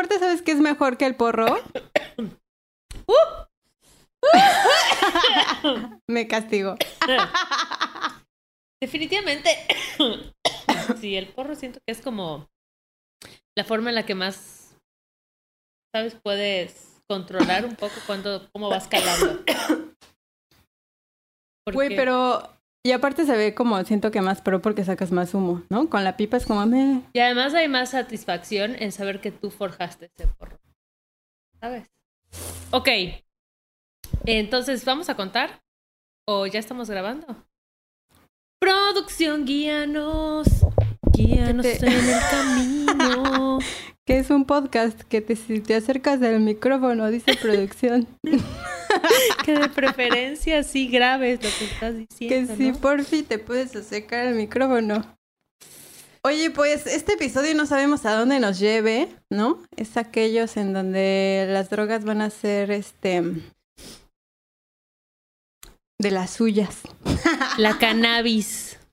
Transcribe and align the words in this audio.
aparte, 0.00 0.18
¿sabes 0.18 0.40
qué 0.40 0.52
es 0.52 0.60
mejor 0.60 0.96
que 0.96 1.04
el 1.04 1.14
porro? 1.14 1.58
Me 6.08 6.26
castigo. 6.26 6.76
Definitivamente. 8.82 9.50
sí, 10.98 11.16
el 11.16 11.28
porro 11.28 11.54
siento 11.54 11.80
que 11.86 11.92
es 11.92 12.00
como 12.00 12.48
la 13.54 13.64
forma 13.64 13.90
en 13.90 13.96
la 13.96 14.06
que 14.06 14.14
más, 14.14 14.74
¿sabes? 15.94 16.14
Puedes 16.14 17.02
controlar 17.06 17.66
un 17.66 17.76
poco 17.76 17.96
cuando, 18.06 18.48
cómo 18.52 18.70
vas 18.70 18.88
calando. 18.88 19.44
Güey, 21.70 21.94
pero... 21.94 22.58
Y 22.84 22.92
aparte 22.92 23.26
se 23.26 23.36
ve 23.36 23.54
como, 23.54 23.82
siento 23.84 24.10
que 24.10 24.22
más 24.22 24.40
pro 24.40 24.62
porque 24.62 24.84
sacas 24.84 25.12
más 25.12 25.34
humo, 25.34 25.62
¿no? 25.68 25.90
Con 25.90 26.02
la 26.02 26.16
pipa 26.16 26.38
es 26.38 26.46
como... 26.46 26.64
Me... 26.64 27.02
Y 27.12 27.18
además 27.18 27.52
hay 27.52 27.68
más 27.68 27.90
satisfacción 27.90 28.74
en 28.78 28.90
saber 28.90 29.20
que 29.20 29.30
tú 29.30 29.50
forjaste 29.50 30.10
ese 30.16 30.26
porro. 30.28 30.58
¿Sabes? 31.60 31.90
Ok. 32.70 32.88
Entonces, 34.24 34.84
¿vamos 34.86 35.10
a 35.10 35.14
contar? 35.16 35.62
¿O 36.26 36.46
ya 36.46 36.58
estamos 36.58 36.88
grabando? 36.88 37.26
Producción, 38.58 39.44
guíanos. 39.44 40.46
Guíanos 41.12 41.64
te- 41.66 41.86
en 41.86 41.92
el 41.92 42.20
camino. 42.30 43.58
Que 44.06 44.18
es 44.18 44.30
un 44.30 44.44
podcast 44.44 45.00
que 45.02 45.20
te, 45.20 45.36
si 45.36 45.60
te 45.60 45.74
acercas 45.74 46.20
del 46.20 46.40
micrófono, 46.40 47.10
dice 47.10 47.36
producción. 47.40 48.06
que 49.44 49.52
de 49.52 49.68
preferencia 49.68 50.62
sí 50.62 50.88
grabes 50.88 51.42
lo 51.42 51.48
que 51.58 51.64
estás 51.64 51.94
que 51.94 52.06
diciendo. 52.08 52.56
si 52.56 52.70
¿no? 52.70 52.78
por 52.78 53.04
fin 53.04 53.24
te 53.24 53.38
puedes 53.38 53.74
acercar 53.76 54.26
al 54.26 54.34
micrófono. 54.34 55.16
Oye, 56.22 56.50
pues 56.50 56.86
este 56.86 57.14
episodio 57.14 57.54
no 57.54 57.64
sabemos 57.64 58.04
a 58.04 58.14
dónde 58.14 58.40
nos 58.40 58.58
lleve, 58.58 59.08
¿no? 59.30 59.62
Es 59.76 59.96
aquellos 59.96 60.58
en 60.58 60.74
donde 60.74 61.46
las 61.48 61.70
drogas 61.70 62.04
van 62.04 62.20
a 62.20 62.28
ser, 62.28 62.70
este, 62.70 63.22
de 65.98 66.10
las 66.10 66.30
suyas. 66.30 66.80
La 67.58 67.78
cannabis. 67.78 68.78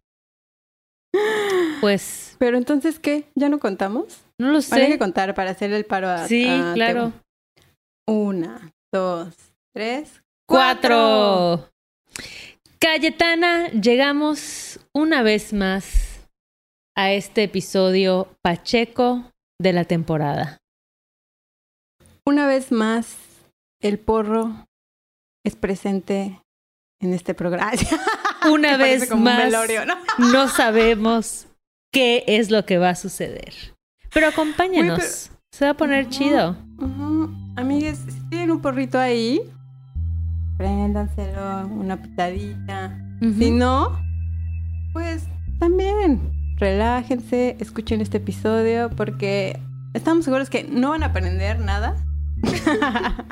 Pues 1.79 2.35
Pero 2.39 2.57
entonces, 2.57 2.99
¿qué? 2.99 3.29
¿Ya 3.35 3.49
no 3.49 3.59
contamos? 3.59 4.26
No 4.39 4.47
lo 4.51 4.59
Van 4.69 4.81
a 4.81 4.85
que 4.85 4.91
sé. 4.93 4.99
contar 4.99 5.33
para 5.33 5.51
hacer 5.51 5.71
el 5.73 5.85
paro 5.85 6.09
a 6.09 6.27
Sí, 6.27 6.47
a 6.47 6.73
claro. 6.73 7.13
Una, 8.07 8.71
dos, 8.93 9.35
tres, 9.73 10.21
Cuatro. 10.47 11.69
Cayetana, 12.79 13.69
llegamos 13.71 14.79
una 14.93 15.21
vez 15.21 15.51
más 15.51 16.29
a 16.95 17.11
este 17.11 17.43
episodio 17.43 18.29
Pacheco 18.41 19.31
de 19.59 19.73
la 19.73 19.83
temporada. 19.83 20.57
Una 22.25 22.47
vez 22.47 22.71
más, 22.71 23.17
el 23.81 23.99
porro 23.99 24.65
es 25.45 25.55
presente 25.55 26.41
en 27.01 27.13
este 27.13 27.33
programa. 27.33 27.71
Una 28.51 28.77
vez 28.77 29.09
como 29.09 29.19
un 29.19 29.23
más 29.25 29.43
velorio, 29.45 29.85
¿no? 29.85 29.95
no 30.17 30.47
sabemos 30.47 31.47
qué 31.91 32.23
es 32.27 32.51
lo 32.51 32.65
que 32.65 32.77
va 32.77 32.89
a 32.89 32.95
suceder. 32.95 33.53
Pero. 34.19 34.31
Uy, 34.41 34.53
pero- 34.97 35.07
Se 35.51 35.65
va 35.65 35.71
a 35.71 35.73
poner 35.75 36.09
chido. 36.09 36.55
Ujú. 36.79 37.29
Amigues, 37.55 37.99
si 38.07 38.19
tienen 38.29 38.51
un 38.51 38.61
porrito 38.61 38.99
ahí, 38.99 39.41
préndanselo, 40.57 41.67
una 41.67 42.01
pitadita. 42.01 42.97
Si 43.19 43.49
no, 43.51 43.99
pues 44.93 45.23
también 45.59 46.31
relájense, 46.57 47.55
escuchen 47.59 48.01
este 48.01 48.17
episodio 48.17 48.89
porque 48.91 49.59
estamos 49.93 50.25
seguros 50.25 50.49
que 50.51 50.63
no 50.63 50.89
van 50.91 51.03
a 51.03 51.07
aprender 51.07 51.59
nada. 51.59 51.95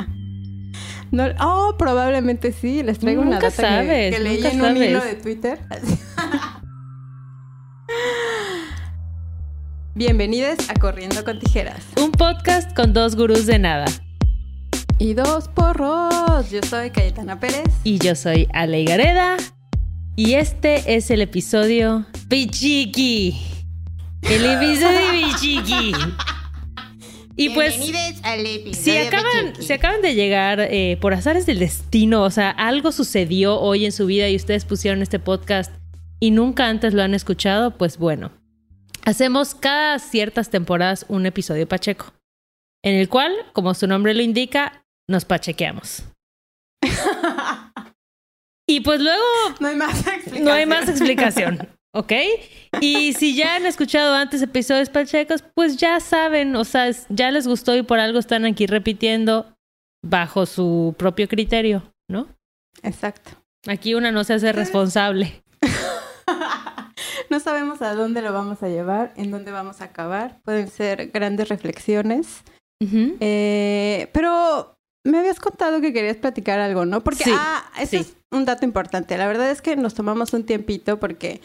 No, 1.11 1.23
oh, 1.39 1.75
probablemente 1.77 2.51
sí. 2.51 2.83
Les 2.83 2.99
traigo 2.99 3.21
una 3.21 3.35
Nunca 3.35 3.49
data 3.49 3.55
que- 3.61 3.61
sabes, 3.69 4.15
que, 4.15 4.21
leí 4.21 4.35
nunca 4.37 4.49
en 4.51 4.61
un 4.61 4.67
sabes. 4.67 4.89
hilo 4.89 5.03
de 5.05 5.13
Twitter. 5.15 5.59
Bienvenidos 9.97 10.57
a 10.69 10.73
Corriendo 10.73 11.23
con 11.23 11.39
Tijeras. 11.39 11.81
Un 12.03 12.11
podcast 12.11 12.75
con 12.75 12.91
dos 12.91 13.15
gurús 13.15 13.45
de 13.45 13.59
nada. 13.59 13.85
Y 14.99 15.13
dos 15.13 15.47
porros. 15.47 16.51
Yo 16.51 16.59
soy 16.69 16.89
Cayetana 16.89 17.39
Pérez. 17.39 17.63
Y 17.85 17.99
yo 17.99 18.13
soy 18.13 18.45
Ale 18.51 18.83
Gareda. 18.83 19.37
Y 20.17 20.33
este 20.33 20.95
es 20.95 21.09
el 21.11 21.21
episodio 21.21 22.05
Pichiqui. 22.27 23.37
El 24.23 24.45
episodio 24.45 24.99
Pichiqui. 25.13 25.93
Y 27.37 27.51
pues, 27.51 27.77
Bienvenidos 27.77 28.21
al 28.23 28.45
episodio 28.45 28.73
si 28.83 28.97
acaban, 28.97 29.45
Pichiqui. 29.47 29.65
si 29.65 29.71
acaban 29.71 30.01
de 30.01 30.13
llegar 30.13 30.59
eh, 30.59 30.97
por 30.99 31.13
azares 31.13 31.45
del 31.45 31.59
destino, 31.59 32.23
o 32.23 32.31
sea, 32.31 32.49
algo 32.49 32.91
sucedió 32.91 33.61
hoy 33.61 33.85
en 33.85 33.93
su 33.93 34.05
vida 34.07 34.27
y 34.27 34.35
ustedes 34.35 34.65
pusieron 34.65 35.01
este 35.01 35.19
podcast 35.19 35.71
y 36.19 36.31
nunca 36.31 36.67
antes 36.67 36.93
lo 36.93 37.01
han 37.01 37.13
escuchado, 37.13 37.77
pues 37.77 37.97
bueno. 37.97 38.31
Hacemos 39.05 39.53
cada 39.55 39.99
ciertas 39.99 40.49
temporadas 40.49 41.05
un 41.09 41.25
episodio 41.25 41.67
Pacheco, 41.67 42.13
en 42.83 42.95
el 42.95 43.07
cual, 43.07 43.33
como 43.53 43.73
su 43.73 43.87
nombre 43.87 44.13
lo 44.13 44.21
indica, 44.21 44.83
nos 45.07 45.25
pachequeamos. 45.25 46.03
Y 48.67 48.79
pues 48.79 48.99
luego 48.99 49.21
No 49.59 49.67
hay 49.67 49.75
más 49.75 49.99
explicación. 49.99 50.43
no 50.43 50.51
hay 50.51 50.65
más 50.65 50.89
explicación, 50.89 51.69
¿ok? 51.93 52.13
Y 52.81 53.13
si 53.13 53.35
ya 53.35 53.55
han 53.57 53.67
escuchado 53.67 54.15
antes 54.15 54.41
episodios 54.41 54.89
pachecos, 54.89 55.43
pues 55.53 55.77
ya 55.77 55.99
saben, 55.99 56.55
o 56.55 56.63
sea, 56.63 56.89
ya 57.09 57.29
les 57.29 57.47
gustó 57.47 57.75
y 57.75 57.83
por 57.83 57.99
algo 57.99 58.17
están 58.17 58.43
aquí 58.43 58.65
repitiendo 58.65 59.55
bajo 60.03 60.47
su 60.47 60.95
propio 60.97 61.27
criterio, 61.27 61.83
¿no? 62.09 62.27
Exacto. 62.81 63.31
Aquí 63.67 63.93
una 63.93 64.11
no 64.11 64.23
se 64.23 64.33
hace 64.33 64.51
responsable. 64.51 65.43
No 67.29 67.39
sabemos 67.39 67.81
a 67.81 67.95
dónde 67.95 68.21
lo 68.21 68.33
vamos 68.33 68.61
a 68.63 68.67
llevar, 68.69 69.13
en 69.15 69.31
dónde 69.31 69.51
vamos 69.51 69.81
a 69.81 69.85
acabar. 69.85 70.39
Pueden 70.43 70.67
ser 70.69 71.07
grandes 71.11 71.49
reflexiones. 71.49 72.43
Eh, 73.19 74.09
pero 74.13 74.77
me 75.05 75.17
habías 75.19 75.39
contado 75.39 75.81
que 75.81 75.91
querías 75.93 76.17
platicar 76.17 76.59
algo, 76.59 76.85
¿no? 76.85 77.01
Porque, 77.01 77.23
Sí, 77.23 77.31
ah, 77.33 77.63
eso 77.79 77.91
sí. 77.91 77.97
es 77.97 78.15
un 78.31 78.45
dato 78.45 78.65
importante. 78.65 79.17
La 79.17 79.27
verdad 79.27 79.49
es 79.49 79.61
que 79.61 79.75
nos 79.75 79.93
tomamos 79.95 80.33
un 80.33 80.45
tiempito 80.45 80.99
porque 80.99 81.41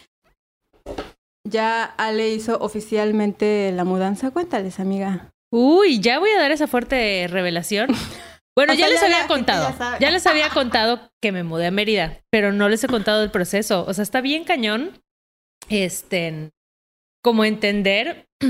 ya 1.48 1.84
Ale 1.84 2.30
hizo 2.30 2.58
oficialmente 2.58 3.72
la 3.74 3.84
mudanza. 3.84 4.30
Cuéntales, 4.30 4.80
amiga. 4.80 5.30
Uy, 5.52 6.00
ya 6.00 6.18
voy 6.18 6.30
a 6.30 6.38
dar 6.38 6.52
esa 6.52 6.66
fuerte 6.66 7.26
revelación. 7.28 7.88
Bueno, 8.58 8.74
sea, 8.74 8.80
ya 8.80 8.88
les 8.90 9.00
ya 9.00 9.06
había 9.06 9.26
contado. 9.28 9.74
ya. 9.78 9.98
Ya 10.00 10.10
les 10.10 10.26
había 10.26 10.50
contado 10.50 11.08
que 11.22 11.30
me 11.30 11.44
mudé 11.44 11.68
a 11.68 11.70
Mérida, 11.70 12.18
pero 12.30 12.52
no 12.52 12.68
les 12.68 12.82
he 12.82 12.88
contado 12.88 13.22
el 13.22 13.30
proceso. 13.30 13.86
O 13.86 13.94
sea, 13.94 14.02
está 14.02 14.20
bien 14.20 14.44
cañón. 14.44 15.00
Este, 15.70 16.50
como 17.22 17.44
entender 17.44 18.26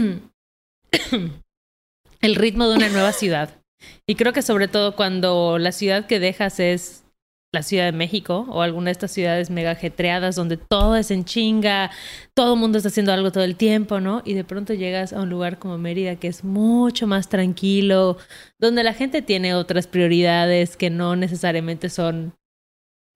el 2.21 2.35
ritmo 2.35 2.69
de 2.69 2.77
una 2.77 2.89
nueva 2.89 3.13
ciudad. 3.13 3.63
Y 4.07 4.15
creo 4.15 4.33
que 4.33 4.43
sobre 4.43 4.69
todo 4.69 4.97
cuando 4.97 5.59
la 5.59 5.73
ciudad 5.73 6.07
que 6.07 6.19
dejas 6.19 6.61
es 6.61 7.05
la 7.53 7.63
Ciudad 7.63 7.87
de 7.87 7.93
México 7.93 8.47
o 8.49 8.63
alguna 8.63 8.87
de 8.87 8.93
estas 8.93 9.11
ciudades 9.11 9.51
mega 9.51 9.73
ajetreadas 9.73 10.37
donde 10.37 10.57
todo 10.57 10.97
es 10.97 11.11
en 11.11 11.25
chinga, 11.25 11.91
todo 12.33 12.55
el 12.55 12.61
mundo 12.61 12.79
está 12.79 12.89
haciendo 12.89 13.13
algo 13.13 13.33
todo 13.33 13.43
el 13.43 13.57
tiempo, 13.57 14.01
¿no? 14.01 14.23
Y 14.25 14.35
de 14.35 14.45
pronto 14.45 14.73
llegas 14.73 15.13
a 15.13 15.21
un 15.21 15.31
lugar 15.31 15.59
como 15.59 15.77
Mérida 15.77 16.17
que 16.17 16.29
es 16.29 16.45
mucho 16.45 17.07
más 17.07 17.29
tranquilo, 17.29 18.19
donde 18.59 18.85
la 18.85 18.95
gente 18.95 19.21
tiene 19.21 19.55
otras 19.55 19.89
prioridades 19.89 20.77
que 20.77 20.91
no 20.91 21.17
necesariamente 21.17 21.89
son 21.91 22.35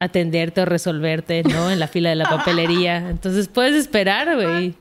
atenderte 0.05 0.61
o 0.63 0.65
resolverte, 0.65 1.43
¿no? 1.43 1.71
En 1.71 1.79
la 1.79 1.89
fila 1.89 2.11
de 2.11 2.17
la 2.17 2.29
papelería. 2.29 3.09
Entonces 3.11 3.49
puedes 3.49 3.75
esperar, 3.75 4.35
güey, 4.37 4.75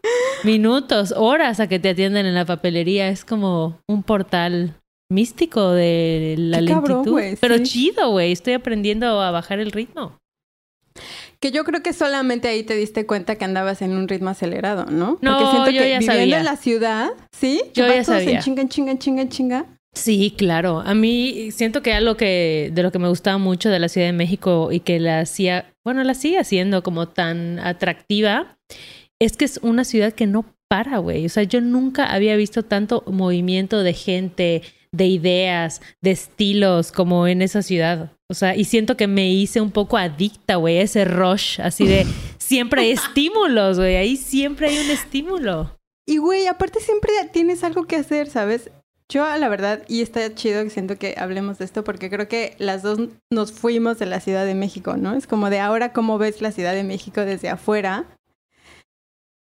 minutos, 0.44 1.13
horas 1.15 1.59
a 1.59 1.68
que 1.68 1.80
te 1.80 1.89
atiendan 1.89 2.25
en 2.25 2.36
la 2.36 2.45
papelería. 2.45 3.07
Es 3.09 3.25
como 3.25 3.80
un 3.88 4.03
portal 4.03 4.75
místico 5.12 5.71
de 5.71 6.36
la 6.38 6.59
Qué 6.59 6.65
cabrón, 6.65 7.06
lentitud. 7.06 7.38
Pero 7.39 7.57
sí. 7.57 7.63
chido, 7.63 8.09
güey. 8.12 8.31
Estoy 8.31 8.53
aprendiendo 8.53 9.21
a 9.21 9.31
bajar 9.31 9.59
el 9.59 9.71
ritmo. 9.71 10.18
Que 11.39 11.51
yo 11.51 11.63
creo 11.65 11.83
que 11.83 11.92
solamente 11.92 12.48
ahí 12.48 12.63
te 12.63 12.75
diste 12.75 13.06
cuenta 13.06 13.36
que 13.36 13.44
andabas 13.44 13.81
en 13.81 13.92
un 13.98 14.07
ritmo 14.07 14.30
acelerado, 14.30 14.86
¿no? 14.86 15.18
No, 15.21 15.38
Porque 15.38 15.51
siento 15.51 15.69
yo 15.71 15.81
que 15.81 15.89
ya 15.89 16.00
viviendo 16.00 16.13
sabía. 16.13 16.38
en 16.39 16.45
la 16.45 16.56
ciudad, 16.56 17.09
¿sí? 17.38 17.62
Yo 17.74 17.86
ya 17.88 18.03
sabía. 18.03 18.38
En 18.38 18.39
chinga, 18.42 18.62
en 18.62 18.69
chinga, 18.69 18.92
en 18.92 19.00
chinga, 19.00 19.21
en 19.24 19.30
chinga. 19.30 19.65
Sí, 19.94 20.34
claro. 20.36 20.80
A 20.80 20.94
mí 20.94 21.51
siento 21.51 21.84
que 21.84 21.94
algo 21.94 22.18
que 22.18 22.72
de 22.74 22.84
lo 22.84 22.92
que 22.92 23.00
me 23.00 23.10
gustaba 23.10 23.38
mucho 23.38 23.69
de 23.69 23.80
la 23.80 23.90
Ciudad 23.90 24.07
de 24.07 24.13
México 24.13 24.72
y 24.72 24.80
que 24.80 25.00
la 25.00 25.19
hacía, 25.19 25.74
bueno, 25.84 26.04
la 26.04 26.16
sigue 26.16 26.40
haciendo 26.40 26.81
como 26.81 27.07
tan 27.07 27.60
atractiva, 27.60 28.57
es 29.22 29.38
que 29.38 29.45
es 29.45 29.60
una 29.62 29.86
ciudad 29.86 30.13
que 30.13 30.25
no 30.25 30.45
para, 30.68 30.98
güey. 30.98 31.25
O 31.25 31.30
sea, 31.30 31.44
yo 31.44 31.62
nunca 31.62 32.12
había 32.12 32.36
visto 32.36 32.63
tanto 32.63 33.04
movimiento 33.06 33.84
de 33.84 33.94
gente, 33.94 34.63
de 34.92 35.06
ideas, 35.06 35.81
de 36.01 36.12
estilos 36.12 36.92
como 36.92 37.28
en 37.28 37.44
esa 37.44 37.62
ciudad. 37.62 38.12
O 38.30 38.34
sea, 38.34 38.56
y 38.56 38.63
siento 38.63 38.98
que 38.98 39.06
me 39.06 39.31
hice 39.31 39.62
un 39.62 39.69
poco 39.69 39.98
adicta, 39.98 40.56
güey, 40.56 40.80
a 40.80 40.81
ese 40.81 41.06
rush, 41.06 41.62
así 41.62 41.86
de 41.86 42.07
siempre 42.39 42.81
hay 42.81 42.92
estímulos, 42.92 43.78
güey. 43.78 43.96
Ahí 43.96 44.18
siempre 44.18 44.69
hay 44.69 44.80
un 44.80 44.89
estímulo. 44.89 45.78
Y 46.07 46.18
güey, 46.18 46.48
aparte 46.48 46.80
siempre 46.80 47.12
tienes 47.31 47.63
algo 47.63 47.86
que 47.86 47.96
hacer, 47.96 48.28
¿sabes? 48.28 48.72
Yo, 49.09 49.25
la 49.38 49.50
verdad, 49.50 49.83
y 49.88 50.01
está 50.01 50.33
chido 50.33 50.63
que 50.63 50.69
siento 50.69 50.97
que 50.97 51.15
hablemos 51.17 51.57
de 51.57 51.65
esto 51.65 51.83
porque 51.83 52.09
creo 52.09 52.27
que 52.27 52.55
las 52.57 52.81
dos 52.81 53.00
nos 53.31 53.51
fuimos 53.51 54.00
de 54.00 54.05
la 54.05 54.19
Ciudad 54.19 54.45
de 54.45 54.55
México, 54.55 54.97
¿no? 54.97 55.13
Es 55.13 55.27
como 55.27 55.50
de 55.50 55.59
ahora 55.59 55.94
cómo 55.94 56.17
ves 56.17 56.41
la 56.41 56.51
Ciudad 56.51 56.73
de 56.73 56.83
México 56.83 57.21
desde 57.21 57.50
afuera. 57.50 58.05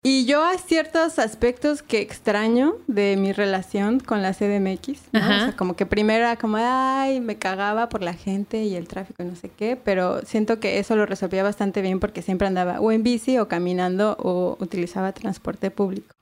Y 0.05 0.27
yo 0.27 0.45
hay 0.45 0.59
ciertos 0.59 1.19
aspectos 1.19 1.83
que 1.83 2.01
extraño 2.01 2.77
de 2.87 3.17
mi 3.17 3.33
relación 3.33 3.99
con 3.99 4.23
la 4.23 4.33
CDMX, 4.33 5.01
¿no? 5.13 5.21
O 5.21 5.39
sea, 5.41 5.55
como 5.57 5.75
que 5.75 5.87
primero 5.87 6.21
era 6.21 6.37
como, 6.37 6.57
ay, 6.61 7.21
me 7.21 7.37
cagaba 7.37 7.89
por 7.89 8.03
la 8.03 8.15
gente 8.15 8.63
y 8.63 8.77
el 8.77 8.87
tráfico 8.87 9.25
y 9.25 9.27
no 9.27 9.35
sé 9.35 9.51
qué, 9.51 9.77
pero 9.77 10.23
siento 10.23 10.61
que 10.61 10.79
eso 10.79 10.95
lo 10.95 11.05
resolvía 11.05 11.43
bastante 11.43 11.83
bien 11.83 11.99
porque 11.99 12.23
siempre 12.23 12.47
andaba 12.47 12.81
o 12.81 12.93
en 12.93 13.03
bici 13.03 13.39
o 13.39 13.49
caminando 13.49 14.17
o 14.21 14.57
utilizaba 14.61 15.13
transporte 15.13 15.73
público. 15.73 16.15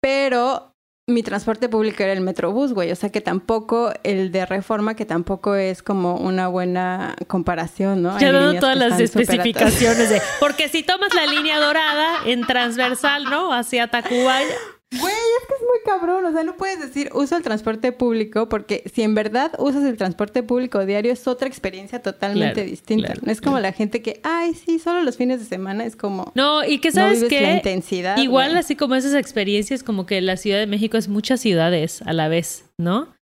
Pero 0.00 0.75
mi 1.08 1.22
transporte 1.22 1.68
público 1.68 2.02
era 2.02 2.12
el 2.12 2.20
Metrobús, 2.20 2.72
güey. 2.72 2.90
O 2.90 2.96
sea 2.96 3.10
que 3.10 3.20
tampoco 3.20 3.92
el 4.02 4.32
de 4.32 4.44
reforma, 4.44 4.96
que 4.96 5.04
tampoco 5.04 5.54
es 5.54 5.82
como 5.82 6.16
una 6.16 6.48
buena 6.48 7.14
comparación, 7.28 8.02
¿no? 8.02 8.18
Ya 8.18 8.32
dando 8.32 8.58
todas 8.58 8.76
las 8.76 8.98
especificaciones 8.98 10.10
de. 10.10 10.20
Porque 10.40 10.68
si 10.68 10.82
tomas 10.82 11.14
la 11.14 11.26
línea 11.26 11.60
dorada 11.60 12.18
en 12.26 12.44
transversal, 12.44 13.24
¿no? 13.24 13.52
Hacia 13.52 13.86
Tacubaya 13.88 14.56
Güey, 14.92 15.12
es 15.12 15.46
que 15.48 15.54
es 15.54 15.60
cabrón. 15.86 16.24
O 16.24 16.32
sea, 16.32 16.42
no 16.42 16.56
puedes 16.56 16.80
decir 16.80 17.10
uso 17.14 17.36
el 17.36 17.42
transporte 17.42 17.92
público 17.92 18.48
porque 18.48 18.82
si 18.92 19.02
en 19.02 19.14
verdad 19.14 19.52
usas 19.58 19.84
el 19.84 19.96
transporte 19.96 20.42
público 20.42 20.84
diario 20.84 21.12
es 21.12 21.26
otra 21.26 21.48
experiencia 21.48 22.02
totalmente 22.02 22.64
distinta. 22.64 23.14
no 23.22 23.32
es 23.32 23.40
como 23.40 23.58
la 23.60 23.72
gente 23.72 24.02
que, 24.02 24.20
ay, 24.22 24.54
sí, 24.54 24.78
solo 24.78 25.02
los 25.02 25.16
fines 25.16 25.40
de 25.40 25.46
semana 25.46 25.84
es 25.84 25.96
como. 25.96 26.32
No, 26.34 26.64
y 26.64 26.78
que 26.78 26.92
sabes 26.92 27.24
que. 27.24 27.40
La 27.40 27.54
intensidad. 27.54 28.16
Igual, 28.18 28.56
así 28.56 28.76
como 28.76 28.94
esas 28.94 29.14
experiencias, 29.14 29.82
como 29.82 30.04
que 30.04 30.20
la 30.20 30.36
Ciudad 30.36 30.58
de 30.58 30.66
México 30.66 30.96
es 30.96 31.08
muchas 31.08 31.40
ciudades 31.40 32.02
a 32.02 32.12
la 32.12 32.28
vez, 32.28 32.64
¿no? 32.78 33.14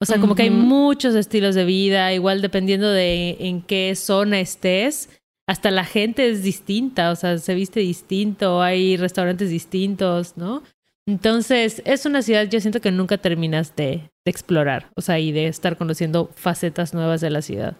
O 0.00 0.04
sea, 0.04 0.18
como 0.18 0.34
que 0.34 0.42
hay 0.42 0.50
muchos 0.50 1.14
estilos 1.14 1.54
de 1.54 1.64
vida, 1.64 2.12
igual 2.12 2.42
dependiendo 2.42 2.90
de 2.90 3.36
en 3.38 3.62
qué 3.62 3.94
zona 3.94 4.40
estés 4.40 5.08
hasta 5.48 5.70
la 5.70 5.84
gente 5.84 6.28
es 6.28 6.42
distinta, 6.42 7.10
o 7.10 7.16
sea, 7.16 7.38
se 7.38 7.54
viste 7.54 7.80
distinto, 7.80 8.62
hay 8.62 8.96
restaurantes 8.96 9.50
distintos, 9.50 10.36
¿no? 10.36 10.62
Entonces, 11.06 11.82
es 11.84 12.06
una 12.06 12.22
ciudad, 12.22 12.48
yo 12.48 12.60
siento 12.60 12.80
que 12.80 12.92
nunca 12.92 13.18
terminas 13.18 13.74
de, 13.74 14.10
explorar, 14.24 14.90
o 14.94 15.00
sea, 15.00 15.18
y 15.18 15.32
de 15.32 15.48
estar 15.48 15.76
conociendo 15.76 16.30
facetas 16.36 16.94
nuevas 16.94 17.20
de 17.20 17.30
la 17.30 17.42
ciudad. 17.42 17.76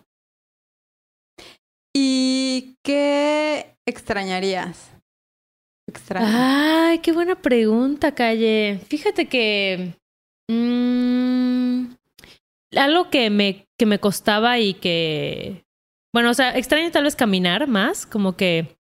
¿Y 1.94 2.74
qué 2.82 3.76
extrañarías? 3.86 4.90
Ay, 6.14 6.98
qué 6.98 7.12
buena 7.12 7.40
pregunta, 7.40 8.14
Calle. 8.14 8.80
Fíjate 8.88 9.28
que 9.28 9.94
mmm, 10.48 11.94
algo 12.76 13.10
que 13.10 13.30
me, 13.30 13.66
que 13.78 13.86
me 13.86 14.00
costaba 14.00 14.58
y 14.58 14.74
que, 14.74 15.64
bueno, 16.12 16.30
o 16.30 16.34
sea, 16.34 16.56
extraño 16.56 16.90
tal 16.90 17.04
vez 17.04 17.16
caminar 17.16 17.68
más, 17.68 18.06
como 18.06 18.36
que 18.36 18.76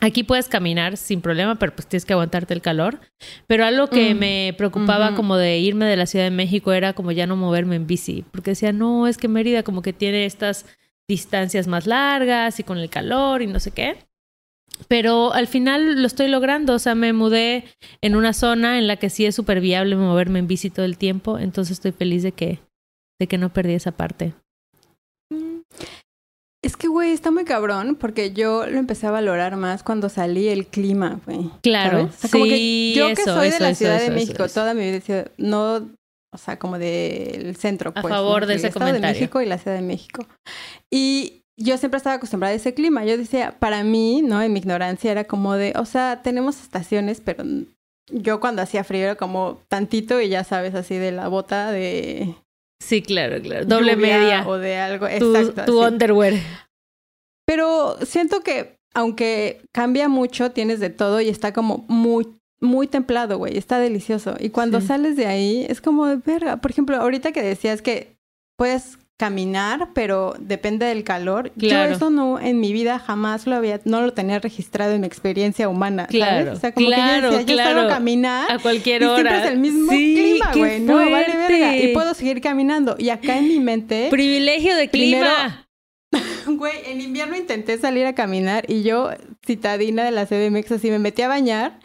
Aquí 0.00 0.22
puedes 0.22 0.48
caminar 0.48 0.96
sin 0.96 1.20
problema, 1.20 1.56
pero 1.56 1.74
pues 1.74 1.88
tienes 1.88 2.04
que 2.04 2.12
aguantarte 2.12 2.54
el 2.54 2.62
calor. 2.62 3.00
Pero 3.48 3.64
algo 3.64 3.88
que 3.88 4.14
mm, 4.14 4.18
me 4.18 4.54
preocupaba 4.56 5.14
como 5.14 5.36
de 5.36 5.58
irme 5.58 5.86
de 5.86 5.96
la 5.96 6.06
Ciudad 6.06 6.24
de 6.24 6.30
México 6.30 6.72
era 6.72 6.92
como 6.92 7.10
ya 7.10 7.26
no 7.26 7.36
moverme 7.36 7.76
en 7.76 7.86
bici, 7.86 8.24
porque 8.30 8.52
decía, 8.52 8.72
no, 8.72 9.08
es 9.08 9.18
que 9.18 9.26
Mérida 9.26 9.64
como 9.64 9.82
que 9.82 9.92
tiene 9.92 10.24
estas 10.24 10.66
distancias 11.08 11.66
más 11.66 11.86
largas 11.86 12.60
y 12.60 12.62
con 12.62 12.78
el 12.78 12.90
calor 12.90 13.42
y 13.42 13.48
no 13.48 13.58
sé 13.58 13.72
qué. 13.72 13.96
Pero 14.86 15.32
al 15.32 15.48
final 15.48 16.00
lo 16.00 16.06
estoy 16.06 16.28
logrando, 16.28 16.74
o 16.74 16.78
sea, 16.78 16.94
me 16.94 17.12
mudé 17.12 17.64
en 18.00 18.14
una 18.14 18.32
zona 18.32 18.78
en 18.78 18.86
la 18.86 18.96
que 18.96 19.10
sí 19.10 19.26
es 19.26 19.34
súper 19.34 19.60
viable 19.60 19.96
moverme 19.96 20.38
en 20.38 20.46
bici 20.46 20.70
todo 20.70 20.84
el 20.84 20.96
tiempo, 20.96 21.38
entonces 21.38 21.72
estoy 21.72 21.90
feliz 21.90 22.22
de 22.22 22.32
que, 22.32 22.60
de 23.18 23.26
que 23.26 23.38
no 23.38 23.52
perdí 23.52 23.72
esa 23.72 23.92
parte. 23.92 24.34
Es 26.68 26.76
que, 26.76 26.86
güey, 26.86 27.12
está 27.12 27.30
muy 27.30 27.46
cabrón 27.46 27.96
porque 27.98 28.34
yo 28.34 28.66
lo 28.66 28.78
empecé 28.78 29.06
a 29.06 29.10
valorar 29.10 29.56
más 29.56 29.82
cuando 29.82 30.10
salí 30.10 30.48
el 30.48 30.66
clima, 30.66 31.18
güey. 31.24 31.50
Claro. 31.62 32.10
como 32.30 32.44
que 32.44 32.92
yo 32.94 33.08
que 33.14 33.24
soy 33.24 33.48
de 33.48 33.58
la 33.58 33.74
Ciudad 33.74 33.98
de 33.98 34.10
México, 34.10 34.46
toda 34.50 34.74
mi 34.74 34.90
vida, 34.90 35.30
no, 35.38 35.88
o 36.30 36.36
sea, 36.36 36.58
como 36.58 36.78
del 36.78 37.56
centro, 37.56 37.94
pues. 37.94 38.04
A 38.04 38.08
favor 38.08 38.44
de 38.44 38.56
ese 38.56 38.70
comentario. 38.70 39.00
de 39.00 39.14
México 39.14 39.40
y 39.40 39.46
la 39.46 39.56
Ciudad 39.56 39.78
de 39.78 39.82
México. 39.82 40.26
Y 40.90 41.40
yo 41.56 41.78
siempre 41.78 41.96
estaba 41.96 42.16
acostumbrada 42.16 42.52
a 42.52 42.56
ese 42.56 42.74
clima. 42.74 43.02
Yo 43.06 43.16
decía, 43.16 43.56
para 43.58 43.82
mí, 43.82 44.20
¿no? 44.20 44.42
En 44.42 44.52
mi 44.52 44.58
ignorancia 44.58 45.10
era 45.10 45.24
como 45.24 45.54
de, 45.54 45.72
o 45.74 45.86
sea, 45.86 46.20
tenemos 46.22 46.60
estaciones, 46.60 47.22
pero 47.22 47.44
yo 48.12 48.40
cuando 48.40 48.60
hacía 48.60 48.84
frío 48.84 49.04
era 49.04 49.14
como 49.14 49.62
tantito 49.68 50.20
y 50.20 50.28
ya 50.28 50.44
sabes, 50.44 50.74
así 50.74 50.98
de 50.98 51.12
la 51.12 51.28
bota 51.28 51.70
de 51.70 52.34
Sí, 52.80 53.02
claro, 53.02 53.40
claro. 53.40 53.66
Doble 53.66 53.96
media. 53.96 54.46
O 54.46 54.56
de 54.58 54.76
algo. 54.76 55.06
Exacto. 55.06 55.64
Tu, 55.64 55.84
underwear. 55.84 56.34
Pero 57.46 57.96
siento 58.02 58.40
que, 58.40 58.78
aunque 58.94 59.62
cambia 59.72 60.08
mucho, 60.08 60.50
tienes 60.52 60.80
de 60.80 60.90
todo 60.90 61.20
y 61.20 61.28
está 61.28 61.52
como 61.52 61.84
muy, 61.88 62.28
muy 62.60 62.86
templado, 62.86 63.38
güey. 63.38 63.56
Está 63.56 63.78
delicioso. 63.78 64.36
Y 64.38 64.50
cuando 64.50 64.80
sales 64.80 65.16
de 65.16 65.26
ahí, 65.26 65.66
es 65.68 65.80
como 65.80 66.06
de 66.06 66.16
verga. 66.16 66.58
Por 66.58 66.70
ejemplo, 66.70 66.96
ahorita 66.96 67.32
que 67.32 67.42
decías 67.42 67.82
que 67.82 68.16
puedes 68.56 68.98
caminar, 69.18 69.90
pero 69.94 70.34
depende 70.38 70.86
del 70.86 71.02
calor. 71.02 71.50
Claro. 71.58 71.90
Yo 71.90 71.96
eso 71.96 72.08
no 72.08 72.40
en 72.40 72.60
mi 72.60 72.72
vida 72.72 73.00
jamás 73.00 73.46
lo 73.48 73.56
había, 73.56 73.80
no 73.84 74.00
lo 74.00 74.14
tenía 74.14 74.38
registrado 74.38 74.92
en 74.94 75.00
mi 75.00 75.06
experiencia 75.08 75.68
humana. 75.68 76.06
Claro, 76.06 76.52
O 76.52 76.56
sea, 76.56 76.72
como 76.72 76.86
claro, 76.86 77.30
que 77.30 77.34
yo 77.34 77.38
decía, 77.40 77.54
claro. 77.54 77.88
caminar 77.88 78.50
a 78.50 78.58
cualquier 78.60 79.04
hora. 79.04 79.16
siempre 79.16 79.38
es 79.38 79.52
el 79.52 79.58
mismo 79.58 79.90
clima, 79.90 80.52
güey. 80.54 80.80
No, 80.80 80.94
vale 80.94 81.36
verga. 81.36 81.76
Y 81.76 81.92
puedo 81.92 82.14
seguir 82.14 82.40
caminando. 82.40 82.94
Y 82.96 83.10
acá 83.10 83.36
en 83.38 83.48
mi 83.48 83.58
mente. 83.58 84.06
Privilegio 84.10 84.76
de 84.76 84.88
clima. 84.88 85.64
Güey, 86.46 86.72
en 86.86 87.02
invierno 87.02 87.36
intenté 87.36 87.76
salir 87.76 88.06
a 88.06 88.14
caminar 88.14 88.64
y 88.66 88.82
yo, 88.82 89.10
citadina 89.46 90.04
de 90.04 90.10
la 90.10 90.24
CDMX, 90.24 90.72
así 90.72 90.90
me 90.90 90.98
metí 90.98 91.20
a 91.20 91.28
bañar 91.28 91.78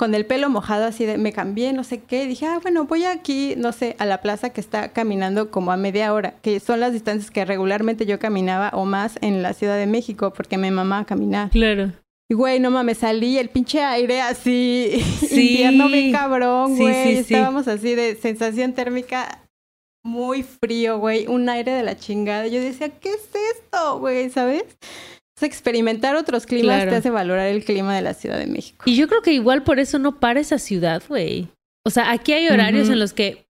con 0.00 0.14
el 0.14 0.24
pelo 0.24 0.48
mojado 0.48 0.86
así 0.86 1.04
de 1.04 1.18
me 1.18 1.30
cambié, 1.30 1.74
no 1.74 1.84
sé 1.84 2.00
qué, 2.00 2.26
dije, 2.26 2.46
ah, 2.46 2.58
bueno, 2.62 2.86
voy 2.86 3.04
aquí, 3.04 3.52
no 3.58 3.70
sé, 3.70 3.96
a 3.98 4.06
la 4.06 4.22
plaza 4.22 4.48
que 4.48 4.62
está 4.62 4.94
caminando 4.94 5.50
como 5.50 5.72
a 5.72 5.76
media 5.76 6.14
hora, 6.14 6.36
que 6.40 6.58
son 6.58 6.80
las 6.80 6.94
distancias 6.94 7.30
que 7.30 7.44
regularmente 7.44 8.06
yo 8.06 8.18
caminaba 8.18 8.70
o 8.72 8.86
más 8.86 9.18
en 9.20 9.42
la 9.42 9.52
Ciudad 9.52 9.76
de 9.76 9.86
México 9.86 10.32
porque 10.32 10.56
me 10.56 10.68
a 10.68 11.04
caminar. 11.04 11.50
Claro. 11.50 11.92
Y 12.30 12.34
güey, 12.34 12.60
no 12.60 12.70
mames, 12.70 12.96
salí 12.96 13.36
el 13.36 13.50
pinche 13.50 13.82
aire 13.84 14.22
así, 14.22 15.04
sí. 15.28 15.50
invierno 15.50 15.88
bien 15.88 16.12
cabrón, 16.12 16.78
güey, 16.78 17.18
estábamos 17.18 17.68
así 17.68 17.94
de 17.94 18.16
sensación 18.16 18.72
térmica 18.72 19.44
muy 20.02 20.42
frío, 20.42 20.98
güey, 20.98 21.26
un 21.26 21.46
aire 21.50 21.72
de 21.72 21.82
la 21.82 21.98
chingada. 21.98 22.46
Yo 22.46 22.62
decía, 22.62 22.88
¿qué 22.88 23.10
es 23.10 23.28
esto, 23.54 23.98
güey? 23.98 24.30
¿Sabes? 24.30 24.64
Experimentar 25.46 26.16
otros 26.16 26.46
climas 26.46 26.88
te 26.88 26.96
hace 26.96 27.10
valorar 27.10 27.46
el 27.46 27.64
clima 27.64 27.94
de 27.94 28.02
la 28.02 28.14
Ciudad 28.14 28.38
de 28.38 28.46
México. 28.46 28.84
Y 28.86 28.96
yo 28.96 29.08
creo 29.08 29.22
que 29.22 29.32
igual 29.32 29.62
por 29.62 29.78
eso 29.78 29.98
no 29.98 30.18
para 30.18 30.40
esa 30.40 30.58
ciudad, 30.58 31.02
güey. 31.08 31.48
O 31.86 31.90
sea, 31.90 32.10
aquí 32.10 32.32
hay 32.32 32.48
horarios 32.48 32.88
en 32.88 32.98
los 32.98 33.12
que 33.12 33.46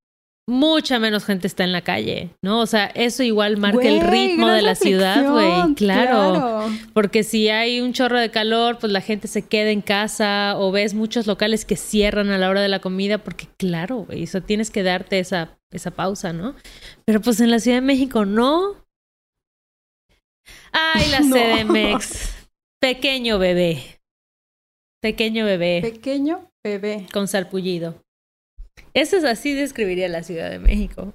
mucha 0.49 0.99
menos 0.99 1.26
gente 1.26 1.47
está 1.47 1.62
en 1.62 1.73
la 1.73 1.83
calle, 1.83 2.30
¿no? 2.42 2.61
O 2.61 2.66
sea, 2.66 2.87
eso 2.87 3.23
igual 3.23 3.59
marca 3.59 3.87
el 3.87 4.00
ritmo 4.00 4.49
de 4.49 4.62
la 4.62 4.75
ciudad, 4.75 5.30
güey. 5.30 5.75
Claro, 5.75 6.64
Porque 6.95 7.23
si 7.23 7.50
hay 7.50 7.83
un 7.83 7.92
chorro 7.92 8.18
de 8.18 8.30
calor, 8.30 8.78
pues 8.78 8.90
la 8.90 9.02
gente 9.02 9.28
se 9.28 9.42
queda 9.42 9.71
en 9.71 9.83
casa 9.83 10.54
o 10.57 10.73
ves 10.73 10.95
muchos 10.95 11.26
locales 11.26 11.66
que 11.66 11.76
cierran 11.76 12.30
a 12.30 12.38
la 12.38 12.49
hora 12.49 12.62
de 12.62 12.71
la 12.71 12.80
comida 12.80 13.18
porque, 13.18 13.47
claro, 13.59 14.07
güey, 14.07 14.26
o 14.35 14.40
tienes 14.40 14.71
que 14.71 14.83
darte 14.83 15.18
esa, 15.18 15.59
esa 15.71 15.90
pausa, 15.90 16.33
¿no? 16.33 16.54
Pero 17.04 17.21
pues 17.21 17.40
en 17.40 17.50
la 17.50 17.61
Ciudad 17.61 17.76
de 17.76 17.83
México 17.83 18.25
no. 18.25 18.88
Ay, 20.72 21.08
la 21.10 21.18
CDMX. 21.22 22.48
Pequeño 22.80 23.38
bebé. 23.38 24.00
Pequeño 25.02 25.44
bebé. 25.44 25.80
Pequeño 25.82 26.50
bebé. 26.64 27.06
Con 27.12 27.28
salpullido. 27.28 28.02
Eso 28.94 29.16
es 29.16 29.25
así 29.25 29.54
describiría 29.54 30.08
la 30.08 30.22
Ciudad 30.22 30.50
de 30.50 30.58
México. 30.58 31.14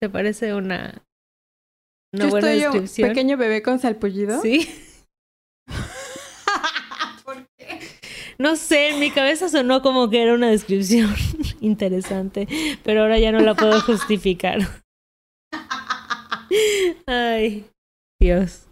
¿Te 0.00 0.08
parece 0.08 0.54
una, 0.54 1.04
una 2.12 2.26
buena 2.26 2.48
descripción? 2.48 3.08
pequeño 3.08 3.36
bebé 3.36 3.62
con 3.62 3.78
salpullido? 3.78 4.40
Sí. 4.42 4.68
¿Por 7.24 7.46
qué? 7.56 7.80
No 8.38 8.56
sé, 8.56 8.90
en 8.90 9.00
mi 9.00 9.10
cabeza 9.10 9.48
sonó 9.48 9.82
como 9.82 10.10
que 10.10 10.22
era 10.22 10.34
una 10.34 10.50
descripción 10.50 11.14
interesante, 11.60 12.48
pero 12.82 13.02
ahora 13.02 13.18
ya 13.18 13.32
no 13.32 13.40
la 13.40 13.54
puedo 13.54 13.80
justificar. 13.80 14.58
Ay. 17.06 17.70
Dios. 18.20 18.66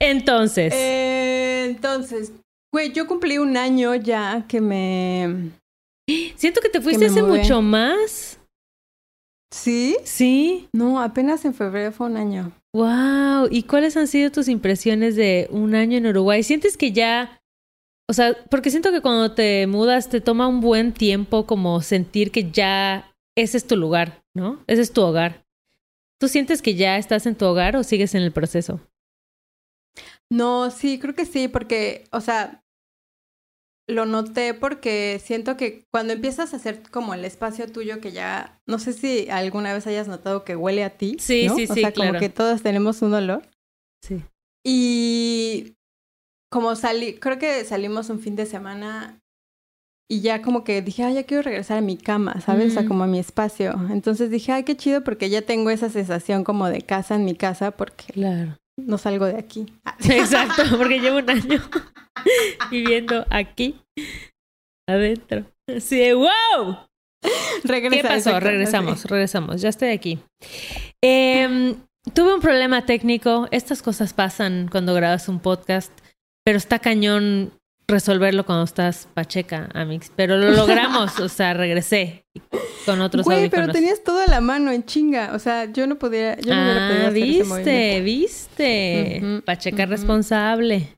Entonces. 0.00 0.72
Eh, 0.74 1.66
entonces, 1.68 2.32
güey, 2.72 2.92
yo 2.92 3.06
cumplí 3.06 3.38
un 3.38 3.56
año 3.56 3.94
ya 3.94 4.44
que 4.48 4.60
me. 4.60 5.50
Siento 6.36 6.60
que 6.60 6.68
te 6.68 6.80
fuiste 6.80 7.06
hace 7.06 7.22
mucho 7.22 7.62
más. 7.62 8.38
¿Sí? 9.52 9.96
Sí. 10.04 10.68
No, 10.72 11.00
apenas 11.00 11.44
en 11.44 11.54
febrero 11.54 11.92
fue 11.92 12.06
un 12.06 12.16
año. 12.16 12.52
Wow. 12.72 13.48
¿Y 13.50 13.64
cuáles 13.64 13.96
han 13.96 14.06
sido 14.06 14.30
tus 14.30 14.48
impresiones 14.48 15.16
de 15.16 15.48
un 15.50 15.74
año 15.74 15.98
en 15.98 16.06
Uruguay? 16.06 16.42
¿Sientes 16.42 16.76
que 16.76 16.92
ya 16.92 17.40
o 18.10 18.12
sea, 18.12 18.36
porque 18.50 18.70
siento 18.70 18.90
que 18.90 19.02
cuando 19.02 19.34
te 19.34 19.68
mudas 19.68 20.08
te 20.08 20.20
toma 20.20 20.48
un 20.48 20.60
buen 20.60 20.92
tiempo 20.92 21.46
como 21.46 21.80
sentir 21.80 22.32
que 22.32 22.50
ya 22.50 23.14
ese 23.38 23.56
es 23.56 23.68
tu 23.68 23.76
lugar, 23.76 24.24
¿no? 24.34 24.58
Ese 24.66 24.82
es 24.82 24.92
tu 24.92 25.00
hogar. 25.00 25.44
¿Tú 26.20 26.28
sientes 26.28 26.60
que 26.60 26.74
ya 26.74 26.98
estás 26.98 27.24
en 27.24 27.34
tu 27.34 27.46
hogar 27.46 27.76
o 27.76 27.82
sigues 27.82 28.14
en 28.14 28.22
el 28.22 28.30
proceso? 28.30 28.78
No, 30.30 30.70
sí, 30.70 30.98
creo 30.98 31.14
que 31.14 31.24
sí, 31.24 31.48
porque, 31.48 32.04
o 32.12 32.20
sea, 32.20 32.62
lo 33.88 34.04
noté 34.04 34.52
porque 34.52 35.18
siento 35.18 35.56
que 35.56 35.86
cuando 35.90 36.12
empiezas 36.12 36.52
a 36.52 36.58
hacer 36.58 36.82
como 36.90 37.14
el 37.14 37.24
espacio 37.24 37.72
tuyo 37.72 38.00
que 38.00 38.12
ya, 38.12 38.60
no 38.68 38.78
sé 38.78 38.92
si 38.92 39.30
alguna 39.30 39.72
vez 39.72 39.86
hayas 39.86 40.08
notado 40.08 40.44
que 40.44 40.56
huele 40.56 40.84
a 40.84 40.90
ti. 40.90 41.16
Sí, 41.18 41.48
¿no? 41.48 41.56
sí, 41.56 41.66
o 41.68 41.74
sí, 41.74 41.80
sea, 41.80 41.92
claro. 41.92 42.10
como 42.10 42.20
que 42.20 42.28
todos 42.28 42.62
tenemos 42.62 43.00
un 43.00 43.14
olor. 43.14 43.48
Sí. 44.02 44.22
Y 44.64 45.74
como 46.50 46.76
salí, 46.76 47.14
creo 47.14 47.38
que 47.38 47.64
salimos 47.64 48.10
un 48.10 48.20
fin 48.20 48.36
de 48.36 48.44
semana 48.44 49.20
y 50.12 50.22
ya 50.22 50.42
como 50.42 50.64
que 50.64 50.82
dije, 50.82 51.04
ay, 51.04 51.14
ya 51.14 51.22
quiero 51.22 51.44
regresar 51.44 51.78
a 51.78 51.82
mi 51.82 51.96
cama, 51.96 52.40
¿sabes? 52.40 52.72
O 52.72 52.74
sea, 52.74 52.84
como 52.84 53.04
a 53.04 53.06
mi 53.06 53.20
espacio. 53.20 53.72
Entonces 53.90 54.28
dije, 54.28 54.50
ay, 54.50 54.64
qué 54.64 54.76
chido 54.76 55.04
porque 55.04 55.30
ya 55.30 55.42
tengo 55.42 55.70
esa 55.70 55.88
sensación 55.88 56.42
como 56.42 56.68
de 56.68 56.82
casa 56.82 57.14
en 57.14 57.24
mi 57.24 57.36
casa 57.36 57.70
porque 57.70 58.06
Claro. 58.12 58.58
no 58.76 58.98
salgo 58.98 59.26
de 59.26 59.36
aquí. 59.38 59.66
Ah, 59.84 59.96
Exacto, 60.08 60.62
porque 60.78 60.98
llevo 60.98 61.18
un 61.18 61.30
año 61.30 61.62
viviendo 62.72 63.24
aquí, 63.30 63.80
adentro. 64.88 65.44
Así 65.68 65.96
de, 65.98 66.14
wow. 66.14 66.76
Regresa, 67.62 68.02
¿Qué 68.02 68.08
pasó? 68.08 68.40
Regresamos, 68.40 69.04
regresamos. 69.04 69.60
Ya 69.60 69.68
estoy 69.68 69.90
aquí. 69.90 70.18
Em, 71.00 71.76
tuve 72.14 72.34
un 72.34 72.40
problema 72.40 72.84
técnico. 72.84 73.46
Estas 73.52 73.80
cosas 73.80 74.12
pasan 74.12 74.66
cuando 74.72 74.92
grabas 74.94 75.28
un 75.28 75.38
podcast, 75.38 75.92
pero 76.44 76.58
está 76.58 76.80
cañón 76.80 77.52
resolverlo 77.90 78.46
cuando 78.46 78.64
estás 78.64 79.08
pacheca, 79.12 79.68
Amix. 79.74 80.10
Pero 80.14 80.36
lo 80.36 80.50
logramos, 80.50 81.18
o 81.20 81.28
sea, 81.28 81.54
regresé 81.54 82.24
con 82.86 83.00
otros 83.00 83.24
Güey, 83.24 83.38
audífonos. 83.38 83.66
pero 83.66 83.72
tenías 83.72 84.02
toda 84.02 84.26
la 84.26 84.40
mano 84.40 84.70
en 84.70 84.84
chinga. 84.84 85.32
O 85.34 85.38
sea, 85.38 85.70
yo 85.70 85.86
no 85.86 85.98
podía, 85.98 86.36
yo 86.38 86.54
no 86.54 86.62
hubiera 86.62 86.88
podido 86.88 87.04
ah, 87.04 87.08
hacer 87.08 87.16
ese 87.16 88.00
viste, 88.00 88.00
viste. 88.00 89.42
Pacheca 89.44 89.86
responsable. 89.86 90.96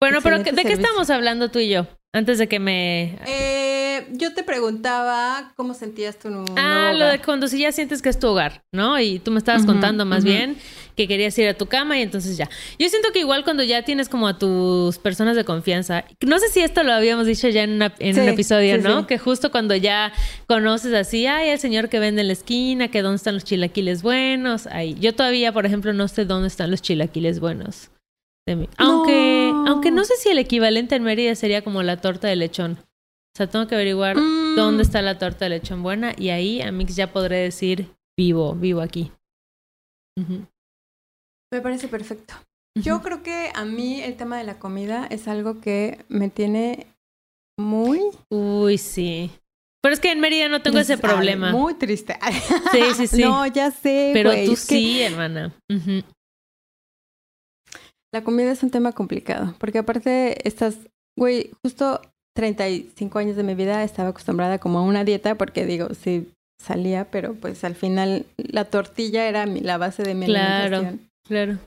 Bueno, 0.00 0.20
pero 0.22 0.36
Excelente 0.36 0.62
¿de 0.62 0.68
qué 0.68 0.74
estamos 0.80 1.10
hablando 1.10 1.50
tú 1.50 1.58
y 1.58 1.70
yo? 1.70 1.86
Antes 2.14 2.38
de 2.38 2.48
que 2.48 2.58
me... 2.58 3.18
Eh, 3.26 4.06
yo 4.12 4.32
te 4.32 4.42
preguntaba 4.42 5.52
cómo 5.56 5.74
sentías 5.74 6.18
tu 6.18 6.30
nuevo 6.30 6.54
Ah, 6.56 6.92
lo 6.96 7.06
de 7.06 7.20
cuando 7.20 7.48
sí 7.48 7.58
ya 7.58 7.72
sientes 7.72 8.00
que 8.00 8.08
es 8.08 8.18
tu 8.18 8.28
hogar, 8.28 8.64
¿no? 8.72 8.98
Y 8.98 9.18
tú 9.18 9.30
me 9.30 9.38
estabas 9.38 9.66
contando 9.66 10.06
más 10.06 10.24
bien 10.24 10.56
que 10.98 11.08
querías 11.08 11.38
ir 11.38 11.48
a 11.48 11.54
tu 11.54 11.64
cama 11.66 11.96
y 11.98 12.02
entonces 12.02 12.36
ya. 12.36 12.50
Yo 12.78 12.88
siento 12.90 13.10
que 13.12 13.20
igual 13.20 13.44
cuando 13.44 13.62
ya 13.62 13.82
tienes 13.84 14.10
como 14.10 14.28
a 14.28 14.36
tus 14.38 14.98
personas 14.98 15.36
de 15.36 15.44
confianza, 15.44 16.04
no 16.26 16.38
sé 16.38 16.48
si 16.48 16.60
esto 16.60 16.82
lo 16.82 16.92
habíamos 16.92 17.24
dicho 17.26 17.48
ya 17.48 17.62
en, 17.62 17.70
una- 17.74 17.94
en 18.00 18.14
Sí, 18.14 18.20
un 18.20 18.28
episodio, 18.28 18.76
sí, 18.76 18.82
¿no? 18.82 19.00
sí. 19.00 19.06
Que 19.06 19.16
justo 19.18 19.50
cuando 19.50 19.74
ya 19.76 20.12
conoces 20.46 20.92
así, 20.92 21.26
ay, 21.26 21.50
el 21.50 21.58
señor 21.58 21.88
que 21.88 22.00
vende 22.00 22.20
en 22.20 22.26
la 22.26 22.32
esquina, 22.34 22.88
que 22.88 23.00
dónde 23.00 23.16
están 23.16 23.34
los 23.34 23.44
chilaquiles 23.44 24.02
buenos, 24.02 24.66
ahí. 24.66 24.94
Yo 25.00 25.14
todavía, 25.14 25.52
por 25.52 25.64
ejemplo, 25.64 25.92
no 25.94 26.08
sé 26.08 26.24
dónde 26.26 26.48
están 26.48 26.70
los 26.70 26.82
chilaquiles 26.82 27.40
buenos. 27.40 27.90
de 28.46 28.56
mí. 28.56 28.68
Aunque, 28.78 29.50
No. 29.52 29.66
aunque 29.68 29.90
no 29.90 30.04
sé 30.04 30.14
si 30.16 30.30
el 30.30 30.38
equivalente 30.38 30.96
en 30.96 31.02
Mérida 31.02 31.34
sería 31.34 31.62
como 31.62 31.82
la 31.82 31.98
torta 31.98 32.28
de 32.28 32.36
lechón. 32.36 32.78
O 32.80 33.36
sea, 33.36 33.46
tengo 33.46 33.66
que 33.68 33.74
averiguar 33.74 34.16
Mm. 34.16 34.56
dónde 34.56 34.82
está 34.82 35.02
la 35.02 35.18
torta 35.18 35.44
de 35.44 35.50
lechón 35.50 35.82
buena 35.82 36.14
y 36.18 36.30
ahí 36.30 36.60
a 36.62 36.72
Mix 36.72 36.96
ya 36.96 37.12
podré 37.12 37.36
decir 37.36 37.88
vivo, 38.16 38.54
vivo 38.54 38.80
aquí. 38.80 39.12
Ujú. 40.18 40.46
Me 41.52 41.60
parece 41.60 41.88
perfecto. 41.88 42.34
Yo 42.76 43.02
creo 43.02 43.22
que 43.22 43.50
a 43.54 43.64
mí 43.64 44.00
el 44.02 44.16
tema 44.16 44.38
de 44.38 44.44
la 44.44 44.58
comida 44.58 45.06
es 45.10 45.26
algo 45.26 45.60
que 45.60 46.04
me 46.08 46.28
tiene 46.28 46.86
muy... 47.58 48.00
Uy, 48.30 48.78
sí. 48.78 49.30
Pero 49.82 49.92
es 49.94 50.00
que 50.00 50.12
en 50.12 50.20
Mérida 50.20 50.48
no 50.48 50.62
tengo 50.62 50.78
ese 50.78 50.92
Ay, 50.94 51.00
problema. 51.00 51.50
Muy 51.52 51.74
triste. 51.74 52.16
Sí, 52.72 52.82
sí, 52.96 53.06
sí. 53.06 53.22
No, 53.22 53.46
ya 53.46 53.70
sé, 53.70 54.10
Pero 54.12 54.30
tú 54.44 54.52
que 54.52 54.56
sí, 54.56 55.00
hermana. 55.02 55.52
La 58.12 58.22
comida 58.22 58.52
es 58.52 58.62
un 58.62 58.70
tema 58.70 58.92
complicado, 58.92 59.54
porque 59.58 59.78
aparte 59.78 60.46
estás, 60.46 60.76
güey, 61.16 61.50
justo 61.62 62.00
35 62.36 63.18
años 63.18 63.36
de 63.36 63.42
mi 63.42 63.54
vida 63.54 63.82
estaba 63.84 64.10
acostumbrada 64.10 64.58
como 64.58 64.78
a 64.78 64.82
una 64.82 65.04
dieta, 65.04 65.36
porque 65.36 65.66
digo, 65.66 65.88
sí 65.94 66.28
salía, 66.62 67.10
pero 67.10 67.34
pues 67.34 67.64
al 67.64 67.74
final 67.74 68.26
la 68.36 68.64
tortilla 68.66 69.28
era 69.28 69.46
mi- 69.46 69.60
la 69.60 69.78
base 69.78 70.02
de 70.04 70.14
mi 70.14 70.26
Claro. 70.26 70.76
alimentación. 70.76 71.07
Claro. 71.28 71.58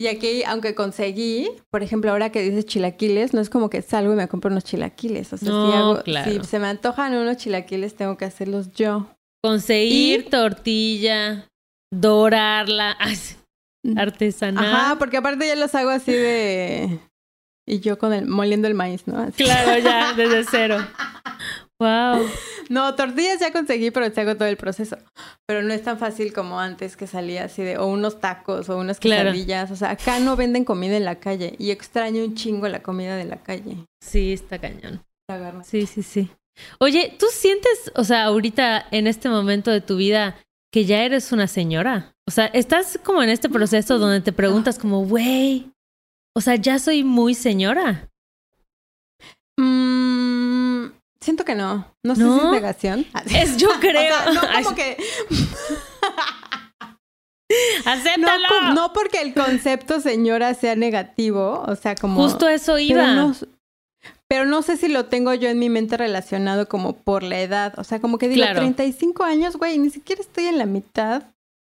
Y 0.00 0.06
aquí, 0.06 0.42
aunque 0.44 0.74
conseguí, 0.74 1.50
por 1.70 1.82
ejemplo, 1.82 2.10
ahora 2.10 2.30
que 2.32 2.40
dices 2.42 2.64
chilaquiles, 2.66 3.34
no 3.34 3.40
es 3.40 3.50
como 3.50 3.68
que 3.68 3.82
salgo 3.82 4.12
y 4.12 4.16
me 4.16 4.28
compro 4.28 4.50
unos 4.50 4.64
chilaquiles. 4.64 5.32
O 5.32 5.36
sea, 5.36 5.48
No, 5.48 5.70
si, 5.70 5.76
hago, 5.76 6.02
claro. 6.02 6.32
si 6.32 6.48
se 6.48 6.58
me 6.58 6.68
antojan 6.68 7.14
unos 7.14 7.36
chilaquiles, 7.36 7.94
tengo 7.96 8.16
que 8.16 8.24
hacerlos 8.24 8.72
yo. 8.72 9.08
Conseguir 9.44 10.20
Y- 10.20 10.30
tortilla, 10.30 11.46
dorarla, 11.92 12.96
artesanal. 13.96 14.64
Ajá, 14.64 14.98
porque 14.98 15.18
aparte 15.18 15.46
ya 15.46 15.56
los 15.56 15.74
hago 15.74 15.90
así 15.90 16.12
de... 16.12 16.98
Y 17.68 17.80
yo 17.80 17.98
con 17.98 18.12
el, 18.12 18.26
moliendo 18.26 18.66
el 18.68 18.74
maíz, 18.74 19.06
¿no? 19.06 19.18
Así. 19.18 19.44
Claro, 19.44 19.78
ya, 19.78 20.12
desde 20.14 20.44
cero. 20.50 20.78
Wow. 21.80 22.28
No, 22.68 22.94
tortillas 22.94 23.40
ya 23.40 23.52
conseguí, 23.52 23.90
pero 23.90 24.12
te 24.12 24.20
hago 24.20 24.36
todo 24.36 24.46
el 24.46 24.56
proceso. 24.56 24.96
Pero 25.46 25.62
no 25.62 25.72
es 25.74 25.82
tan 25.82 25.98
fácil 25.98 26.32
como 26.32 26.60
antes 26.60 26.96
que 26.96 27.06
salía 27.06 27.44
así 27.44 27.62
de, 27.62 27.78
o 27.78 27.86
unos 27.86 28.20
tacos, 28.20 28.68
o 28.68 28.76
unas 28.78 29.00
Claro. 29.00 29.30
quesadillas. 29.32 29.70
O 29.70 29.76
sea, 29.76 29.90
acá 29.90 30.20
no 30.20 30.36
venden 30.36 30.64
comida 30.64 30.96
en 30.96 31.04
la 31.04 31.16
calle. 31.18 31.54
Y 31.58 31.70
extraño 31.70 32.22
un 32.22 32.34
chingo 32.36 32.68
la 32.68 32.82
comida 32.82 33.16
de 33.16 33.24
la 33.24 33.42
calle. 33.42 33.78
Sí, 34.00 34.32
está 34.32 34.58
cañón. 34.58 35.02
Sí, 35.64 35.86
sí, 35.86 36.02
sí. 36.02 36.30
Oye, 36.80 37.16
¿tú 37.18 37.26
sientes, 37.32 37.90
o 37.94 38.04
sea, 38.04 38.24
ahorita 38.24 38.86
en 38.90 39.06
este 39.06 39.28
momento 39.28 39.70
de 39.70 39.80
tu 39.80 39.96
vida 39.96 40.36
que 40.72 40.84
ya 40.84 41.02
eres 41.04 41.32
una 41.32 41.46
señora? 41.46 42.12
O 42.28 42.30
sea, 42.30 42.46
estás 42.46 42.98
como 43.02 43.22
en 43.22 43.30
este 43.30 43.48
proceso 43.48 43.98
donde 43.98 44.20
te 44.20 44.32
preguntas 44.32 44.78
como, 44.78 45.04
güey, 45.06 45.70
o 46.36 46.40
sea, 46.40 46.56
ya 46.56 46.78
soy 46.78 47.04
muy 47.04 47.34
señora. 47.34 48.08
Mm, 49.58 49.99
siento 51.22 51.44
que 51.44 51.54
no. 51.54 51.86
No 52.04 52.14
sé 52.16 52.22
si 52.22 52.28
es 52.38 52.44
negación. 52.50 53.06
Es, 53.34 53.56
yo 53.56 53.68
O 53.76 53.80
creo. 53.80 53.94
sea, 54.02 54.32
no 54.32 54.40
como 54.64 54.74
que... 54.76 54.96
Acéptalo. 57.84 58.74
no 58.74 58.92
porque 58.92 59.20
el 59.22 59.34
concepto 59.34 60.00
señora 60.00 60.54
sea 60.54 60.76
negativo. 60.76 61.64
O 61.66 61.74
sea, 61.76 61.94
como... 61.96 62.22
Justo 62.22 62.48
eso 62.48 62.74
Pero 62.74 62.80
iba. 63.02 63.14
no, 63.14 63.34
pero 64.28 64.46
no 64.46 64.62
sé 64.62 64.76
si 64.76 64.86
lo 64.88 65.06
tengo 65.06 65.34
yo 65.34 65.48
en 65.48 65.58
mi 65.58 65.68
mente 65.68 65.96
relacionado 65.96 66.68
como 66.68 66.92
por 66.94 67.22
la 67.24 67.40
edad. 67.40 67.74
O 67.78 67.84
sea, 67.84 68.00
como 68.00 68.18
que 68.18 68.28
digo, 68.28 68.42
Claro. 68.44 68.60
35 68.60 69.24
años, 69.24 69.56
güey, 69.56 69.78
ni 69.78 69.90
siquiera 69.90 70.22
estoy 70.22 70.46
en 70.46 70.58
la 70.58 70.66
mitad. 70.66 71.24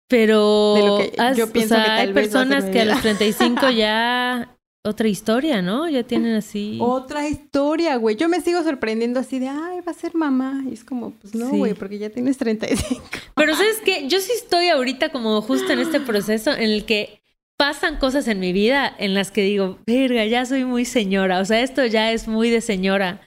Pero 0.08 0.74
de 0.76 0.82
lo 0.86 0.98
que 0.98 1.12
has- 1.20 1.36
yo 1.36 1.52
pienso 1.52 1.74
o 1.74 1.76
sea, 1.78 1.84
que 1.84 1.90
tal 1.90 1.98
hay 2.08 2.12
vez 2.12 2.28
personas 2.28 2.64
que 2.64 2.80
a 2.80 2.84
los 2.86 3.00
35 3.02 3.70
ya 3.76 4.56
otra 4.86 5.08
historia, 5.08 5.60
¿no? 5.62 5.88
Ya 5.88 6.02
tienen 6.02 6.34
así. 6.34 6.78
Otra 6.80 7.28
historia, 7.28 7.96
güey. 7.96 8.16
Yo 8.16 8.28
me 8.28 8.40
sigo 8.40 8.62
sorprendiendo 8.62 9.20
así 9.20 9.38
de, 9.38 9.48
ay, 9.48 9.80
va 9.86 9.92
a 9.92 9.94
ser 9.94 10.14
mamá. 10.14 10.62
Y 10.70 10.74
es 10.74 10.84
como, 10.84 11.10
pues 11.12 11.34
no, 11.34 11.50
Sí. 11.50 11.58
güey, 11.58 11.74
porque 11.74 11.98
ya 11.98 12.10
tienes 12.10 12.38
35. 12.38 13.02
Pero 13.34 13.54
sabes 13.54 13.78
que 13.84 14.08
yo 14.08 14.20
sí 14.20 14.32
estoy 14.34 14.68
ahorita 14.68 15.10
como 15.10 15.40
justo 15.42 15.72
en 15.72 15.80
este 15.80 16.00
proceso 16.00 16.52
en 16.52 16.70
el 16.70 16.84
que 16.84 17.20
pasan 17.58 17.96
cosas 17.96 18.28
en 18.28 18.38
mi 18.38 18.52
vida 18.52 18.94
en 18.98 19.14
las 19.14 19.30
que 19.30 19.42
digo, 19.42 19.78
verga, 19.86 20.24
ya 20.26 20.44
soy 20.44 20.64
muy 20.64 20.84
señora, 20.84 21.40
o 21.40 21.44
sea, 21.46 21.62
esto 21.62 21.86
ya 21.86 22.12
es 22.12 22.28
muy 22.28 22.50
de 22.50 22.60
señora. 22.60 23.25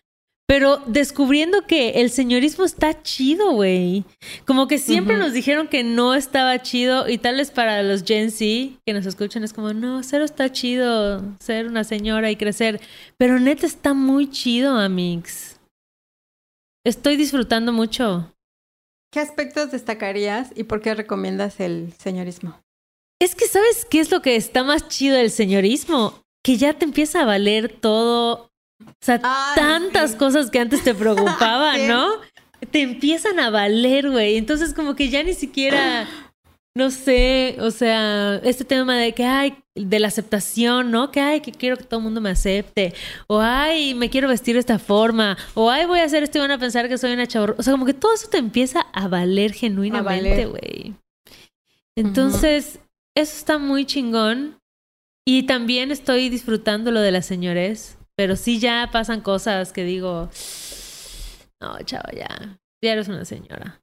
Pero 0.50 0.78
descubriendo 0.88 1.68
que 1.68 2.02
el 2.02 2.10
señorismo 2.10 2.66
está 2.66 3.04
chido, 3.04 3.52
güey. 3.52 4.04
Como 4.48 4.68
que 4.68 4.80
siempre 4.80 5.16
nos 5.16 5.32
dijeron 5.32 5.68
que 5.68 5.84
no 5.84 6.16
estaba 6.16 6.60
chido 6.60 7.08
y 7.08 7.20
tal 7.20 7.36
vez 7.36 7.52
para 7.52 7.84
los 7.84 8.04
Gen 8.04 8.32
Z 8.32 8.80
que 8.84 8.94
nos 8.94 9.06
escuchan 9.06 9.44
es 9.44 9.54
como, 9.54 9.74
no, 9.74 10.02
cero 10.02 10.26
está 10.26 10.52
chido 10.52 11.22
ser 11.40 11.68
una 11.68 11.84
señora 11.84 12.32
y 12.32 12.36
crecer. 12.36 12.82
Pero 13.16 13.40
neta 13.40 13.68
está 13.68 13.94
muy 13.94 14.32
chido, 14.32 14.76
Amix. 14.76 15.60
Estoy 16.84 17.16
disfrutando 17.16 17.72
mucho. 17.72 18.34
¿Qué 19.14 19.20
aspectos 19.20 19.70
destacarías 19.70 20.50
y 20.56 20.64
por 20.64 20.82
qué 20.82 20.96
recomiendas 20.96 21.60
el 21.60 21.94
señorismo? 22.00 22.60
Es 23.22 23.36
que 23.36 23.46
sabes 23.46 23.86
qué 23.86 24.00
es 24.00 24.10
lo 24.10 24.24
que 24.24 24.36
está 24.36 24.64
más 24.64 24.88
chido 24.88 25.16
del 25.16 25.30
señorismo, 25.30 26.24
que 26.44 26.58
ya 26.58 26.74
te 26.74 26.86
empieza 26.86 27.22
a 27.22 27.26
valer 27.26 27.70
todo, 27.70 28.49
o 28.86 28.94
sea, 29.02 29.20
Ay, 29.24 29.56
tantas 29.56 30.12
sí. 30.12 30.18
cosas 30.18 30.50
que 30.50 30.60
antes 30.60 30.84
te 30.84 30.94
preocupaban, 30.96 31.76
Sí. 31.80 31.88
¿no? 31.88 32.08
Te 32.72 32.82
empiezan 32.82 33.40
a 33.40 33.50
valer, 33.50 34.10
güey. 34.10 34.38
Entonces 34.38 34.74
como 34.74 34.96
que 34.96 35.10
ya 35.10 35.24
ni 35.24 35.34
siquiera, 35.34 36.08
no 36.76 36.92
sé, 36.92 37.56
o 37.60 37.72
sea, 37.72 38.36
este 38.44 38.66
tema 38.66 38.98
de 38.98 39.14
que 39.14 39.24
ay, 39.24 39.58
de 39.76 40.00
la 40.00 40.08
aceptación, 40.10 40.92
¿no? 40.92 41.10
Que 41.12 41.22
ay, 41.22 41.40
que 41.40 41.54
quiero 41.54 41.78
que 41.78 41.86
todo 41.86 42.00
el 42.00 42.04
mundo 42.04 42.20
me 42.20 42.30
acepte, 42.32 42.94
o 43.28 43.40
ay, 43.40 43.94
me 43.96 44.10
quiero 44.10 44.28
vestir 44.28 44.56
de 44.56 44.60
esta 44.60 44.78
forma, 44.78 45.38
o 45.54 45.70
ay, 45.72 45.86
voy 45.86 46.00
a 46.00 46.04
hacer 46.04 46.22
esto 46.24 46.38
y 46.38 46.42
van 46.42 46.52
a 46.52 46.58
pensar 46.60 46.90
que 46.90 46.98
soy 46.98 47.14
una 47.14 47.28
chavorra. 47.28 47.56
O 47.58 47.64
sea, 47.64 47.72
como 47.72 47.86
que 47.86 47.94
todo 47.94 48.14
eso 48.14 48.28
te 48.30 48.38
empieza 48.38 48.82
a 48.94 49.08
valer 49.08 49.54
genuinamente, 49.54 50.46
güey. 50.46 50.96
Entonces, 51.96 52.80
eso 53.16 53.38
está 53.38 53.58
muy 53.58 53.86
chingón. 53.86 54.60
Y 55.26 55.44
también 55.44 55.92
estoy 55.92 56.30
disfrutando 56.30 56.92
lo 56.92 57.02
de 57.02 57.12
la 57.12 57.22
señores. 57.22 57.99
Pero 58.20 58.36
sí 58.36 58.60
ya 58.60 58.90
pasan 58.92 59.22
cosas 59.22 59.72
que 59.72 59.86
digo, 59.86 60.30
no, 61.62 61.82
chavo, 61.86 62.10
ya. 62.14 62.60
ya 62.84 62.92
eres 62.92 63.08
una 63.08 63.24
señora. 63.24 63.82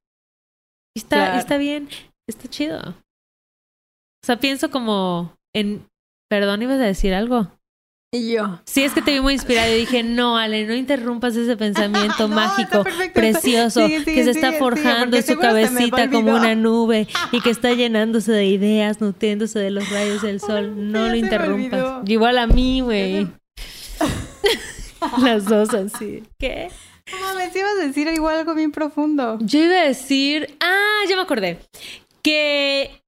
Y 0.95 0.99
está, 1.01 1.17
Claro. 1.17 1.39
está 1.39 1.57
bien, 1.57 1.89
está 2.29 2.47
chido. 2.47 2.79
O 2.81 4.27
sea, 4.27 4.39
pienso 4.39 4.71
como 4.71 5.35
en, 5.55 5.89
perdón, 6.29 6.61
ibas 6.61 6.79
a 6.81 6.85
decir 6.85 7.15
algo. 7.15 7.51
Y 8.13 8.35
yo. 8.35 8.61
Sí, 8.67 8.83
es 8.83 8.93
que 8.93 9.01
te 9.01 9.13
vi 9.13 9.21
muy 9.21 9.33
inspirada 9.33 9.71
y 9.71 9.79
dije, 9.79 10.03
no, 10.03 10.37
Ale, 10.37 10.67
no 10.67 10.75
interrumpas 10.75 11.35
ese 11.35 11.57
pensamiento 11.57 12.29
No, 12.29 12.35
mágico, 12.35 12.85
precioso, 13.15 13.87
sigue, 13.87 14.01
sigue, 14.01 14.15
que 14.17 14.25
se 14.25 14.33
está 14.33 14.53
forjando 14.53 15.17
en 15.17 15.23
su 15.23 15.39
cabecita 15.39 16.11
como 16.11 16.35
una 16.35 16.55
nube 16.55 17.09
y 17.33 17.41
que 17.41 17.49
está 17.49 17.73
llenándose 17.73 18.33
de 18.33 18.45
ideas, 18.45 19.01
nutriéndose 19.01 19.61
de 19.61 19.71
los 19.71 19.89
rayos 19.89 20.21
del 20.21 20.41
sol. 20.41 20.93
No 20.93 21.09
lo 21.09 21.17
interrumpas. 21.17 22.07
Igual 22.07 22.37
a 22.37 22.47
mí, 22.47 22.83
güey. 22.83 23.29
Las 25.23 25.45
dos 25.45 25.73
así. 25.75 26.23
¿Qué? 26.39 26.71
No 27.13 27.21
mames, 27.21 27.55
ibas 27.55 27.73
a 27.81 27.87
decir 27.87 28.09
igual 28.09 28.39
algo 28.39 28.55
bien 28.55 28.73
profundo. 28.73 29.39
Yo 29.41 29.61
iba 29.61 29.81
a 29.81 29.85
decir, 29.85 30.57
ah, 30.61 31.05
ya 31.09 31.15
me 31.15 31.23
acordé, 31.23 31.59
que, 32.23 33.03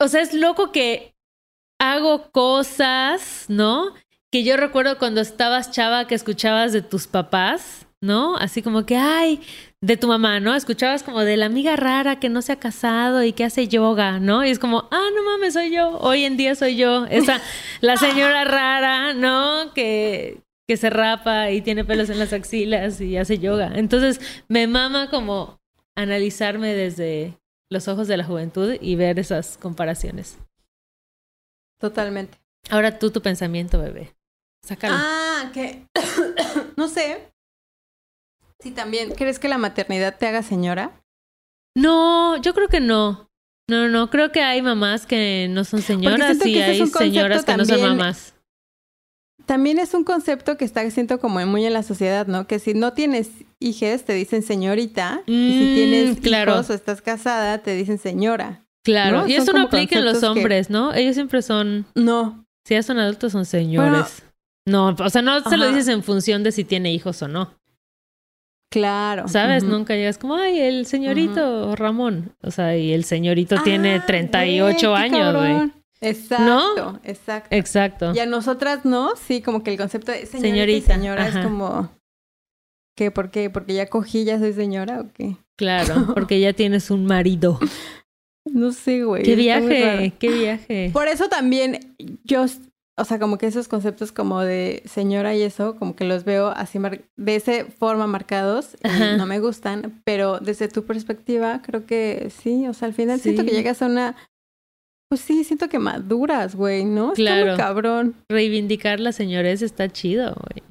o 0.00 0.06
sea, 0.06 0.20
es 0.20 0.34
loco 0.34 0.70
que 0.70 1.14
hago 1.80 2.30
cosas, 2.30 3.46
¿no? 3.48 3.94
Que 4.30 4.44
yo 4.44 4.56
recuerdo 4.56 4.98
cuando 4.98 5.20
estabas 5.20 5.72
chava 5.72 6.06
que 6.06 6.14
escuchabas 6.14 6.72
de 6.72 6.82
tus 6.82 7.08
papás, 7.08 7.86
¿no? 8.00 8.36
Así 8.36 8.62
como 8.62 8.86
que, 8.86 8.96
ay, 8.96 9.40
de 9.82 9.96
tu 9.96 10.08
mamá, 10.08 10.40
¿no? 10.40 10.54
Escuchabas 10.54 11.02
como 11.02 11.20
de 11.20 11.36
la 11.36 11.46
amiga 11.46 11.74
rara 11.76 12.20
que 12.20 12.28
no 12.28 12.42
se 12.42 12.52
ha 12.52 12.58
casado 12.58 13.22
y 13.22 13.32
que 13.32 13.44
hace 13.44 13.66
yoga, 13.66 14.20
¿no? 14.20 14.44
Y 14.44 14.50
es 14.50 14.58
como, 14.58 14.88
ah, 14.90 15.08
no 15.14 15.24
mames, 15.24 15.54
soy 15.54 15.70
yo, 15.72 15.98
hoy 15.98 16.24
en 16.24 16.36
día 16.36 16.54
soy 16.54 16.76
yo, 16.76 17.06
esa, 17.06 17.40
la 17.80 17.96
señora 17.96 18.44
rara, 18.44 19.14
¿no? 19.14 19.72
Que, 19.72 20.42
que 20.68 20.76
se 20.76 20.90
rapa 20.90 21.50
y 21.50 21.62
tiene 21.62 21.84
pelos 21.84 22.10
en 22.10 22.18
las 22.18 22.32
axilas 22.32 23.00
y 23.00 23.16
hace 23.16 23.38
yoga. 23.38 23.72
Entonces 23.74 24.20
me 24.48 24.66
mama 24.66 25.08
como 25.08 25.58
analizarme 25.96 26.74
desde 26.74 27.38
los 27.70 27.88
ojos 27.88 28.06
de 28.06 28.18
la 28.18 28.24
juventud 28.24 28.76
y 28.80 28.96
ver 28.96 29.18
esas 29.18 29.56
comparaciones. 29.56 30.38
Totalmente. 31.80 32.38
Ahora 32.68 32.98
tú 32.98 33.10
tu 33.10 33.22
pensamiento, 33.22 33.80
bebé. 33.80 34.14
Sácalo. 34.62 34.94
Ah, 34.98 35.50
que. 35.54 35.86
no 36.76 36.88
sé. 36.88 37.32
Sí, 38.62 38.70
también. 38.72 39.12
¿Crees 39.12 39.38
que 39.38 39.48
la 39.48 39.58
maternidad 39.58 40.16
te 40.18 40.26
haga 40.26 40.42
señora? 40.42 41.00
No, 41.76 42.36
yo 42.42 42.54
creo 42.54 42.68
que 42.68 42.80
no. 42.80 43.28
No, 43.68 43.88
no, 43.88 44.10
creo 44.10 44.32
que 44.32 44.42
hay 44.42 44.62
mamás 44.62 45.06
que 45.06 45.46
no 45.50 45.64
son 45.64 45.80
señoras 45.82 46.36
y 46.44 46.52
que 46.54 46.62
hay 46.64 46.86
señoras 46.86 47.44
que 47.44 47.56
no 47.56 47.64
son 47.64 47.80
mamás. 47.80 48.34
También 49.46 49.78
es 49.78 49.94
un 49.94 50.04
concepto 50.04 50.56
que 50.56 50.64
está 50.64 50.88
siento 50.90 51.18
como 51.20 51.44
muy 51.46 51.64
en 51.64 51.72
la 51.72 51.82
sociedad, 51.82 52.26
¿no? 52.26 52.46
Que 52.46 52.58
si 52.58 52.74
no 52.74 52.92
tienes 52.92 53.30
hijas, 53.58 54.04
te 54.04 54.12
dicen 54.12 54.42
señorita. 54.42 55.22
y 55.26 55.32
Mm, 55.32 55.52
si 55.58 55.74
tienes 55.74 56.20
claro. 56.20 56.52
hijos 56.54 56.70
o 56.70 56.74
estás 56.74 57.00
casada, 57.02 57.58
te 57.58 57.74
dicen 57.74 57.98
señora. 57.98 58.64
Claro, 58.84 59.22
¿no? 59.22 59.28
y 59.28 59.34
eso 59.34 59.52
no 59.52 59.62
aplica 59.62 59.98
en 59.98 60.04
los 60.04 60.20
que- 60.20 60.26
hombres, 60.26 60.70
¿no? 60.70 60.94
Ellos 60.94 61.14
siempre 61.14 61.42
son, 61.42 61.86
No. 61.94 62.44
si 62.66 62.74
ya 62.74 62.82
son 62.82 62.98
adultos, 62.98 63.32
son 63.32 63.44
señores. 63.44 64.22
no, 64.66 64.94
o 64.98 65.10
sea, 65.10 65.22
no 65.22 65.40
se 65.42 65.56
lo 65.56 65.68
dices 65.68 65.88
en 65.88 66.02
función 66.02 66.42
de 66.42 66.52
si 66.52 66.64
tiene 66.64 66.92
hijos 66.92 67.20
o 67.22 67.28
no. 67.28 67.54
Claro. 68.70 69.26
¿Sabes? 69.28 69.64
Nunca 69.64 69.94
llegas 69.96 70.16
como, 70.16 70.36
ay, 70.36 70.60
el 70.60 70.86
señorito 70.86 71.74
Ramón. 71.76 72.34
O 72.42 72.50
sea, 72.50 72.76
y 72.76 72.92
el 72.92 73.04
señorito 73.04 73.56
tiene 73.64 73.96
Ah, 73.96 74.06
38 74.06 74.90
güey, 74.90 75.10
qué 75.10 75.16
años, 75.16 75.36
güey. 75.36 75.72
Exacto, 76.02 76.44
¿No? 76.44 77.00
exacto. 77.04 77.48
Exacto. 77.54 78.12
Y 78.14 78.20
a 78.20 78.26
nosotras 78.26 78.84
no, 78.84 79.16
sí, 79.16 79.42
como 79.42 79.62
que 79.62 79.70
el 79.72 79.76
concepto 79.76 80.12
de 80.12 80.24
señorita, 80.24 80.40
Señorita, 80.48 80.92
y 80.92 80.96
señora 80.96 81.26
ajá. 81.26 81.40
es 81.40 81.44
como 81.44 81.90
¿qué? 82.96 83.10
¿Por 83.10 83.30
qué? 83.30 83.50
¿Porque 83.50 83.74
ya 83.74 83.86
cogí, 83.86 84.24
ya 84.24 84.38
soy 84.38 84.52
señora 84.52 85.00
o 85.00 85.12
qué? 85.12 85.36
Claro, 85.56 86.06
porque 86.14 86.40
ya 86.40 86.52
tienes 86.52 86.90
un 86.90 87.04
marido. 87.06 87.58
No 88.46 88.72
sé, 88.72 89.04
güey. 89.04 89.24
¡Qué 89.24 89.36
viaje! 89.36 90.14
¡Qué 90.18 90.28
viaje! 90.30 90.90
Por 90.92 91.08
eso 91.08 91.28
también 91.28 91.94
yo, 92.24 92.46
o 92.98 93.04
sea, 93.04 93.18
como 93.18 93.38
que 93.38 93.46
esos 93.46 93.66
conceptos 93.68 94.12
como 94.12 94.40
de 94.42 94.82
señora 94.84 95.34
y 95.34 95.42
eso, 95.42 95.76
como 95.76 95.96
que 95.96 96.04
los 96.04 96.24
veo 96.24 96.48
así 96.48 96.78
mar- 96.78 97.02
de 97.16 97.36
esa 97.36 97.64
forma 97.78 98.06
marcados, 98.06 98.76
y 98.84 99.16
no 99.16 99.26
me 99.26 99.40
gustan, 99.40 100.02
pero 100.04 100.38
desde 100.40 100.68
tu 100.68 100.84
perspectiva 100.84 101.62
creo 101.62 101.86
que 101.86 102.30
sí, 102.42 102.66
o 102.68 102.74
sea, 102.74 102.88
al 102.88 102.94
final 102.94 103.20
siento 103.20 103.44
que 103.44 103.52
llegas 103.52 103.80
a 103.82 103.86
una 103.86 104.16
pues 105.08 105.22
sí, 105.22 105.42
siento 105.42 105.68
que 105.68 105.80
maduras, 105.80 106.54
güey, 106.54 106.84
¿no? 106.84 107.08
Está 107.08 107.14
Claro. 107.16 107.56
cabrón. 107.56 108.14
Reivindicar 108.30 109.00
la 109.00 109.10
señores 109.10 109.60
está 109.60 109.88
chido, 109.88 110.36
güey. 110.36 110.62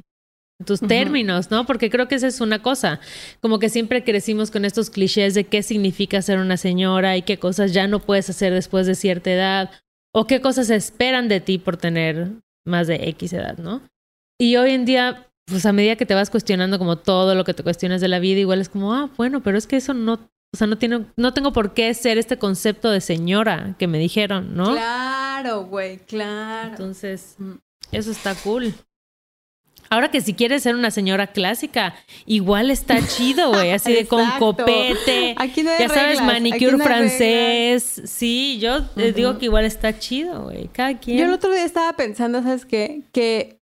Tus 0.65 0.79
términos, 0.79 1.51
¿no? 1.51 1.65
Porque 1.65 1.89
creo 1.89 2.07
que 2.07 2.15
esa 2.15 2.27
es 2.27 2.39
una 2.39 2.61
cosa. 2.61 3.01
Como 3.41 3.59
que 3.59 3.67
siempre 3.67 4.03
crecimos 4.05 4.49
con 4.49 4.63
estos 4.63 4.89
clichés 4.89 5.33
de 5.33 5.43
qué 5.45 5.61
significa 5.61 6.21
ser 6.21 6.39
una 6.39 6.55
señora 6.55 7.17
y 7.17 7.21
qué 7.21 7.37
cosas 7.37 7.73
ya 7.73 7.87
no 7.87 7.99
puedes 7.99 8.29
hacer 8.29 8.53
después 8.53 8.87
de 8.87 8.95
cierta 8.95 9.29
edad 9.31 9.71
o 10.13 10.25
qué 10.27 10.41
cosas 10.41 10.69
esperan 10.69 11.27
de 11.29 11.39
ti 11.39 11.57
por 11.57 11.77
tener 11.77 12.31
más 12.65 12.87
de 12.87 12.95
X 13.09 13.33
edad, 13.33 13.57
¿no? 13.57 13.81
Y 14.39 14.55
hoy 14.55 14.71
en 14.71 14.85
día, 14.85 15.27
pues 15.45 15.65
a 15.65 15.73
medida 15.73 15.95
que 15.95 16.05
te 16.05 16.13
vas 16.13 16.29
cuestionando 16.29 16.77
como 16.79 16.97
todo 16.97 17.35
lo 17.35 17.43
que 17.43 17.53
te 17.53 17.63
cuestionas 17.63 18.01
de 18.01 18.07
la 18.07 18.19
vida, 18.19 18.39
igual 18.39 18.61
es 18.61 18.69
como, 18.69 18.93
ah, 18.93 19.09
bueno, 19.17 19.41
pero 19.43 19.57
es 19.57 19.67
que 19.67 19.77
eso 19.77 19.93
no, 19.93 20.13
o 20.13 20.57
sea, 20.57 20.67
no 20.67 20.77
tiene, 20.77 21.05
no 21.17 21.33
tengo 21.33 21.51
por 21.53 21.73
qué 21.73 21.93
ser 21.93 22.17
este 22.17 22.37
concepto 22.37 22.89
de 22.89 23.01
señora 23.01 23.75
que 23.77 23.87
me 23.87 23.99
dijeron, 23.99 24.55
¿no? 24.55 24.71
Claro, 24.71 25.65
güey, 25.65 25.97
claro. 25.99 26.69
Entonces, 26.71 27.35
Mm. 27.37 27.53
eso 27.91 28.11
está 28.11 28.33
cool. 28.35 28.73
Ahora 29.89 30.11
que 30.11 30.21
si 30.21 30.33
quieres 30.33 30.63
ser 30.63 30.75
una 30.75 30.91
señora 30.91 31.27
clásica, 31.27 31.95
igual 32.25 32.69
está 32.69 32.99
chido, 33.07 33.49
güey, 33.49 33.71
así 33.71 33.91
de 33.93 34.05
con 34.05 34.29
copete. 34.37 35.33
Aquí 35.37 35.63
no 35.63 35.71
hay 35.71 35.79
Ya 35.79 35.89
sabes, 35.89 36.21
manicure 36.21 36.77
no 36.77 36.83
francés. 36.83 38.01
Sí, 38.05 38.59
yo 38.59 38.85
te 38.85 39.05
Ujú. 39.09 39.13
digo 39.15 39.37
que 39.39 39.45
igual 39.45 39.65
está 39.65 39.97
chido, 39.97 40.43
güey. 40.43 40.67
Cada 40.67 40.97
quien. 40.99 41.17
Yo 41.17 41.25
el 41.25 41.31
otro 41.33 41.51
día 41.51 41.63
estaba 41.63 41.93
pensando, 41.93 42.43
¿sabes 42.43 42.65
qué? 42.65 43.01
Que 43.11 43.59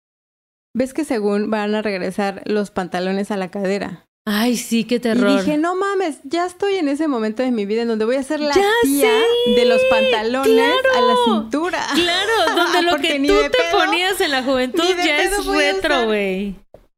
ves 0.74 0.94
que 0.94 1.06
según 1.06 1.50
van 1.50 1.74
a 1.76 1.82
regresar 1.82 2.42
los 2.46 2.72
pantalones 2.72 3.32
a 3.32 3.38
la 3.38 3.50
cadera. 3.50 4.07
Ay, 4.30 4.58
sí, 4.58 4.84
qué 4.84 4.96
Y 4.96 5.00
terror. 5.00 5.40
dije, 5.40 5.58
no 5.58 5.74
mames, 5.76 6.20
ya 6.24 6.46
estoy 6.46 6.76
en 6.76 6.90
ese 6.90 7.08
momento 7.08 7.44
de 7.44 7.52
mi 7.52 7.66
vida 7.66 7.84
en 7.84 7.88
donde 7.88 8.04
voy 8.04 8.18
a 8.18 8.24
ser 8.24 8.42
la 8.42 8.52
tía 8.52 8.70
sé, 8.84 9.54
de 9.56 9.66
los 9.66 9.82
pantalones 9.90 10.74
a 10.98 11.02
la 11.02 11.16
cintura. 11.24 11.88
Claro, 11.96 12.56
donde 12.58 12.82
lo 12.82 12.98
que 12.98 13.20
tú 13.20 13.34
te 13.44 13.50
pedo, 13.50 13.80
ponías 13.80 14.20
en 14.20 14.32
la 14.32 14.44
juventud 14.44 14.84
ya 14.98 15.22
es 15.22 15.46
retro, 15.46 16.08
güey. 16.08 16.56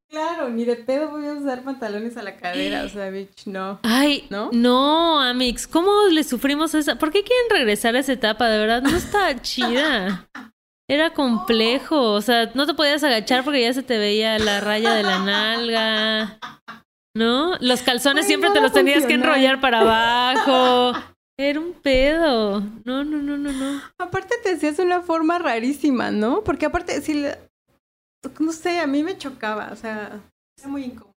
Claro, 0.10 0.50
ni 0.50 0.66
de 0.66 0.76
pedo 0.76 1.12
voy 1.12 1.28
a 1.28 1.34
usar 1.34 1.62
pantalones 1.64 2.18
a 2.18 2.24
la 2.24 2.36
cadera, 2.36 2.84
o 2.86 2.90
sea, 2.90 3.12
bitch, 3.12 3.46
no. 3.46 3.80
Ay, 3.84 4.26
¿No? 4.32 4.50
no, 4.52 5.22
Amix, 5.22 5.68
¿cómo 5.68 6.08
le 6.10 6.24
sufrimos 6.24 6.74
esa? 6.74 6.98
¿Por 6.98 7.12
qué 7.12 7.24
quieren 7.24 7.46
regresar 7.52 7.96
a 7.96 8.00
esa 8.00 8.14
etapa? 8.14 8.50
De 8.50 8.58
verdad, 8.58 8.82
no 8.82 8.98
está 8.98 9.40
chida. 9.44 10.28
Era 10.90 11.14
complejo, 11.14 12.14
o 12.14 12.22
sea, 12.22 12.50
no 12.56 12.66
te 12.66 12.74
podías 12.74 13.04
agachar 13.04 13.44
porque 13.44 13.62
ya 13.62 13.72
se 13.72 13.84
te 13.84 14.00
veía 14.00 14.40
la 14.40 14.60
raya 14.62 14.96
de 14.96 15.04
la 15.04 15.20
nalga. 15.20 16.40
¿No? 17.16 17.58
Los 17.60 17.82
calzones 17.82 18.26
Ay, 18.26 18.28
siempre 18.28 18.50
no 18.50 18.54
te 18.56 18.62
los 18.62 18.72
tenías 18.74 19.06
que 19.06 19.14
enrollar 19.14 19.60
para 19.62 19.82
abajo. 19.82 20.94
Era 21.40 21.60
un 21.60 21.74
pedo. 21.74 22.60
No, 22.84 23.04
no, 23.06 23.18
no, 23.18 23.38
no, 23.38 23.52
no. 23.52 23.82
Aparte 23.98 24.36
te 24.44 24.52
hacías 24.54 24.78
una 24.80 25.02
forma 25.02 25.40
rarísima, 25.40 26.12
¿no? 26.12 26.44
Porque 26.44 26.66
aparte, 26.66 27.02
si 27.02 27.14
le- 27.14 27.38
no 28.40 28.52
sé, 28.52 28.80
a 28.80 28.88
mí 28.88 29.04
me 29.04 29.18
chocaba, 29.18 29.70
o 29.72 29.76
sea, 29.78 30.20
era 30.60 30.68
muy 30.68 30.84
incómodo. 30.84 31.14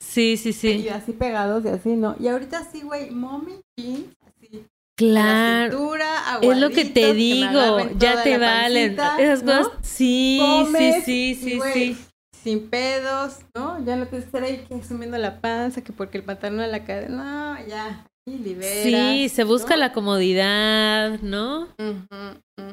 Sí, 0.00 0.36
sí, 0.36 0.50
Y 0.50 0.52
sí. 0.52 0.88
así 0.90 1.12
pegados 1.12 1.64
y 1.64 1.68
así, 1.68 1.90
¿no? 1.96 2.14
Y 2.20 2.28
ahorita 2.28 2.62
sí, 2.70 2.82
güey, 2.82 3.10
mommy 3.10 3.60
jeans, 3.76 4.14
así. 4.26 4.64
Claro. 4.96 5.72
cintura, 5.72 6.38
Es 6.40 6.56
lo 6.56 6.70
que 6.70 6.84
te 6.84 7.12
digo, 7.14 7.90
ya 7.98 8.22
te 8.22 8.38
valen. 8.38 8.94
pancita, 8.94 9.20
Esas 9.20 9.42
¿no? 9.42 9.58
cosas. 9.64 9.78
Sí, 9.82 10.38
Comes 10.40 11.04
sí, 11.04 11.34
sí, 11.34 11.50
y, 11.50 11.60
sí, 11.60 11.60
sí. 11.72 11.96
Sin 12.44 12.68
pedos, 12.68 13.38
¿no? 13.56 13.82
Ya 13.86 13.96
no 13.96 14.06
te 14.06 14.18
estar 14.18 14.42
ahí 14.42 14.66
que 14.68 14.84
sumiendo 14.84 15.16
la 15.16 15.40
panza, 15.40 15.82
que 15.82 15.94
porque 15.94 16.18
el 16.18 16.24
pantalón 16.24 16.60
a 16.60 16.66
la 16.66 16.84
cadera. 16.84 17.08
No, 17.08 17.66
ya. 17.66 18.06
Y 18.26 18.36
liberas. 18.36 18.82
Sí, 18.82 19.30
se 19.30 19.44
busca 19.44 19.70
¿no? 19.70 19.80
la 19.80 19.92
comodidad, 19.94 21.20
¿no? 21.22 21.68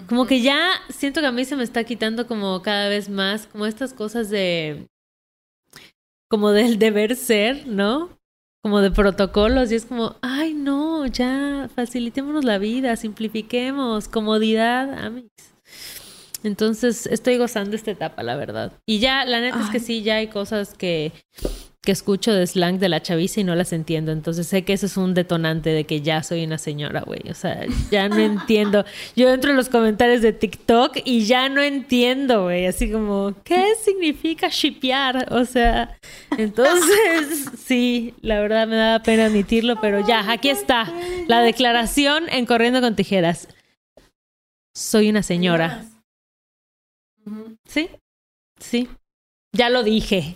Como 0.09 0.25
que 0.25 0.41
ya 0.41 0.71
siento 0.89 1.21
que 1.21 1.27
a 1.27 1.31
mí 1.31 1.45
se 1.45 1.55
me 1.55 1.63
está 1.63 1.85
quitando 1.85 2.27
como 2.27 2.61
cada 2.61 2.89
vez 2.89 3.07
más, 3.07 3.47
como 3.47 3.65
estas 3.65 3.93
cosas 3.93 4.29
de, 4.29 4.87
como 6.29 6.51
del 6.51 6.77
deber 6.77 7.15
ser, 7.15 7.65
¿no? 7.65 8.09
Como 8.61 8.81
de 8.81 8.91
protocolos 8.91 9.71
y 9.71 9.75
es 9.75 9.85
como, 9.85 10.17
ay 10.21 10.53
no, 10.53 11.05
ya 11.07 11.69
facilitémonos 11.73 12.43
la 12.43 12.57
vida, 12.57 12.97
simplifiquemos, 12.97 14.09
comodidad, 14.09 14.93
amigos. 15.01 15.50
Entonces 16.43 17.07
estoy 17.07 17.37
gozando 17.37 17.75
esta 17.75 17.91
etapa, 17.91 18.23
la 18.23 18.35
verdad. 18.35 18.73
Y 18.85 18.99
ya, 18.99 19.25
la 19.25 19.41
neta 19.41 19.61
es 19.61 19.69
que 19.69 19.79
sí, 19.79 20.01
ya 20.01 20.15
hay 20.15 20.27
cosas 20.27 20.73
que 20.73 21.11
que 21.83 21.91
escucho 21.91 22.31
de 22.31 22.45
slang 22.45 22.77
de 22.77 22.89
la 22.89 23.01
chaviza 23.01 23.41
y 23.41 23.43
no 23.43 23.55
las 23.55 23.73
entiendo. 23.73 24.11
Entonces 24.11 24.45
sé 24.45 24.63
que 24.63 24.73
eso 24.73 24.85
es 24.85 24.97
un 24.97 25.15
detonante 25.15 25.71
de 25.71 25.85
que 25.85 26.01
ya 26.01 26.21
soy 26.21 26.43
una 26.45 26.59
señora, 26.59 27.01
güey. 27.01 27.21
O 27.29 27.33
sea, 27.33 27.65
ya 27.89 28.07
no 28.07 28.17
entiendo. 28.19 28.85
Yo 29.15 29.29
entro 29.29 29.49
en 29.49 29.57
los 29.57 29.67
comentarios 29.67 30.21
de 30.21 30.31
TikTok 30.31 30.97
y 31.03 31.25
ya 31.25 31.49
no 31.49 31.61
entiendo, 31.61 32.43
güey. 32.43 32.67
Así 32.67 32.91
como, 32.91 33.33
¿qué 33.43 33.73
significa 33.83 34.49
shipear? 34.49 35.33
O 35.33 35.43
sea, 35.45 35.97
entonces, 36.37 37.49
sí, 37.65 38.13
la 38.21 38.39
verdad 38.39 38.67
me 38.67 38.75
da 38.75 39.01
pena 39.01 39.25
admitirlo, 39.25 39.81
pero 39.81 40.05
ya, 40.07 40.31
aquí 40.31 40.49
está. 40.49 40.91
La 41.27 41.41
declaración 41.41 42.25
en 42.29 42.45
Corriendo 42.45 42.79
con 42.81 42.95
Tijeras. 42.95 43.47
Soy 44.75 45.09
una 45.09 45.23
señora. 45.23 45.85
Sí, 47.71 47.89
sí. 48.59 48.89
Ya 49.53 49.69
lo 49.69 49.83
dije. 49.83 50.35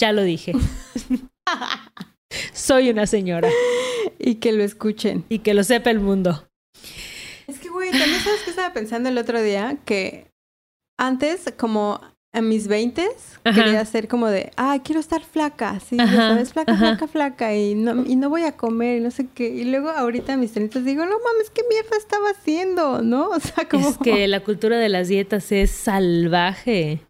Ya 0.00 0.10
lo 0.10 0.24
dije. 0.24 0.52
Soy 2.52 2.90
una 2.90 3.06
señora. 3.06 3.48
Y 4.18 4.36
que 4.36 4.50
lo 4.50 4.64
escuchen. 4.64 5.24
Y 5.28 5.38
que 5.40 5.54
lo 5.54 5.62
sepa 5.62 5.90
el 5.90 6.00
mundo. 6.00 6.48
Es 7.46 7.60
que, 7.60 7.68
güey, 7.68 7.92
también 7.92 8.20
sabes 8.20 8.42
que 8.42 8.50
estaba 8.50 8.72
pensando 8.72 9.08
el 9.08 9.16
otro 9.16 9.40
día 9.40 9.78
que 9.84 10.32
antes, 10.98 11.44
como 11.56 12.00
a 12.36 12.42
mis 12.42 12.68
veintes, 12.68 13.38
quería 13.42 13.84
ser 13.86 14.08
como 14.08 14.26
de, 14.26 14.50
ah, 14.56 14.78
quiero 14.84 15.00
estar 15.00 15.24
flaca, 15.24 15.80
sí, 15.80 15.96
sabes, 15.96 16.52
flaca, 16.52 16.76
flaca, 16.76 17.08
flaca, 17.08 17.54
y 17.56 17.74
no, 17.74 18.04
y 18.04 18.16
no 18.16 18.28
voy 18.28 18.42
a 18.42 18.52
comer, 18.52 18.98
y 18.98 19.00
no 19.00 19.10
sé 19.10 19.26
qué. 19.34 19.48
Y 19.48 19.64
luego 19.64 19.88
ahorita 19.88 20.34
a 20.34 20.36
mis 20.36 20.52
treintas 20.52 20.84
digo, 20.84 21.04
no 21.06 21.16
mames, 21.18 21.50
¿qué 21.50 21.62
mierda 21.68 21.96
estaba 21.96 22.30
haciendo? 22.30 23.02
¿No? 23.02 23.30
O 23.36 23.40
sea, 23.40 23.68
como... 23.68 23.88
Es 23.88 23.98
que 23.98 24.28
la 24.28 24.40
cultura 24.40 24.78
de 24.78 24.88
las 24.88 25.08
dietas 25.08 25.52
es 25.52 25.70
salvaje. 25.70 27.00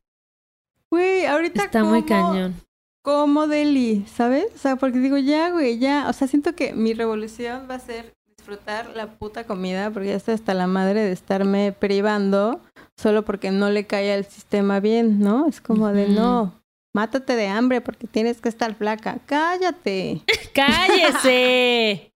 Güey, 0.90 1.26
ahorita 1.26 1.64
Está 1.64 1.84
muy 1.84 2.02
cañón 2.04 2.54
como 3.02 3.46
deli, 3.46 4.04
¿sabes? 4.12 4.46
O 4.56 4.58
sea, 4.58 4.74
porque 4.74 4.98
digo, 4.98 5.16
ya, 5.16 5.50
güey, 5.50 5.78
ya, 5.78 6.08
o 6.08 6.12
sea, 6.12 6.26
siento 6.26 6.56
que 6.56 6.72
mi 6.72 6.92
revolución 6.92 7.68
va 7.70 7.76
a 7.76 7.78
ser 7.78 8.16
disfrutar 8.36 8.96
la 8.96 9.12
puta 9.16 9.44
comida, 9.44 9.92
porque 9.92 10.08
ya 10.08 10.16
estoy 10.16 10.34
hasta 10.34 10.54
la 10.54 10.66
madre 10.66 11.02
de 11.02 11.12
estarme 11.12 11.70
privando 11.70 12.60
solo 12.96 13.24
porque 13.24 13.50
no 13.50 13.70
le 13.70 13.86
cae 13.86 14.12
al 14.12 14.24
sistema 14.24 14.80
bien, 14.80 15.20
¿no? 15.20 15.48
Es 15.48 15.60
como 15.60 15.88
de, 15.88 16.08
no, 16.08 16.60
mátate 16.92 17.36
de 17.36 17.48
hambre 17.48 17.80
porque 17.80 18.06
tienes 18.06 18.40
que 18.40 18.48
estar 18.48 18.74
flaca. 18.74 19.18
Cállate. 19.26 20.22
Cállese. 20.54 22.12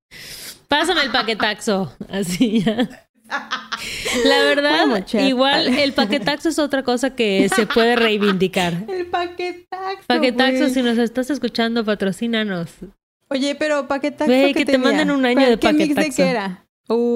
Pásame 0.69 1.03
el 1.03 1.11
paquetaxo. 1.11 1.93
Así 2.09 2.63
ya. 2.63 2.89
La 4.25 4.43
verdad, 4.43 5.07
igual 5.21 5.69
el 5.79 5.93
paquetaxo 5.93 6.49
es 6.49 6.59
otra 6.59 6.83
cosa 6.83 7.15
que 7.15 7.49
se 7.55 7.67
puede 7.67 7.95
reivindicar. 7.95 8.75
El 8.89 9.07
paquetaxo. 9.07 10.07
Paquetaxo, 10.09 10.69
si 10.69 10.83
nos 10.83 10.99
estás 10.99 11.31
escuchando, 11.31 11.85
patrocínanos. 11.85 12.71
Oye, 13.29 13.55
pero 13.55 13.87
paquetaxo. 13.87 14.31
Ve, 14.31 14.53
que 14.53 14.65
te 14.65 14.79
manden 14.79 15.13
un 15.13 15.25
año 15.25 15.49
de 15.49 15.59
paquetaxo. 15.59 16.01
de 16.01 16.11
qué 16.11 16.23
era? 16.31 16.67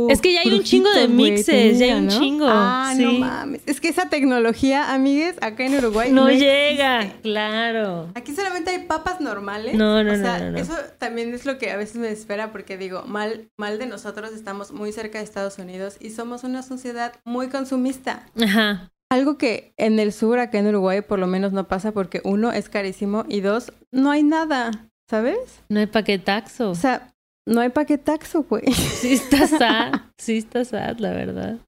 Es 0.09 0.21
que 0.21 0.33
ya 0.33 0.41
hay 0.45 0.53
un 0.53 0.63
chingo 0.63 0.91
de 0.93 1.09
mixes, 1.09 1.79
ya 1.79 1.87
hay 1.87 1.93
un 1.93 2.09
chingo. 2.09 2.47
Ah, 2.49 2.95
no 2.97 3.13
mames. 3.13 3.63
Es 3.67 3.81
que 3.81 3.89
esa 3.89 4.09
tecnología, 4.09 4.93
amigues, 4.93 5.37
acá 5.41 5.65
en 5.65 5.77
Uruguay 5.77 6.13
no, 6.13 6.31
llega, 6.31 7.13
claro. 7.23 8.11
Aquí 8.15 8.35
solamente 8.35 8.71
hay 8.71 8.87
papas 8.87 9.21
normales. 9.21 9.75
No, 9.75 10.03
no, 10.05 10.13
o 10.13 10.17
sea, 10.17 10.51
no, 10.51 10.59
Eso 10.59 10.75
también 10.99 11.35
es 11.35 11.45
lo 11.45 11.59
que 11.59 11.71
a 11.71 11.77
veces 11.77 11.97
me 11.97 12.09
espera 12.09 12.53
porque 12.53 12.77
digo, 12.77 13.03
mal, 13.07 13.49
mal 13.57 13.79
de 13.79 13.87
nosotros, 13.87 14.33
estamos 14.33 14.73
muy 14.73 14.93
cerca 14.93 15.19
de 15.19 15.25
Estados 15.25 15.59
Unidos 15.59 15.97
y 16.01 16.11
somos 16.11 16.45
una 16.45 16.63
sociedad 16.63 17.13
muy 17.25 17.49
consumista. 17.49 18.27
Ajá. 18.41 18.93
Algo 19.11 19.39
que 19.39 19.75
en 19.77 19.99
el 19.99 20.13
sur, 20.13 20.39
acá 20.39 20.59
en 20.59 20.69
Uruguay, 20.69 21.01
por 21.01 21.19
lo 21.19 21.27
menos 21.27 21.53
no 21.53 21.69
pasa 21.69 21.93
porque 21.93 22.21
uno 22.25 22.53
es 22.53 22.69
carísimo 22.69 23.25
y 23.29 23.41
dos, 23.41 23.73
no 23.93 24.11
hay 24.11 24.23
nada, 24.23 24.89
¿sabes? 25.09 25.39
No 25.69 25.81
hay 25.81 25.87
paquetaxo. 25.87 26.71
O 26.71 26.75
sea, 26.75 27.14
no 27.47 27.61
hay 27.61 27.71
paquetaxo, 27.71 28.45
güey. 28.45 28.65
Sí 28.73 29.15
está 29.15 29.47
sad, 29.47 29.93
sí 30.19 30.39
está 30.39 30.65
sad, 30.65 30.99
la 30.99 31.11
verdad. 31.11 31.59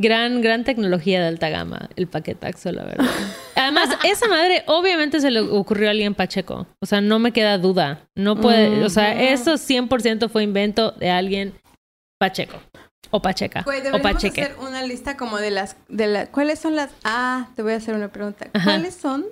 Gran, 0.00 0.42
gran 0.42 0.62
tecnología 0.62 1.20
de 1.20 1.26
alta 1.26 1.48
gama, 1.48 1.88
el 1.96 2.06
paquetaxo, 2.06 2.70
la 2.70 2.84
verdad. 2.84 3.10
Además, 3.56 3.90
esa 4.04 4.28
madre 4.28 4.62
obviamente 4.66 5.20
se 5.20 5.30
le 5.30 5.40
ocurrió 5.40 5.88
a 5.88 5.90
alguien 5.90 6.14
Pacheco. 6.14 6.68
O 6.80 6.86
sea, 6.86 7.00
no 7.00 7.18
me 7.18 7.32
queda 7.32 7.58
duda. 7.58 8.06
No 8.14 8.40
puede, 8.40 8.84
o 8.84 8.90
sea, 8.90 9.20
eso 9.32 9.54
100% 9.54 10.28
fue 10.28 10.44
invento 10.44 10.92
de 10.92 11.10
alguien 11.10 11.54
Pacheco. 12.18 12.60
O 13.10 13.22
Pacheca. 13.22 13.64
o 13.92 14.02
Pacheque. 14.02 14.42
hacer 14.42 14.56
una 14.60 14.82
lista 14.82 15.16
como 15.16 15.38
de 15.38 15.50
las, 15.50 15.76
de 15.88 16.06
la, 16.06 16.26
¿cuáles 16.26 16.58
son 16.58 16.76
las? 16.76 16.92
Ah, 17.04 17.48
te 17.56 17.62
voy 17.62 17.72
a 17.72 17.76
hacer 17.76 17.94
una 17.94 18.12
pregunta. 18.12 18.48
¿Cuáles 18.64 18.94
son? 18.94 19.24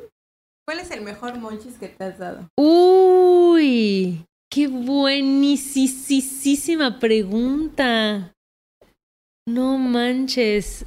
¿Cuál 0.66 0.80
es 0.80 0.90
el 0.90 1.02
mejor 1.02 1.38
monchis 1.38 1.78
que 1.78 1.88
te 1.88 2.04
has 2.04 2.18
dado? 2.18 2.48
Uy, 2.56 4.24
Qué 4.50 4.68
buenísima 4.68 6.18
pregunta. 6.98 8.32
No 9.48 9.78
manches. 9.78 10.86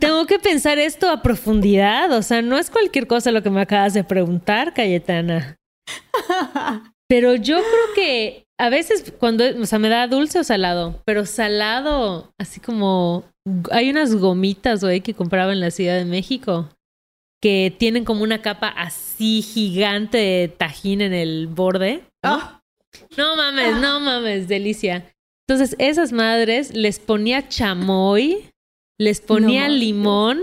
tengo 0.00 0.26
que 0.26 0.38
pensar 0.38 0.78
esto 0.78 1.08
a 1.10 1.22
profundidad. 1.22 2.12
O 2.12 2.22
sea, 2.22 2.42
no 2.42 2.58
es 2.58 2.70
cualquier 2.70 3.06
cosa 3.06 3.32
lo 3.32 3.42
que 3.42 3.50
me 3.50 3.60
acabas 3.60 3.94
de 3.94 4.04
preguntar, 4.04 4.74
Cayetana. 4.74 5.56
Pero 7.08 7.36
yo 7.36 7.56
creo 7.56 7.94
que 7.94 8.46
a 8.58 8.68
veces 8.68 9.12
cuando, 9.18 9.44
o 9.60 9.66
sea, 9.66 9.78
me 9.78 9.88
da 9.88 10.08
dulce 10.08 10.40
o 10.40 10.44
salado, 10.44 11.02
pero 11.04 11.24
salado, 11.24 12.32
así 12.38 12.58
como 12.58 13.24
hay 13.70 13.90
unas 13.90 14.14
gomitas, 14.16 14.82
güey, 14.82 15.02
que 15.02 15.14
compraba 15.14 15.52
en 15.52 15.60
la 15.60 15.70
Ciudad 15.70 15.96
de 15.96 16.04
México 16.04 16.68
que 17.46 17.72
tienen 17.78 18.04
como 18.04 18.24
una 18.24 18.42
capa 18.42 18.66
así 18.66 19.40
gigante 19.40 20.18
de 20.18 20.48
tajín 20.48 21.00
en 21.00 21.12
el 21.12 21.46
borde. 21.46 22.02
Ah. 22.24 22.60
No 23.16 23.36
mames, 23.36 23.76
no 23.76 24.00
mames, 24.00 24.48
delicia. 24.48 25.14
Entonces, 25.46 25.76
esas 25.78 26.10
madres 26.10 26.74
les 26.74 26.98
ponía 26.98 27.46
chamoy, 27.46 28.50
les 28.98 29.20
ponía 29.20 29.68
limón 29.68 30.40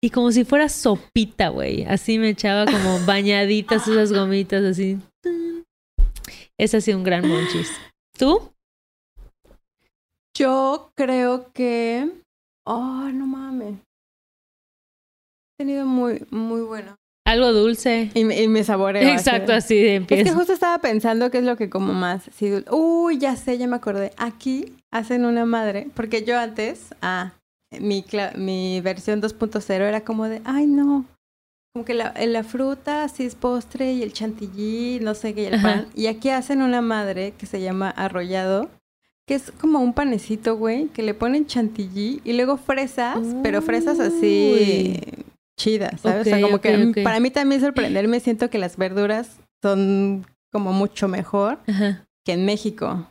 y 0.00 0.10
como 0.10 0.30
si 0.30 0.44
fuera 0.44 0.68
sopita, 0.68 1.48
güey. 1.48 1.82
Así 1.86 2.20
me 2.20 2.28
echaba 2.28 2.66
como 2.66 3.00
bañaditas 3.04 3.88
esas 3.88 4.12
gomitas 4.12 4.62
así. 4.62 4.96
Ese 6.56 6.76
ha 6.76 6.80
sido 6.80 6.98
un 6.98 7.04
gran 7.04 7.26
monchis. 7.26 7.68
¿Tú? 8.16 8.52
Yo 10.36 10.92
creo 10.94 11.50
que. 11.52 12.08
Oh, 12.64 13.10
no 13.12 13.26
mames 13.26 13.87
tenido 15.58 15.86
muy, 15.86 16.24
muy 16.30 16.62
bueno. 16.62 16.94
Algo 17.26 17.52
dulce. 17.52 18.10
Y 18.14 18.24
me, 18.24 18.40
y 18.40 18.64
saboreo. 18.64 19.02
Exacto, 19.10 19.52
así, 19.52 19.74
de 19.74 19.96
empieza. 19.96 20.22
Es 20.22 20.28
que 20.30 20.34
justo 20.34 20.52
estaba 20.52 20.78
pensando 20.78 21.30
qué 21.30 21.38
es 21.38 21.44
lo 21.44 21.56
que 21.56 21.68
como 21.68 21.92
más. 21.92 22.30
Uy, 22.70 23.18
ya 23.18 23.36
sé, 23.36 23.58
ya 23.58 23.66
me 23.66 23.76
acordé. 23.76 24.12
Aquí 24.16 24.72
hacen 24.92 25.24
una 25.24 25.44
madre, 25.44 25.88
porque 25.94 26.24
yo 26.24 26.38
antes, 26.38 26.94
ah, 27.02 27.32
mi, 27.80 28.04
mi 28.36 28.80
versión 28.80 29.20
2.0 29.20 29.70
era 29.72 30.02
como 30.02 30.28
de, 30.28 30.40
ay 30.44 30.66
no, 30.66 31.04
como 31.74 31.84
que 31.84 31.92
la, 31.92 32.14
la, 32.16 32.44
fruta 32.44 33.04
así 33.04 33.24
es 33.24 33.34
postre 33.34 33.92
y 33.92 34.02
el 34.02 34.12
chantilly, 34.12 35.00
no 35.00 35.14
sé 35.14 35.34
qué, 35.34 35.42
y 35.42 35.46
el 35.46 35.60
pan. 35.60 35.88
Y 35.94 36.06
aquí 36.06 36.30
hacen 36.30 36.62
una 36.62 36.80
madre 36.80 37.34
que 37.36 37.46
se 37.46 37.60
llama 37.60 37.90
arrollado, 37.90 38.70
que 39.26 39.34
es 39.34 39.50
como 39.50 39.80
un 39.80 39.92
panecito, 39.92 40.56
güey, 40.56 40.86
que 40.86 41.02
le 41.02 41.12
ponen 41.12 41.46
chantilly 41.46 42.22
y 42.24 42.32
luego 42.32 42.56
fresas, 42.56 43.18
pero 43.42 43.60
fresas 43.60 44.00
así 44.00 44.98
chida, 45.58 45.90
¿sabes? 45.98 46.26
o 46.26 46.30
sea, 46.30 46.40
como 46.40 46.60
que 46.60 47.02
para 47.02 47.20
mí 47.20 47.30
también 47.30 47.60
sorprenderme, 47.60 48.20
siento 48.20 48.48
que 48.48 48.56
las 48.58 48.78
verduras 48.78 49.38
son 49.60 50.24
como 50.50 50.72
mucho 50.72 51.08
mejor 51.08 51.58
que 52.24 52.32
en 52.32 52.46
México. 52.46 53.06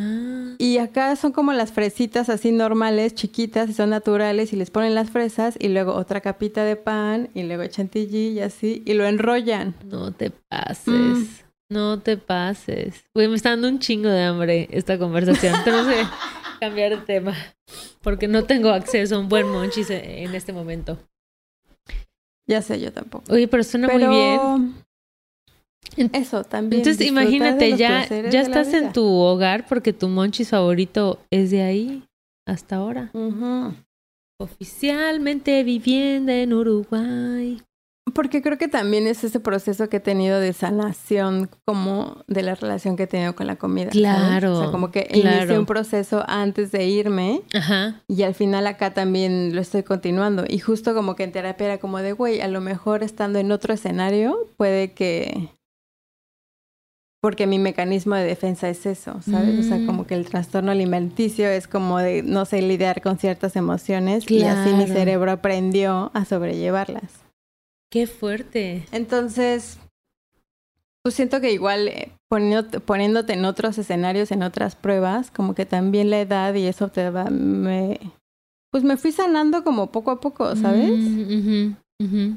Ah. 0.00 0.54
Y 0.58 0.78
acá 0.78 1.14
son 1.16 1.32
como 1.32 1.52
las 1.52 1.70
fresitas 1.70 2.28
así 2.28 2.50
normales, 2.50 3.14
chiquitas, 3.14 3.68
y 3.68 3.74
son 3.74 3.90
naturales, 3.90 4.52
y 4.52 4.56
les 4.56 4.70
ponen 4.70 4.94
las 4.94 5.10
fresas, 5.10 5.56
y 5.60 5.68
luego 5.68 5.94
otra 5.94 6.20
capita 6.20 6.64
de 6.64 6.76
pan, 6.76 7.28
y 7.34 7.42
luego 7.42 7.66
chantilly 7.66 8.28
y 8.30 8.40
así, 8.40 8.82
y 8.86 8.94
lo 8.94 9.04
enrollan. 9.04 9.74
No 9.84 10.12
te 10.12 10.30
pases. 10.30 10.88
Mm. 10.88 11.26
No 11.70 12.00
te 12.00 12.16
pases. 12.16 13.04
Güey, 13.14 13.28
me 13.28 13.36
está 13.36 13.50
dando 13.50 13.68
un 13.68 13.78
chingo 13.78 14.08
de 14.08 14.22
hambre 14.22 14.68
esta 14.72 14.98
conversación. 14.98 15.54
Tengo 15.64 15.86
que 15.86 16.02
cambiar 16.60 16.98
de 16.98 17.02
tema. 17.04 17.34
Porque 18.02 18.28
no 18.28 18.44
tengo 18.44 18.70
acceso 18.70 19.16
a 19.16 19.18
un 19.18 19.28
buen 19.28 19.48
monchis 19.48 19.88
en 19.90 20.34
este 20.34 20.52
momento. 20.52 20.98
Ya 22.52 22.60
sé, 22.60 22.78
yo 22.78 22.92
tampoco. 22.92 23.32
Oye, 23.32 23.48
pero 23.48 23.64
suena 23.64 23.88
muy 23.88 24.06
bien. 24.06 24.74
Eso 26.12 26.44
también. 26.44 26.82
Entonces, 26.82 27.06
imagínate, 27.06 27.78
ya, 27.78 28.06
ya 28.06 28.40
estás 28.42 28.74
en 28.74 28.92
tu 28.92 29.06
hogar 29.06 29.66
porque 29.66 29.94
tu 29.94 30.08
monchis 30.08 30.50
favorito 30.50 31.18
es 31.30 31.50
de 31.50 31.62
ahí 31.62 32.04
hasta 32.46 32.76
ahora. 32.76 33.10
Oficialmente 34.38 35.64
viviendo 35.64 36.30
en 36.30 36.52
Uruguay. 36.52 37.62
Porque 38.14 38.42
creo 38.42 38.58
que 38.58 38.66
también 38.66 39.06
es 39.06 39.22
ese 39.22 39.38
proceso 39.38 39.88
que 39.88 39.98
he 39.98 40.00
tenido 40.00 40.40
de 40.40 40.52
sanación 40.52 41.48
como 41.64 42.24
de 42.26 42.42
la 42.42 42.56
relación 42.56 42.96
que 42.96 43.04
he 43.04 43.06
tenido 43.06 43.36
con 43.36 43.46
la 43.46 43.56
comida. 43.56 43.90
Claro. 43.90 44.58
O 44.58 44.60
sea, 44.60 44.70
como 44.72 44.90
que 44.90 45.06
inicié 45.14 45.56
un 45.56 45.66
proceso 45.66 46.24
antes 46.26 46.72
de 46.72 46.84
irme 46.84 47.42
Ajá. 47.54 48.02
y 48.08 48.24
al 48.24 48.34
final 48.34 48.66
acá 48.66 48.92
también 48.92 49.54
lo 49.54 49.60
estoy 49.60 49.84
continuando. 49.84 50.44
Y 50.48 50.58
justo 50.58 50.94
como 50.94 51.14
que 51.14 51.22
en 51.22 51.32
terapia 51.32 51.66
era 51.66 51.78
como 51.78 51.98
de, 51.98 52.12
güey, 52.12 52.40
a 52.40 52.48
lo 52.48 52.60
mejor 52.60 53.04
estando 53.04 53.38
en 53.38 53.52
otro 53.52 53.72
escenario 53.72 54.48
puede 54.56 54.92
que... 54.92 55.50
Porque 57.22 57.46
mi 57.46 57.60
mecanismo 57.60 58.16
de 58.16 58.24
defensa 58.24 58.68
es 58.68 58.84
eso, 58.84 59.22
¿sabes? 59.22 59.60
O 59.60 59.62
sea, 59.62 59.78
Mm. 59.78 59.86
como 59.86 60.06
que 60.08 60.16
el 60.16 60.28
trastorno 60.28 60.72
alimenticio 60.72 61.48
es 61.48 61.68
como 61.68 61.98
de 62.00 62.24
no 62.24 62.44
sé 62.46 62.60
lidiar 62.62 63.00
con 63.00 63.16
ciertas 63.16 63.54
emociones 63.54 64.28
y 64.28 64.42
así 64.42 64.70
mi 64.74 64.86
Claro. 64.86 64.92
cerebro 64.92 65.30
aprendió 65.30 66.10
a 66.14 66.24
sobrellevarlas. 66.24 67.21
Qué 67.92 68.06
fuerte. 68.06 68.86
Entonces, 68.90 69.78
pues 71.02 71.14
siento 71.14 71.42
que 71.42 71.52
igual 71.52 71.88
eh, 71.88 72.10
poniéndote, 72.26 72.80
poniéndote 72.80 73.34
en 73.34 73.44
otros 73.44 73.76
escenarios, 73.76 74.32
en 74.32 74.42
otras 74.42 74.76
pruebas, 74.76 75.30
como 75.30 75.54
que 75.54 75.66
también 75.66 76.08
la 76.08 76.18
edad 76.18 76.54
y 76.54 76.66
eso 76.66 76.88
te 76.88 77.10
va, 77.10 77.24
me, 77.26 78.00
pues 78.70 78.82
me 78.82 78.96
fui 78.96 79.12
sanando 79.12 79.62
como 79.62 79.92
poco 79.92 80.10
a 80.10 80.20
poco, 80.20 80.56
¿sabes? 80.56 80.90
Mm. 80.90 82.36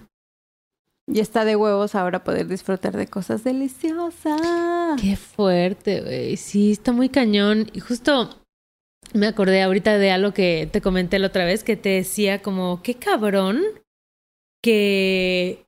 Y 1.08 1.20
está 1.22 1.46
de 1.46 1.56
huevos 1.56 1.96
ahora 1.96 2.26
poder 2.26 2.50
disfrutar 2.50 2.98
de 2.98 3.08
cosas 3.08 3.46
deliciosas. 3.46 5.00
Qué 5.00 5.16
fuerte, 5.16 6.02
güey. 6.02 6.36
Sí, 6.36 6.74
está 6.74 6.92
muy 6.92 7.08
cañón. 7.08 7.68
Y 7.72 7.80
justo 7.80 8.42
me 9.14 9.28
acordé 9.28 9.62
ahorita 9.62 9.98
de 10.00 10.12
algo 10.12 10.34
que 10.34 10.68
te 10.70 10.82
comenté 10.82 11.18
la 11.18 11.28
otra 11.28 11.46
vez, 11.46 11.64
que 11.64 11.78
te 11.78 11.90
decía 11.90 12.42
como, 12.42 12.82
qué 12.84 12.96
cabrón 12.96 13.62
que 14.66 15.64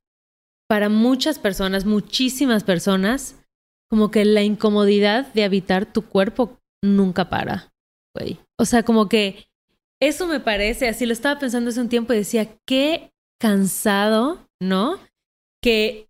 para 0.68 0.90
muchas 0.90 1.38
personas, 1.38 1.86
muchísimas 1.86 2.64
personas, 2.64 3.36
como 3.92 4.10
que 4.10 4.26
la 4.26 4.42
incomodidad 4.42 5.32
de 5.34 5.44
habitar 5.44 5.86
tu 5.86 6.02
cuerpo 6.02 6.58
nunca 6.84 7.30
para, 7.30 7.72
güey. 8.16 8.40
O 8.58 8.66
sea, 8.66 8.82
como 8.82 9.08
que 9.08 9.46
eso 10.02 10.26
me 10.26 10.40
parece, 10.40 10.90
así 10.90 11.06
lo 11.06 11.14
estaba 11.14 11.40
pensando 11.40 11.70
hace 11.70 11.80
un 11.80 11.90
tiempo 11.90 12.12
y 12.12 12.18
decía, 12.18 12.50
qué 12.66 13.12
cansado, 13.40 14.50
¿no? 14.60 15.00
Que 15.62 16.10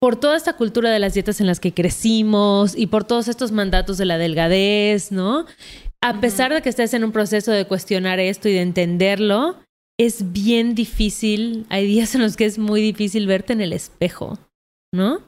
por 0.00 0.16
toda 0.16 0.38
esta 0.38 0.56
cultura 0.56 0.90
de 0.90 1.00
las 1.00 1.12
dietas 1.12 1.42
en 1.42 1.46
las 1.46 1.60
que 1.60 1.74
crecimos 1.74 2.74
y 2.74 2.86
por 2.86 3.04
todos 3.04 3.28
estos 3.28 3.52
mandatos 3.52 3.98
de 3.98 4.06
la 4.06 4.16
delgadez, 4.16 5.12
¿no? 5.12 5.44
A 6.00 6.22
pesar 6.22 6.54
de 6.54 6.62
que 6.62 6.70
estés 6.70 6.94
en 6.94 7.04
un 7.04 7.12
proceso 7.12 7.52
de 7.52 7.66
cuestionar 7.66 8.18
esto 8.18 8.48
y 8.48 8.54
de 8.54 8.62
entenderlo, 8.62 9.58
es 9.98 10.32
bien 10.32 10.74
difícil, 10.74 11.66
hay 11.68 11.86
días 11.86 12.14
en 12.14 12.22
los 12.22 12.36
que 12.36 12.46
es 12.46 12.58
muy 12.58 12.80
difícil 12.80 13.26
verte 13.26 13.52
en 13.52 13.60
el 13.60 13.72
espejo, 13.72 14.38
¿no? 14.92 15.20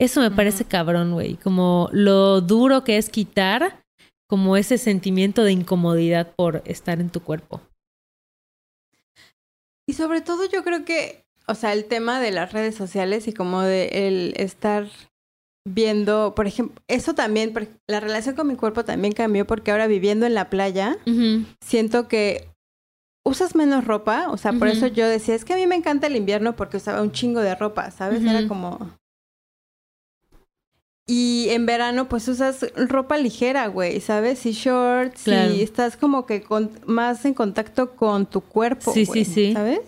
Eso 0.00 0.20
me 0.20 0.30
parece 0.30 0.64
cabrón, 0.64 1.12
güey, 1.12 1.36
como 1.36 1.88
lo 1.92 2.40
duro 2.40 2.84
que 2.84 2.96
es 2.96 3.10
quitar 3.10 3.84
como 4.28 4.56
ese 4.56 4.78
sentimiento 4.78 5.42
de 5.42 5.52
incomodidad 5.52 6.32
por 6.36 6.62
estar 6.64 7.00
en 7.00 7.10
tu 7.10 7.20
cuerpo. 7.20 7.60
Y 9.88 9.94
sobre 9.94 10.20
todo 10.20 10.48
yo 10.48 10.62
creo 10.62 10.84
que, 10.84 11.24
o 11.48 11.54
sea, 11.56 11.72
el 11.72 11.86
tema 11.86 12.20
de 12.20 12.30
las 12.30 12.52
redes 12.52 12.76
sociales 12.76 13.26
y 13.26 13.32
como 13.32 13.62
de 13.62 14.06
el 14.06 14.34
estar 14.36 14.88
viendo, 15.68 16.32
por 16.36 16.46
ejemplo, 16.46 16.80
eso 16.86 17.14
también, 17.14 17.52
la 17.88 17.98
relación 17.98 18.36
con 18.36 18.46
mi 18.46 18.54
cuerpo 18.54 18.84
también 18.84 19.12
cambió 19.12 19.46
porque 19.46 19.72
ahora 19.72 19.88
viviendo 19.88 20.26
en 20.26 20.34
la 20.34 20.48
playa, 20.48 20.96
siento 21.60 22.06
que 22.06 22.49
usas 23.24 23.54
menos 23.54 23.84
ropa, 23.84 24.28
o 24.30 24.36
sea, 24.36 24.52
por 24.52 24.68
eso 24.68 24.86
yo 24.86 25.06
decía, 25.08 25.34
es 25.34 25.44
que 25.44 25.52
a 25.52 25.56
mí 25.56 25.66
me 25.66 25.74
encanta 25.76 26.06
el 26.06 26.16
invierno 26.16 26.56
porque 26.56 26.78
usaba 26.78 27.02
un 27.02 27.12
chingo 27.12 27.40
de 27.40 27.54
ropa, 27.54 27.90
¿sabes? 27.90 28.22
Era 28.22 28.46
como... 28.48 28.90
Y 31.06 31.48
en 31.50 31.66
verano 31.66 32.08
pues 32.08 32.28
usas 32.28 32.64
ropa 32.76 33.18
ligera, 33.18 33.66
güey, 33.66 34.00
¿sabes? 34.00 34.46
Y 34.46 34.52
shorts 34.52 35.24
Claro. 35.24 35.52
y 35.52 35.62
estás 35.62 35.96
como 35.96 36.24
que 36.24 36.42
con- 36.42 36.70
más 36.86 37.24
en 37.24 37.34
contacto 37.34 37.96
con 37.96 38.26
tu 38.26 38.40
cuerpo, 38.42 38.92
Sí, 38.92 39.04
güey, 39.06 39.24
sí, 39.24 39.32
sí. 39.48 39.52
¿sabes? 39.52 39.80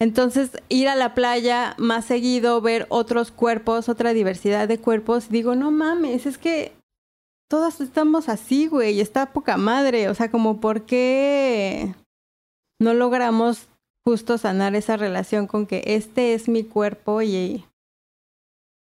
Entonces, 0.00 0.50
ir 0.68 0.88
a 0.88 0.94
la 0.94 1.14
playa 1.14 1.74
más 1.78 2.04
seguido, 2.04 2.60
ver 2.60 2.86
otros 2.90 3.32
cuerpos, 3.32 3.88
otra 3.88 4.12
diversidad 4.12 4.68
de 4.68 4.78
cuerpos, 4.78 5.30
digo, 5.30 5.56
no 5.56 5.70
mames, 5.72 6.26
es 6.26 6.38
que 6.38 6.72
todas 7.48 7.80
estamos 7.80 8.28
así, 8.28 8.66
güey, 8.66 9.00
está 9.00 9.32
poca 9.32 9.56
madre. 9.56 10.08
O 10.08 10.14
sea, 10.14 10.30
como 10.30 10.60
por 10.60 10.82
qué 10.82 11.94
no 12.80 12.94
logramos 12.94 13.66
justo 14.06 14.38
sanar 14.38 14.74
esa 14.74 14.96
relación 14.96 15.46
con 15.46 15.66
que 15.66 15.82
este 15.86 16.34
es 16.34 16.48
mi 16.48 16.62
cuerpo 16.64 17.20
y 17.22 17.64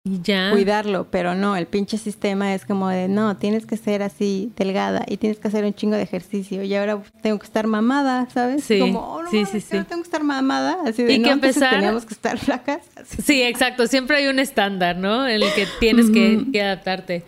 Y 0.05 0.21
ya. 0.23 0.51
cuidarlo, 0.53 1.09
pero 1.11 1.35
no, 1.35 1.57
el 1.57 1.66
pinche 1.66 1.97
sistema 1.99 2.55
es 2.55 2.64
como 2.66 2.88
de, 2.90 3.09
no, 3.09 3.37
tienes 3.38 3.66
que 3.66 3.77
ser 3.77 4.03
así 4.03 4.53
delgada 4.57 5.05
y 5.09 5.16
tienes 5.16 5.38
que 5.38 5.49
hacer 5.49 5.64
un 5.64 5.75
chingo 5.75 5.97
de 5.97 6.03
ejercicio 6.03 6.62
y 6.62 6.75
ahora 6.75 7.03
tengo 7.23 7.38
que 7.38 7.47
estar 7.47 7.66
mamada, 7.66 8.29
¿sabes? 8.31 8.62
Sí, 8.64 8.79
Como, 8.79 9.01
oh, 9.01 9.23
no 9.23 9.31
sí, 9.31 9.37
mames, 9.38 9.51
sí, 9.51 9.61
sí. 9.61 9.69
tengo 9.85 10.03
que 10.03 10.07
estar 10.09 10.23
mamada, 10.23 10.79
así 10.87 11.03
de, 11.03 11.14
Y 11.14 11.19
no, 11.19 11.29
que 11.29 11.33
empezar- 11.33 11.75
teníamos 11.75 12.05
que 12.05 12.14
estar 12.14 12.38
flacas. 12.38 12.83
Así. 12.97 13.23
Sí, 13.23 13.42
exacto. 13.42 13.87
Siempre 13.87 14.19
hay 14.19 14.27
un 14.29 14.38
estándar, 14.38 14.97
¿no? 14.97 15.27
En 15.27 15.42
el 15.42 15.53
que 15.55 15.66
tienes 15.81 16.11
que, 16.11 16.45
que 16.53 16.62
adaptarte. 16.62 17.25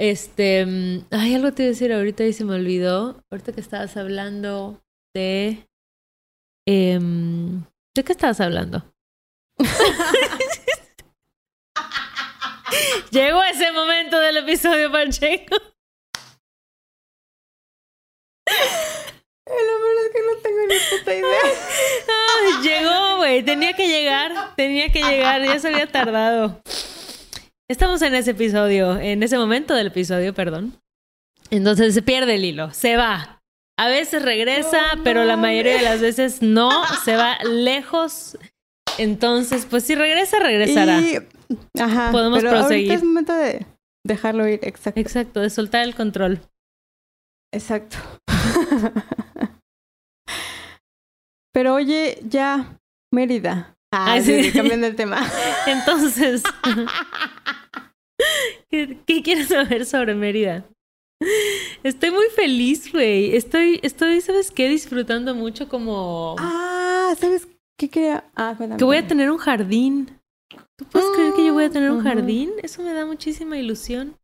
Este, 0.00 0.64
mm, 0.64 1.06
ay, 1.10 1.34
algo 1.34 1.52
te 1.52 1.64
iba 1.64 1.68
a 1.68 1.72
decir 1.72 1.92
ahorita 1.92 2.24
y 2.24 2.32
se 2.32 2.44
me 2.44 2.54
olvidó. 2.54 3.22
Ahorita 3.30 3.52
que 3.52 3.60
estabas 3.60 3.96
hablando 3.96 4.80
de, 5.14 5.68
em, 6.66 7.64
¿de 7.96 8.04
qué 8.04 8.12
estabas 8.12 8.40
hablando? 8.40 8.84
Llegó 13.10 13.42
ese 13.42 13.72
momento 13.72 14.20
del 14.20 14.36
episodio, 14.38 14.92
Pacheco. 14.92 15.56
Lo 19.46 19.54
peor 19.80 19.96
es 20.04 20.12
que 20.12 20.22
no 20.22 20.36
tengo 20.42 20.60
ni 20.68 20.74
puta 20.90 21.14
idea. 21.14 21.42
Llegó, 22.62 23.16
güey. 23.16 23.42
Tenía 23.42 23.72
que 23.72 23.88
llegar. 23.88 24.54
Tenía 24.56 24.92
que 24.92 25.02
llegar. 25.02 25.42
Ya 25.42 25.58
se 25.58 25.68
había 25.68 25.90
tardado. 25.90 26.62
Estamos 27.70 28.00
en 28.00 28.14
ese 28.14 28.30
episodio, 28.30 28.98
en 28.98 29.22
ese 29.22 29.36
momento 29.36 29.74
del 29.74 29.88
episodio, 29.88 30.32
perdón. 30.32 30.80
Entonces 31.50 31.92
se 31.92 32.00
pierde 32.00 32.36
el 32.36 32.44
hilo, 32.44 32.70
se 32.72 32.96
va. 32.96 33.42
A 33.78 33.88
veces 33.88 34.22
regresa, 34.22 34.96
No 34.96 35.04
pero 35.04 35.24
la 35.24 35.36
mayoría 35.36 35.74
de 35.74 35.82
las 35.82 36.00
veces 36.00 36.40
no, 36.40 36.70
se 37.04 37.14
va 37.14 37.36
lejos. 37.44 38.38
Entonces, 38.96 39.66
pues 39.66 39.84
si 39.84 39.94
regresa, 39.94 40.40
regresará. 40.40 41.00
Y, 41.00 41.18
ajá, 41.78 42.10
Podemos 42.10 42.40
pero 42.40 42.50
proseguir. 42.50 42.92
es 42.92 43.04
momento 43.04 43.34
de 43.34 43.66
dejarlo 44.04 44.48
ir, 44.48 44.60
exacto. 44.62 45.00
Exacto, 45.00 45.40
de 45.40 45.50
soltar 45.50 45.84
el 45.84 45.94
control. 45.94 46.40
Exacto. 47.52 47.98
Pero 51.52 51.74
oye, 51.74 52.18
ya, 52.24 52.78
Mérida. 53.12 53.77
Ah, 53.92 54.12
Ay, 54.12 54.22
sí, 54.22 54.44
sí. 54.44 54.52
cambiando 54.52 54.86
el 54.86 54.96
tema. 54.96 55.26
Entonces, 55.66 56.42
¿qué, 58.70 58.98
qué 59.06 59.22
quieres 59.22 59.48
saber 59.48 59.86
sobre 59.86 60.14
Mérida? 60.14 60.64
Estoy 61.82 62.10
muy 62.10 62.26
feliz, 62.34 62.92
güey. 62.92 63.34
Estoy, 63.34 63.80
estoy, 63.82 64.20
¿sabes 64.20 64.50
qué? 64.50 64.68
Disfrutando 64.68 65.34
mucho 65.34 65.68
como... 65.68 66.36
Ah, 66.38 67.14
¿sabes 67.18 67.48
qué 67.78 67.88
quería? 67.88 68.24
Ah, 68.36 68.54
cuéntame. 68.56 68.78
que 68.78 68.84
voy 68.84 68.98
a 68.98 69.06
tener 69.06 69.30
un 69.30 69.38
jardín. 69.38 70.10
¿Tú 70.76 70.84
puedes 70.84 71.08
creer 71.10 71.34
que 71.34 71.46
yo 71.46 71.54
voy 71.54 71.64
a 71.64 71.70
tener 71.70 71.90
un 71.90 72.02
jardín? 72.02 72.52
Eso 72.62 72.82
me 72.82 72.92
da 72.92 73.04
muchísima 73.04 73.58
ilusión. 73.58 74.16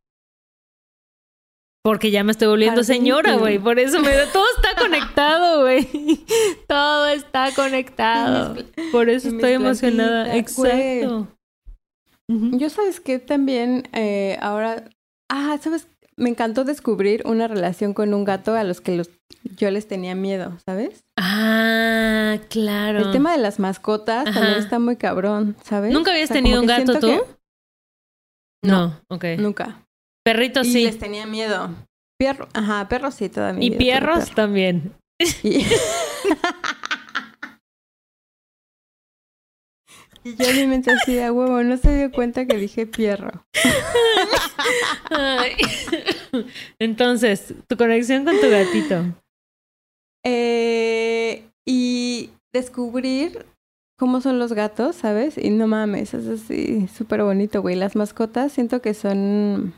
Porque 1.85 2.09
ya 2.09 2.23
me 2.23 2.31
estoy 2.31 2.47
volviendo 2.47 2.83
señora, 2.83 3.35
güey. 3.35 3.59
Por 3.59 3.77
eso 3.77 3.99
me. 3.99 4.09
Todo 4.33 4.43
está 4.57 4.69
conectado, 4.81 5.61
güey. 5.61 5.87
Todo 6.67 7.07
está 7.09 7.53
conectado. 7.55 8.55
Por 8.91 9.07
eso 9.07 9.27
estoy 9.29 9.51
emocionada. 9.51 10.35
Exacto. 10.35 11.27
Yo 12.27 12.71
sabes 12.71 12.99
que 12.99 13.19
también 13.19 13.87
eh, 13.93 14.35
ahora... 14.41 14.89
Ah, 15.29 15.59
¿sabes? 15.61 15.87
Me 16.17 16.27
encantó 16.31 16.63
descubrir 16.63 17.21
una 17.27 17.47
relación 17.47 17.93
con 17.93 18.15
un 18.15 18.23
gato 18.25 18.55
a 18.55 18.63
los 18.63 18.81
que 18.81 18.97
los, 18.97 19.11
yo 19.55 19.69
les 19.69 19.87
tenía 19.87 20.15
miedo, 20.15 20.57
¿sabes? 20.65 21.03
Ah, 21.17 22.37
claro. 22.49 22.97
El 22.97 23.11
tema 23.11 23.31
de 23.31 23.37
las 23.37 23.59
mascotas 23.59 24.25
Ajá. 24.27 24.39
también 24.39 24.57
está 24.59 24.79
muy 24.79 24.95
cabrón, 24.95 25.55
¿sabes? 25.63 25.93
¿Nunca 25.93 26.09
habías 26.13 26.31
O 26.31 26.33
sea, 26.33 26.41
tenido 26.41 26.61
un 26.61 26.65
gato 26.67 26.99
tú? 26.99 27.05
que- 27.07 27.21
No, 28.63 28.99
ok. 29.09 29.25
Nunca. 29.37 29.84
Perritos 30.25 30.65
y 30.67 30.71
sí. 30.71 30.83
les 30.85 30.97
tenía 30.97 31.27
miedo. 31.27 31.69
Perro, 32.17 32.47
ajá, 32.53 32.87
perros 32.87 33.15
sí 33.15 33.27
toda 33.29 33.51
mi 33.53 33.67
Y 33.67 33.69
vida 33.69 33.99
perro. 33.99 34.25
también. 34.35 34.93
Y... 35.43 35.59
y 40.23 40.35
yo 40.35 40.51
mi 40.53 40.65
mente 40.65 40.91
así 40.91 41.13
de 41.13 41.29
huevo, 41.29 41.61
no 41.61 41.77
se 41.77 41.95
dio 41.95 42.11
cuenta 42.11 42.47
que 42.47 42.57
dije 42.57 42.87
pierro. 42.87 43.45
Entonces, 46.79 47.53
tu 47.67 47.77
conexión 47.77 48.25
con 48.25 48.39
tu 48.39 48.49
gatito. 48.49 49.05
Eh, 50.25 51.47
y 51.67 52.31
descubrir 52.51 53.45
cómo 53.99 54.21
son 54.21 54.39
los 54.39 54.53
gatos, 54.53 54.95
¿sabes? 54.95 55.37
Y 55.37 55.51
no 55.51 55.67
mames, 55.67 56.15
es 56.15 56.27
así 56.27 56.87
súper 56.87 57.21
bonito, 57.21 57.61
güey. 57.61 57.75
Las 57.75 57.95
mascotas 57.95 58.51
siento 58.51 58.81
que 58.81 58.95
son 58.95 59.75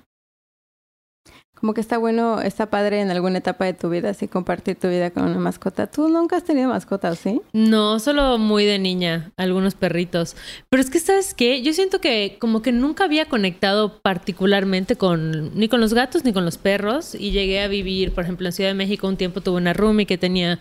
como 1.60 1.74
que 1.74 1.82
está 1.82 1.98
bueno, 1.98 2.39
está 2.39 2.70
padre 2.70 3.02
en 3.02 3.10
alguna 3.10 3.39
etapa 3.39 3.65
de 3.65 3.74
tu 3.74 3.89
vida, 3.89 4.12
así 4.12 4.28
compartir 4.28 4.76
tu 4.76 4.89
vida 4.89 5.10
con 5.10 5.24
una 5.24 5.39
mascota. 5.39 5.88
¿Tú 5.88 6.08
nunca 6.08 6.38
has 6.38 6.43
tenido 6.43 6.70
mascota, 6.70 7.15
sí? 7.15 7.41
No, 7.52 8.00
solo 8.00 8.38
muy 8.38 8.65
de 8.65 8.78
niña, 8.78 9.32
algunos 9.38 9.74
perritos. 9.74 10.36
Pero 10.70 10.82
es 10.82 10.91
que, 10.91 11.00
¿sabes 11.00 11.34
qué? 11.34 11.63
Yo 11.63 11.74
siento 11.74 12.00
que 12.00 12.38
como 12.39 12.62
que 12.62 12.72
nunca 12.72 13.06
había 13.06 13.26
conectado 13.26 14.00
particularmente 14.02 14.98
con, 14.98 15.58
ni 15.58 15.67
con 15.67 15.82
los 15.82 15.96
gatos 15.96 16.24
ni 16.24 16.32
con 16.32 16.46
los 16.46 16.60
perros. 16.60 17.15
Y 17.15 17.32
llegué 17.32 17.62
a 17.62 17.67
vivir, 17.67 18.13
por 18.13 18.24
ejemplo, 18.24 18.46
en 18.46 18.54
Ciudad 18.54 18.70
de 18.70 18.76
México 18.76 19.08
un 19.08 19.17
tiempo 19.17 19.41
tuve 19.41 19.58
una 19.58 19.74
roomie 19.74 20.06
que 20.06 20.20
tenía 20.20 20.60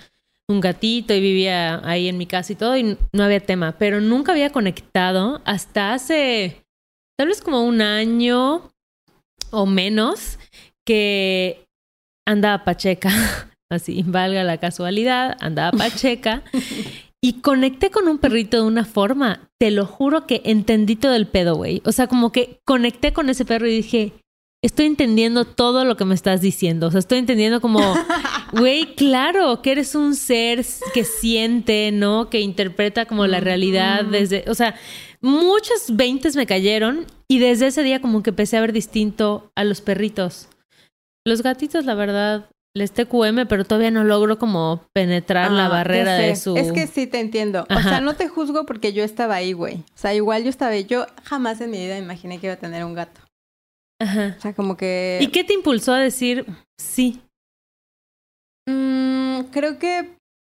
un 0.49 0.61
gatito 0.61 1.13
y 1.13 1.21
vivía 1.21 1.81
ahí 1.85 2.09
en 2.09 2.17
mi 2.17 2.27
casa 2.27 2.53
y 2.53 2.57
todo 2.57 2.75
y 2.75 2.97
no 3.13 3.23
había 3.23 3.41
tema. 3.41 3.77
Pero 3.79 4.01
nunca 4.01 4.33
había 4.33 4.51
conectado 4.51 5.43
hasta 5.45 5.93
hace 5.93 6.65
tal 7.19 7.29
vez 7.29 7.43
como 7.43 7.65
un 7.65 7.83
año 7.83 8.71
o 9.51 9.67
menos 9.67 10.39
que 10.87 11.67
andaba 12.27 12.65
pacheca, 12.65 13.11
así, 13.71 14.03
valga 14.07 14.45
la 14.45 14.59
casualidad, 14.59 15.37
andaba 15.41 15.77
pacheca. 15.77 16.43
Y 17.23 17.41
conecté 17.41 17.91
con 17.91 18.07
un 18.07 18.19
perrito 18.19 18.59
de 18.59 18.63
una 18.63 18.85
forma, 18.85 19.49
te 19.59 19.73
lo 19.73 19.85
juro 19.85 20.27
que 20.27 20.43
entendí 20.45 20.95
todo 20.95 21.17
el 21.17 21.27
pedo, 21.27 21.57
güey. 21.57 21.83
O 21.85 21.91
sea, 21.91 22.07
como 22.07 22.31
que 22.31 22.61
conecté 22.65 23.13
con 23.13 23.29
ese 23.29 23.45
perro 23.45 23.67
y 23.67 23.75
dije, 23.75 24.13
estoy 24.63 24.87
entendiendo 24.87 25.45
todo 25.45 25.85
lo 25.85 25.97
que 25.97 26.05
me 26.05 26.15
estás 26.15 26.41
diciendo. 26.41 26.87
O 26.87 26.91
sea, 26.91 27.01
estoy 27.01 27.19
entendiendo 27.19 27.61
como, 27.61 27.81
güey, 28.53 28.95
claro, 28.95 29.61
que 29.63 29.73
eres 29.73 29.95
un 29.95 30.15
ser 30.15 30.65
que 30.95 31.05
siente, 31.05 31.91
¿no? 31.91 32.31
Que 32.31 32.41
interpreta 32.41 33.07
como 33.07 33.27
la 33.27 33.41
realidad 33.41 34.05
desde, 34.05 34.45
o 34.49 34.55
sea, 34.55 34.77
muchos 35.21 35.97
veintes 35.97 36.37
me 36.37 36.47
cayeron 36.47 37.07
y 37.29 37.39
desde 37.39 37.69
ese 37.69 37.83
día 37.83 38.01
como 38.01 38.23
que 38.23 38.31
empecé 38.31 38.57
a 38.57 38.61
ver 38.61 38.73
distinto 38.73 39.51
a 39.57 39.65
los 39.65 39.81
perritos. 39.81 40.49
Los 41.27 41.43
gatitos, 41.43 41.85
la 41.85 41.95
verdad, 41.95 42.49
les 42.75 42.93
TQM, 42.93 43.47
pero 43.49 43.65
todavía 43.65 43.91
no 43.91 44.05
logro 44.05 44.39
como 44.39 44.87
penetrar 44.93 45.51
la 45.51 45.67
Ah, 45.67 45.69
barrera 45.69 46.15
de 46.15 46.37
su... 46.37 46.57
Es 46.57 46.71
que 46.73 46.87
sí 46.87 47.07
te 47.07 47.19
entiendo. 47.21 47.67
O 47.69 47.81
sea, 47.81 48.01
no 48.01 48.15
te 48.15 48.29
juzgo 48.29 48.65
porque 48.67 48.93
yo 48.93 49.03
estaba 49.03 49.35
ahí, 49.35 49.53
güey. 49.53 49.77
O 49.77 49.85
sea, 49.99 50.15
igual 50.15 50.45
yo 50.45 50.51
estaba 50.51 50.71
ahí. 50.73 50.85
Yo 50.85 51.07
jamás 51.25 51.61
en 51.61 51.71
mi 51.71 51.79
vida 51.79 51.99
imaginé 51.99 52.39
que 52.39 52.47
iba 52.47 52.55
a 52.55 52.59
tener 52.59 52.85
un 52.85 52.95
gato. 52.95 53.21
Ajá. 54.01 54.37
O 54.39 54.41
sea, 54.41 54.53
como 54.55 54.77
que... 54.77 55.19
¿Y 55.21 55.29
qué 55.29 55.43
te 55.43 55.55
impulsó 55.55 55.95
a 55.95 55.99
decir 55.99 56.47
sí? 56.79 57.21
Mm, 58.69 59.43
creo 59.53 59.79
que 59.79 60.17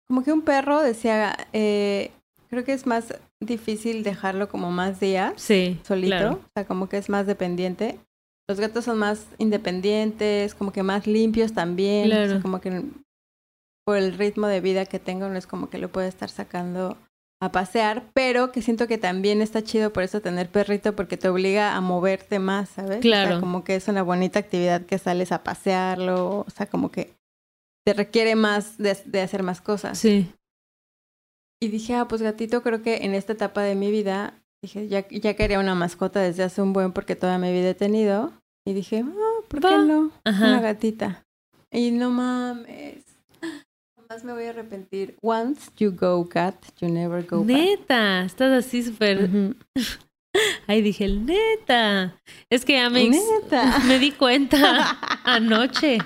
como 0.08 0.24
que 0.24 0.32
un 0.32 0.42
perro 0.42 0.82
decía, 0.82 1.36
eh, 1.54 2.12
creo 2.50 2.64
que 2.64 2.74
es 2.74 2.86
más 2.88 3.14
difícil 3.42 4.04
dejarlo 4.04 4.48
como 4.50 4.72
más 4.72 5.00
días 5.00 5.34
Sí. 5.36 5.80
solito, 5.84 6.08
claro. 6.16 6.32
o 6.44 6.48
sea, 6.56 6.66
como 6.66 6.88
que 6.90 6.98
es 6.98 7.10
más 7.10 7.28
dependiente. 7.28 8.00
Los 8.50 8.60
gatos 8.60 8.86
son 8.86 8.98
más 8.98 9.26
independientes, 9.38 10.56
como 10.56 10.72
que 10.72 10.84
más 10.84 11.06
limpios 11.06 11.54
también, 11.54 12.08
o 12.12 12.16
sea, 12.16 12.26
Claro. 12.28 12.42
como 12.42 12.62
que 12.62 12.84
por 13.86 13.98
el 13.98 14.14
ritmo 14.18 14.48
de 14.48 14.62
vida 14.62 14.86
que 14.86 15.00
tengo 15.00 15.28
no 15.30 15.38
es 15.38 15.48
como 15.48 15.70
que 15.70 15.78
lo 15.78 15.92
puedo 15.92 16.08
estar 16.08 16.30
sacando 16.30 16.98
a 17.42 17.52
pasear, 17.52 18.10
pero 18.14 18.52
que 18.52 18.62
siento 18.62 18.88
que 18.88 18.98
también 18.98 19.42
está 19.42 19.64
chido 19.64 19.94
por 19.94 20.04
eso 20.04 20.22
tener 20.22 20.50
perrito 20.50 20.96
porque 20.96 21.18
te 21.18 21.30
obliga 21.30 21.76
a 21.76 21.82
moverte 21.82 22.40
más, 22.40 22.70
¿sabes? 22.70 22.98
O 22.98 23.02
Claro. 23.02 23.32
sea, 23.32 23.40
como 23.40 23.64
que 23.64 23.76
es 23.76 23.88
una 23.88 24.02
bonita 24.02 24.40
actividad 24.40 24.86
que 24.86 24.98
sales 24.98 25.32
a 25.32 25.44
pasearlo, 25.44 26.40
o 26.48 26.50
sea, 26.50 26.66
como 26.68 26.90
que 26.92 27.14
te 27.86 27.94
requiere 27.94 28.36
más 28.36 28.78
de, 28.78 28.98
de 29.06 29.22
hacer 29.22 29.44
más 29.44 29.62
cosas. 29.62 30.00
Sí. 30.00 30.32
Y 31.62 31.68
dije, 31.70 31.96
ah, 31.96 32.08
pues 32.08 32.22
gatito, 32.22 32.62
creo 32.64 32.82
que 32.82 32.98
en 33.06 33.14
esta 33.14 33.34
etapa 33.34 33.62
de 33.62 33.76
mi 33.76 33.92
vida, 33.92 34.34
dije, 34.62 34.88
ya, 34.88 35.08
ya 35.08 35.36
quería 35.36 35.60
una 35.60 35.76
mascota 35.76 36.20
desde 36.20 36.44
hace 36.44 36.62
un 36.62 36.74
buen 36.74 36.92
porque 36.92 37.16
toda 37.16 37.38
mi 37.38 37.52
vida 37.52 37.70
he 37.70 37.76
tenido. 37.76 38.34
Y 38.66 38.74
dije, 38.74 39.04
ah, 39.06 39.42
¿por 39.48 39.62
qué 39.62 39.78
no? 39.78 40.12
Ajá. 40.26 40.48
Una 40.48 40.62
gatita. 40.62 41.26
Y 41.72 41.92
no 41.92 42.10
mames. 42.10 43.04
Jamás 43.96 44.24
me 44.24 44.34
voy 44.34 44.46
a 44.46 44.50
arrepentir. 44.50 45.16
Once 45.22 45.72
you 45.78 45.92
go 45.92 46.28
cat, 46.28 46.56
you 46.80 46.90
never 46.90 47.26
go 47.26 47.40
back. 47.40 47.48
Neta, 47.48 48.24
estás 48.24 48.66
así 48.66 48.84
súper... 48.84 49.30
Ay, 50.68 50.82
dije, 50.82 51.06
el 51.06 51.26
neta. 51.26 52.20
Es 52.50 52.66
que 52.66 52.80
Amex, 52.80 53.10
Neta. 53.10 53.80
me 53.88 54.00
di 54.00 54.12
cuenta 54.12 54.98
anoche 55.24 55.98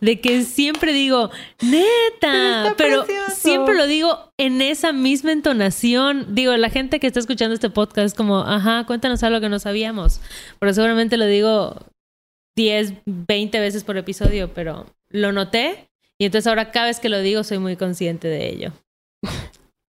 de 0.00 0.20
que 0.20 0.42
siempre 0.42 0.92
digo, 0.92 1.30
neta, 1.60 2.74
pero 2.76 3.04
precioso. 3.04 3.34
siempre 3.36 3.74
lo 3.74 3.86
digo 3.86 4.32
en 4.38 4.60
esa 4.62 4.92
misma 4.92 5.32
entonación. 5.32 6.34
Digo, 6.34 6.56
la 6.56 6.70
gente 6.70 7.00
que 7.00 7.06
está 7.06 7.20
escuchando 7.20 7.54
este 7.54 7.70
podcast 7.70 8.06
es 8.06 8.14
como, 8.14 8.40
ajá, 8.40 8.84
cuéntanos 8.86 9.22
algo 9.22 9.40
que 9.40 9.48
no 9.48 9.58
sabíamos. 9.58 10.20
Pero 10.58 10.74
seguramente 10.74 11.16
lo 11.16 11.26
digo 11.26 11.76
10, 12.56 12.94
20 13.06 13.60
veces 13.60 13.84
por 13.84 13.96
episodio, 13.96 14.52
pero 14.52 14.86
lo 15.10 15.32
noté 15.32 15.88
y 16.18 16.24
entonces 16.26 16.46
ahora 16.46 16.70
cada 16.70 16.86
vez 16.86 17.00
que 17.00 17.08
lo 17.08 17.20
digo 17.20 17.42
soy 17.44 17.58
muy 17.58 17.76
consciente 17.76 18.28
de 18.28 18.48
ello. 18.48 18.72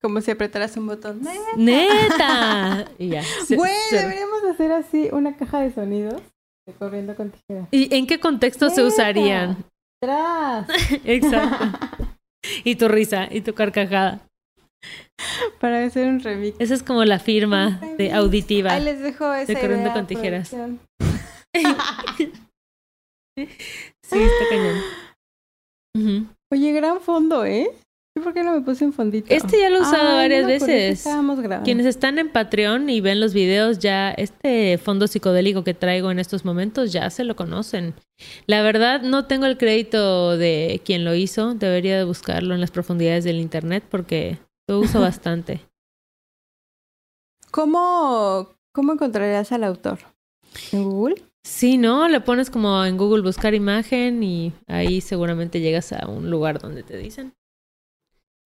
Como 0.04 0.20
si 0.20 0.32
apretaras 0.32 0.76
un 0.76 0.88
botón. 0.88 1.22
¡Neta! 1.56 2.86
Y 3.00 3.08
ya. 3.08 3.24
Güey, 3.50 3.72
deberíamos 3.90 4.44
hacer 4.44 4.74
así 4.74 5.08
una 5.14 5.38
caja 5.38 5.62
de 5.62 5.74
sonidos 5.74 6.22
de 6.68 6.74
corriendo 6.74 7.16
con 7.16 7.32
tijeras. 7.32 7.70
¿Y 7.72 7.96
en 7.96 8.06
qué 8.06 8.20
contexto 8.20 8.70
se 8.70 8.84
usarían? 8.84 9.64
¡Tras! 10.02 10.68
Exacto. 11.06 11.80
Y 12.66 12.76
tu 12.76 12.90
risa 12.90 13.30
y 13.32 13.40
tu 13.42 13.54
carcajada. 13.54 14.28
Para 15.62 15.86
hacer 15.86 16.10
un 16.10 16.20
remix. 16.20 16.58
Esa 16.60 16.74
es 16.74 16.84
como 16.84 17.06
la 17.06 17.20
firma 17.20 17.80
de 17.98 18.12
auditiva. 18.12 18.74
Ahí 18.74 18.84
les 18.84 19.00
dejo 19.00 19.34
esa 19.34 19.54
Corriendo 19.54 19.84
idea, 19.84 19.94
con 19.94 20.08
tijeras. 20.08 20.54
Sí, 23.36 24.20
está 24.20 24.50
cañón. 24.50 26.30
Oye, 26.54 26.72
gran 26.72 27.02
fondo, 27.02 27.46
¿eh? 27.46 27.72
¿Y 28.16 28.22
por 28.22 28.34
qué 28.34 28.44
no 28.44 28.54
me 28.54 28.62
puse 28.62 28.86
un 28.86 28.94
fondito? 28.94 29.34
Este 29.34 29.60
ya 29.60 29.72
lo 29.72 29.78
he 29.78 29.82
usado 29.82 30.16
varias 30.16 30.44
no 30.44 30.48
veces. 30.48 31.04
Quienes 31.64 31.88
están 31.88 32.20
en 32.20 32.30
Patreon 32.30 32.88
y 32.90 33.02
ven 33.02 33.20
los 33.20 33.34
videos, 33.34 33.80
ya 33.80 34.12
este 34.12 34.78
fondo 34.78 35.08
psicodélico 35.08 35.64
que 35.64 35.74
traigo 35.74 36.12
en 36.12 36.20
estos 36.20 36.46
momentos 36.46 36.94
ya 36.94 37.10
se 37.10 37.24
lo 37.24 37.36
conocen. 37.36 37.96
La 38.46 38.62
verdad, 38.62 39.02
no 39.02 39.26
tengo 39.26 39.48
el 39.48 39.58
crédito 39.58 40.38
de 40.38 40.82
quien 40.86 41.04
lo 41.06 41.16
hizo. 41.16 41.56
Debería 41.56 41.98
de 41.98 42.04
buscarlo 42.04 42.54
en 42.54 42.62
las 42.62 42.70
profundidades 42.70 43.24
del 43.24 43.40
internet 43.40 43.84
porque 43.90 44.38
lo 44.68 44.80
uso 44.80 45.02
bastante. 45.02 45.62
¿Cómo, 47.50 48.50
¿Cómo 48.74 48.94
encontrarías 48.94 49.52
al 49.52 49.64
autor? 49.64 49.98
¿En 50.72 50.84
Google? 50.84 51.16
Sí, 51.44 51.80
¿no? 51.80 52.08
Le 52.08 52.22
pones 52.22 52.52
como 52.52 52.86
en 52.86 52.96
Google 52.96 53.24
buscar 53.24 53.56
imagen 53.56 54.22
y 54.22 54.54
ahí 54.68 55.02
seguramente 55.02 55.62
llegas 55.62 55.94
a 55.94 56.08
un 56.08 56.30
lugar 56.30 56.60
donde 56.60 56.84
te 56.84 56.96
dicen. 56.96 57.34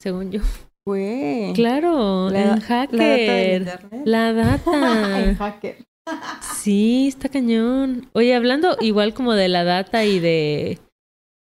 Según 0.01 0.31
yo. 0.31 0.41
Güey. 0.87 1.51
Claro, 1.53 2.29
La- 2.29 2.39
en 2.39 2.47
La 2.47 2.55
data 2.55 2.65
Hacker. 2.65 3.79
La 4.05 4.29
en 4.29 4.35
data. 4.37 5.35
hacker. 5.37 5.85
Sí, 6.55 7.07
está 7.09 7.27
cañón. 7.27 8.09
Oye, 8.13 8.33
hablando 8.33 8.77
igual 8.79 9.13
como 9.13 9.33
de 9.33 9.49
la 9.49 9.65
data 9.65 10.05
y 10.05 10.19
de, 10.21 10.79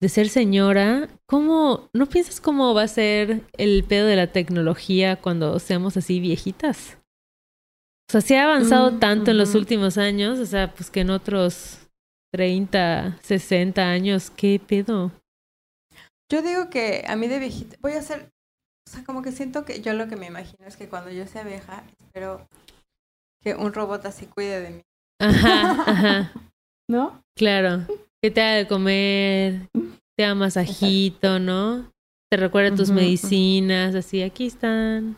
de 0.00 0.08
ser 0.08 0.30
señora, 0.30 1.10
¿cómo 1.26 1.90
no 1.92 2.06
piensas 2.06 2.40
cómo 2.40 2.72
va 2.72 2.84
a 2.84 2.88
ser 2.88 3.42
el 3.58 3.84
pedo 3.84 4.06
de 4.06 4.16
la 4.16 4.28
tecnología 4.32 5.16
cuando 5.16 5.58
seamos 5.58 5.98
así 5.98 6.18
viejitas? 6.20 6.96
O 8.08 8.12
sea, 8.12 8.20
se 8.22 8.38
ha 8.38 8.44
avanzado 8.44 8.92
Mm, 8.92 8.98
tanto 9.00 9.30
en 9.32 9.36
los 9.36 9.54
últimos 9.54 9.98
años, 9.98 10.38
o 10.38 10.46
sea, 10.46 10.72
pues 10.72 10.90
que 10.90 11.00
en 11.00 11.10
otros 11.10 11.80
30, 12.32 13.18
60 13.22 13.82
años, 13.90 14.30
¿qué 14.30 14.58
pedo? 14.66 15.12
Yo 16.32 16.40
digo 16.40 16.70
que 16.70 17.04
a 17.06 17.14
mí 17.16 17.28
de 17.28 17.38
viejita, 17.38 17.76
voy 17.82 17.92
a 17.92 17.98
hacer, 17.98 18.30
o 18.87 18.90
sea, 18.90 19.05
como 19.05 19.23
que 19.23 19.33
siento 19.33 19.64
que 19.64 19.81
yo 19.81 19.92
lo 19.94 20.09
que 20.09 20.16
me 20.16 20.27
imagino 20.27 20.66
es 20.66 20.77
que 20.77 20.88
cuando 20.88 21.11
yo 21.11 21.27
sea 21.27 21.42
vieja, 21.44 21.85
espero 22.01 22.47
que 23.42 23.55
un 23.55 23.73
robot 23.73 24.05
así 24.07 24.27
cuide 24.27 24.61
de 24.61 24.70
mí. 24.70 24.83
Ajá, 25.20 25.83
ajá, 25.87 26.33
¿No? 26.88 27.23
claro. 27.37 27.87
Que 28.23 28.31
te 28.31 28.40
haga 28.40 28.55
de 28.57 28.66
comer, 28.66 29.68
te 30.16 30.25
haga 30.25 30.35
masajito, 30.35 31.38
¿no? 31.38 31.90
Te 32.31 32.38
recuerda 32.38 32.75
tus 32.75 32.90
medicinas, 32.90 33.94
así, 33.94 34.23
aquí 34.23 34.47
están. 34.47 35.16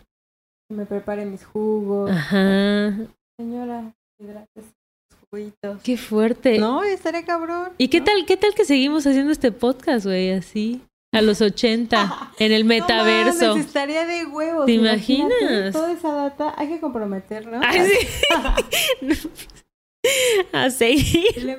Que 0.69 0.75
me 0.75 0.87
prepare 0.87 1.25
mis 1.25 1.45
jugos. 1.45 2.11
Ajá. 2.11 2.93
Señora, 3.39 3.95
hidrátese 4.19 4.73
sus 5.11 5.29
juguitos. 5.31 5.83
Qué 5.83 5.97
fuerte. 5.97 6.59
No, 6.59 6.83
estaría 6.83 7.25
cabrón. 7.25 7.71
¿Y 7.79 7.89
qué 7.89 8.01
¿no? 8.01 8.07
tal, 8.07 8.27
qué 8.27 8.37
tal 8.37 8.55
que 8.55 8.65
seguimos 8.65 9.07
haciendo 9.07 9.31
este 9.33 9.53
podcast, 9.53 10.05
güey? 10.07 10.33
Así, 10.33 10.83
a 11.17 11.23
los 11.23 11.41
80, 11.41 12.33
en 12.39 12.53
el 12.53 12.65
metaverso. 12.67 13.47
No 13.47 13.49
mames, 13.53 13.67
estaría 13.67 14.07
de 14.07 14.27
huevos. 14.27 14.67
¿Te 14.67 14.73
imaginas? 14.73 15.73
Toda 15.73 15.93
esa 15.93 16.13
data 16.13 16.55
hay 16.57 16.69
que 16.69 16.81
comprometernos. 16.81 17.63
Ay, 17.65 17.87
sí. 17.87 19.29
a 20.53 20.71
seguir 20.71 21.59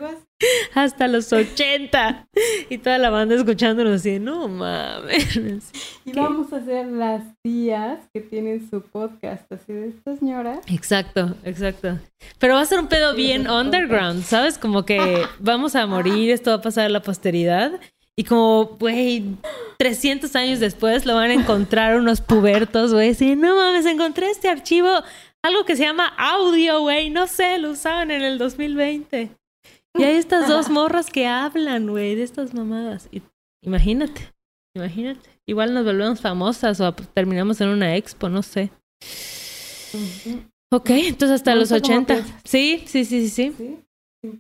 hasta 0.74 1.08
los 1.08 1.34
80. 1.34 2.28
Y 2.70 2.78
toda 2.78 2.98
la 2.98 3.10
banda 3.10 3.36
escuchándonos 3.36 4.02
así, 4.02 4.20
no 4.20 4.48
mames. 4.48 5.72
y 6.06 6.12
¿Qué? 6.12 6.20
vamos 6.20 6.54
a 6.54 6.64
ser 6.64 6.88
las 6.88 7.24
tías 7.42 8.00
que 8.14 8.22
tienen 8.22 8.70
su 8.70 8.82
podcast, 8.82 9.52
así 9.52 9.74
de 9.74 9.90
esta 9.90 10.16
señora. 10.16 10.62
Exacto, 10.68 11.36
exacto. 11.44 12.00
Pero 12.40 12.56
va 12.56 12.62
a 12.62 12.66
ser 12.66 12.80
un 12.80 12.88
pedo 12.88 13.16
bien 13.16 13.50
underground, 13.50 14.24
¿sabes? 14.24 14.58
Como 14.58 14.86
que 14.86 15.24
vamos 15.40 15.76
a 15.76 15.86
morir, 15.88 16.32
esto 16.32 16.52
va 16.52 16.58
a 16.58 16.62
pasar 16.62 16.86
a 16.86 16.90
la 16.90 17.02
posteridad. 17.02 17.80
Y 18.20 18.24
como, 18.24 18.66
güey, 18.80 19.24
300 19.78 20.36
años 20.36 20.60
después 20.60 21.06
lo 21.06 21.14
van 21.14 21.30
a 21.30 21.34
encontrar 21.34 21.98
unos 21.98 22.20
pubertos, 22.20 22.92
güey. 22.92 23.14
Sí, 23.14 23.36
no 23.36 23.56
mames, 23.56 23.86
encontré 23.86 24.32
este 24.32 24.50
archivo, 24.50 24.90
algo 25.44 25.66
que 25.66 25.76
se 25.76 25.84
llama 25.84 26.08
audio, 26.18 26.82
güey. 26.82 27.12
No 27.12 27.28
sé, 27.28 27.60
lo 27.60 27.72
usaban 27.72 28.10
en 28.10 28.24
el 28.24 28.40
2020. 28.40 29.30
Y 30.00 30.04
hay 30.04 30.16
estas 30.16 30.48
dos 30.48 30.70
morras 30.70 31.12
que 31.12 31.28
hablan, 31.28 31.88
güey, 31.88 32.16
de 32.16 32.24
estas 32.24 32.56
mamadas. 32.56 33.08
Y, 33.12 33.22
imagínate, 33.64 34.34
imagínate. 34.76 35.30
Igual 35.48 35.76
nos 35.76 35.86
volvemos 35.86 36.20
famosas 36.20 36.82
o 36.82 36.92
terminamos 36.94 37.62
en 37.62 37.70
una 37.70 37.96
expo, 37.96 38.30
no 38.30 38.42
sé. 38.42 38.72
Ok, 40.72 40.90
entonces 40.90 41.36
hasta 41.36 41.56
los 41.56 41.72
gusta 41.72 41.82
cómo 41.82 42.02
80. 42.02 42.14
piensas. 42.16 42.42
Sí, 42.44 42.84
sí, 42.88 43.06
sí, 43.06 43.30
sí, 43.30 43.54
sí. 43.56 43.78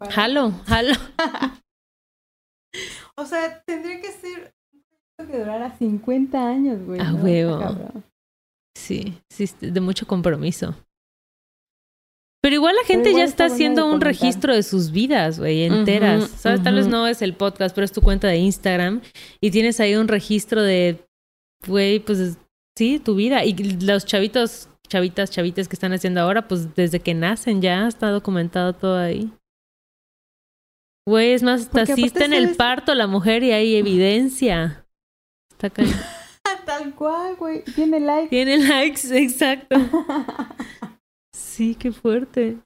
Jalo, 0.09 0.51
jalo. 0.65 0.93
O 3.18 3.26
sea, 3.26 3.61
tendría 3.65 3.99
que 3.99 4.11
ser 4.11 4.53
un 4.72 4.84
proyecto 4.84 5.32
que 5.32 5.39
durara 5.39 5.78
50 5.78 6.47
años, 6.47 6.86
güey. 6.86 6.99
A 6.99 7.11
¿no? 7.11 7.24
huevo. 7.24 7.59
Cabrón. 7.59 8.03
Sí, 8.78 9.18
sí, 9.30 9.49
de 9.59 9.82
mucho 9.82 10.05
compromiso. 10.05 10.76
Pero 12.41 12.55
igual 12.55 12.76
la 12.76 12.86
gente 12.86 13.09
igual 13.09 13.26
ya 13.26 13.30
está 13.30 13.45
haciendo 13.45 13.91
un 13.91 13.99
registro 13.99 14.53
de 14.53 14.61
sus 14.63 14.91
vidas, 14.91 15.39
güey, 15.39 15.63
enteras. 15.63 16.30
¿Sabes? 16.30 16.63
Tal 16.63 16.76
vez 16.76 16.88
no 16.88 17.07
es 17.07 17.22
el 17.22 17.34
podcast, 17.34 17.74
pero 17.76 17.84
es 17.84 17.91
tu 17.91 18.01
cuenta 18.01 18.28
de 18.28 18.38
Instagram 18.38 19.01
y 19.41 19.51
tienes 19.51 19.80
ahí 19.80 19.95
un 19.95 20.07
registro 20.07 20.61
de, 20.61 21.03
güey, 21.68 21.99
pues 21.99 22.38
sí, 22.78 22.99
tu 22.99 23.15
vida. 23.15 23.43
Y 23.43 23.53
los 23.82 24.05
chavitos, 24.05 24.70
chavitas, 24.88 25.32
chavitas 25.32 25.68
que 25.68 25.76
están 25.76 25.91
haciendo 25.91 26.22
ahora, 26.22 26.47
pues 26.47 26.74
desde 26.76 26.99
que 26.99 27.15
nacen 27.15 27.61
ya 27.61 27.88
está 27.88 28.11
documentado 28.11 28.74
todo 28.74 28.97
ahí. 28.97 29.32
Güey, 31.08 31.32
es 31.32 31.41
más, 31.41 31.68
aparte, 31.68 31.93
asiste 31.93 32.26
en 32.26 32.34
el 32.34 32.55
parto 32.58 32.93
la 32.93 33.08
mujer 33.08 33.41
y 33.41 33.51
hay 33.51 33.76
evidencia. 33.78 34.86
Está 35.49 35.70
cañón. 35.70 35.93
Tal 36.66 36.93
cual, 36.95 37.38
güey. 37.38 37.64
Tiene 37.64 38.01
like. 38.01 38.28
Tiene 38.28 38.58
likes, 38.58 39.08
exacto. 39.18 39.76
Sí, 41.34 41.76
qué 41.76 41.91
fuerte. 41.91 42.58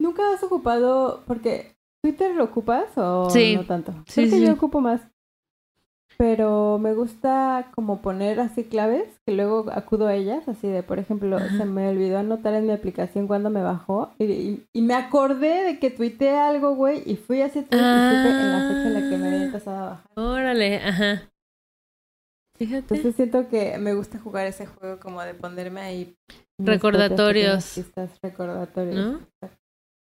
¿Nunca 0.00 0.34
has 0.34 0.42
ocupado, 0.42 1.22
porque 1.26 1.76
Twitter 2.02 2.34
lo 2.34 2.44
ocupas 2.44 2.86
o 2.96 3.30
Sí. 3.30 3.54
no 3.56 3.64
tanto? 3.64 3.92
Sí, 4.06 4.22
Creo 4.22 4.30
que 4.30 4.36
sí. 4.40 4.46
yo 4.46 4.52
ocupo 4.54 4.80
más. 4.80 5.00
Pero 6.18 6.78
me 6.78 6.94
gusta 6.94 7.70
como 7.74 8.00
poner 8.00 8.38
así 8.40 8.64
claves 8.64 9.04
que 9.26 9.34
luego 9.34 9.66
acudo 9.72 10.06
a 10.06 10.14
ellas, 10.14 10.46
así 10.48 10.68
de, 10.68 10.82
por 10.82 10.98
ejemplo, 10.98 11.36
Ajá. 11.36 11.56
se 11.56 11.64
me 11.64 11.88
olvidó 11.88 12.18
anotar 12.18 12.54
en 12.54 12.66
mi 12.66 12.72
aplicación 12.72 13.26
cuando 13.26 13.50
me 13.50 13.62
bajó 13.62 14.12
y, 14.18 14.24
y- 14.24 14.66
y 14.72 14.82
me 14.82 14.94
acordé 14.94 15.64
de 15.64 15.78
que 15.78 15.90
tuiteé 15.90 16.36
algo, 16.38 16.74
güey, 16.74 17.02
y 17.06 17.16
fui 17.16 17.42
así 17.42 17.62
tweet 17.62 17.80
y 17.80 18.08
supe 18.08 18.42
en 18.42 18.52
la 18.52 18.60
fecha 18.62 18.88
en 18.88 18.94
la 18.94 19.08
que 19.08 19.16
me 19.18 19.26
había 19.28 19.42
empezado 19.44 19.76
a 19.78 19.88
bajar. 19.90 20.06
Órale, 20.16 20.76
ajá. 20.76 21.22
Fíjate. 22.58 22.78
Entonces 22.94 23.16
siento 23.16 23.48
que 23.48 23.78
me 23.78 23.94
gusta 23.94 24.18
jugar 24.18 24.46
ese 24.46 24.66
juego 24.66 25.00
como 25.00 25.20
de 25.22 25.34
ponerme 25.34 25.80
ahí 25.80 26.14
Recordatorios. 26.60 27.72
pistas, 27.74 28.10
recordatorios. 28.22 28.94
¿No? 28.94 29.20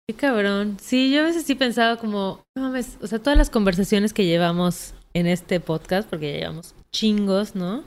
Qué 0.09 0.15
cabrón. 0.15 0.77
Sí, 0.81 1.11
yo 1.13 1.21
a 1.21 1.25
veces 1.25 1.43
sí 1.45 1.53
he 1.53 1.55
pensado 1.55 1.97
como, 1.99 2.43
no 2.57 2.63
mames, 2.63 2.97
o 3.01 3.07
sea, 3.07 3.19
todas 3.19 3.37
las 3.37 3.49
conversaciones 3.49 4.11
que 4.13 4.25
llevamos 4.25 4.93
en 5.13 5.27
este 5.27 5.59
podcast, 5.59 6.09
porque 6.09 6.33
ya 6.33 6.39
llevamos 6.39 6.75
chingos, 6.91 7.55
¿no? 7.55 7.83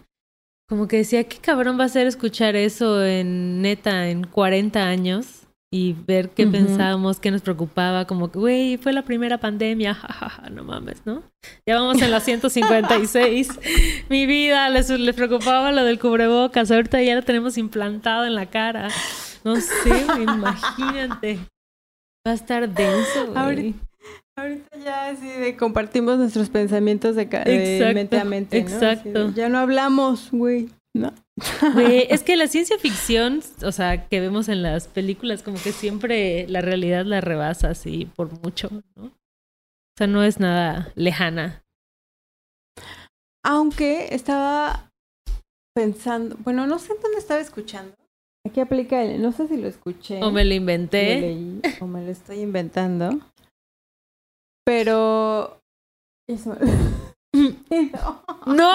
Como 0.68 0.88
que 0.88 0.96
decía, 0.98 1.24
qué 1.24 1.38
cabrón 1.38 1.78
va 1.78 1.84
a 1.84 1.88
ser 1.88 2.06
escuchar 2.06 2.56
eso 2.56 3.04
en 3.04 3.60
neta 3.60 4.08
en 4.08 4.24
40 4.26 4.82
años 4.82 5.42
y 5.70 5.92
ver 6.06 6.30
qué 6.30 6.46
pensábamos, 6.46 7.18
qué 7.20 7.30
nos 7.30 7.42
preocupaba, 7.42 8.06
como 8.06 8.30
que, 8.30 8.38
güey, 8.38 8.76
fue 8.78 8.92
la 8.92 9.02
primera 9.02 9.38
pandemia, 9.38 9.92
jajaja, 9.94 10.48
no 10.50 10.64
mames, 10.64 11.04
¿no? 11.04 11.22
Ya 11.66 11.74
vamos 11.80 12.00
en 12.00 12.10
la 12.12 12.20
156. 12.20 13.48
Mi 14.08 14.24
vida, 14.26 14.70
les, 14.70 14.88
les 14.88 15.14
preocupaba 15.14 15.72
lo 15.72 15.84
del 15.84 15.98
cubrebocas, 15.98 16.70
ahorita 16.70 17.02
ya 17.02 17.16
lo 17.16 17.22
tenemos 17.22 17.58
implantado 17.58 18.24
en 18.24 18.34
la 18.34 18.46
cara. 18.46 18.88
No 19.42 19.56
sé, 19.56 20.06
imagínate. 20.22 21.40
Va 22.26 22.30
a 22.30 22.34
estar 22.34 22.68
denso, 22.68 23.26
güey. 23.26 23.36
Ahorita- 23.36 23.78
Ahorita 24.36 24.76
ya 24.78 25.08
así 25.08 25.28
de 25.28 25.56
compartimos 25.56 26.18
nuestros 26.18 26.50
pensamientos 26.50 27.14
de, 27.14 27.26
de 27.26 27.76
Exacto, 27.76 27.94
mente 27.94 28.18
a 28.18 28.24
mente, 28.24 28.62
¿no? 28.62 28.66
Así 28.66 28.78
de, 28.78 28.90
exacto. 28.90 29.32
ya 29.34 29.48
no 29.48 29.58
hablamos, 29.58 30.30
güey. 30.32 30.68
No. 30.96 31.12
Güey, 31.74 32.06
es 32.10 32.22
que 32.22 32.36
la 32.36 32.46
ciencia 32.46 32.78
ficción, 32.78 33.40
o 33.64 33.72
sea, 33.72 34.08
que 34.08 34.20
vemos 34.20 34.48
en 34.48 34.62
las 34.62 34.86
películas, 34.86 35.42
como 35.42 35.56
que 35.60 35.72
siempre 35.72 36.46
la 36.48 36.60
realidad 36.60 37.04
la 37.04 37.20
rebasa 37.20 37.70
así 37.70 38.08
por 38.14 38.40
mucho, 38.42 38.70
¿no? 38.96 39.06
O 39.06 39.96
sea, 39.96 40.06
no 40.06 40.22
es 40.22 40.40
nada 40.40 40.92
lejana. 40.94 41.62
Aunque 43.44 44.14
estaba 44.14 44.90
pensando, 45.74 46.36
bueno, 46.40 46.66
no 46.66 46.78
sé 46.78 46.92
en 46.92 47.02
dónde 47.02 47.18
estaba 47.18 47.40
escuchando. 47.40 47.94
Aquí 48.46 48.60
aplica 48.60 49.02
el, 49.02 49.22
no 49.22 49.32
sé 49.32 49.48
si 49.48 49.56
lo 49.56 49.68
escuché. 49.68 50.22
O 50.22 50.30
me 50.30 50.44
lo 50.44 50.50
lo 50.50 50.54
inventé. 50.54 51.20
leí, 51.20 51.60
o 51.80 51.86
me 51.86 52.04
lo 52.04 52.10
estoy 52.10 52.40
inventando. 52.40 53.20
Pero 54.64 55.60
eso. 56.28 56.56
No. 58.46 58.72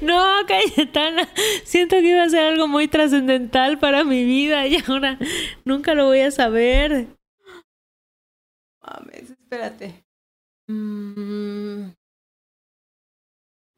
¡No! 0.00 0.46
Cayetana. 0.46 1.28
Siento 1.64 1.96
que 1.96 2.10
iba 2.10 2.22
a 2.22 2.28
ser 2.30 2.44
algo 2.52 2.66
muy 2.66 2.88
trascendental 2.88 3.78
para 3.78 4.04
mi 4.04 4.24
vida 4.24 4.66
y 4.66 4.78
ahora 4.88 5.18
nunca 5.64 5.92
lo 5.94 6.06
voy 6.06 6.20
a 6.20 6.30
saber. 6.30 7.08
Mames, 8.82 9.30
espérate. 9.30 10.04
Mm. 10.68 11.88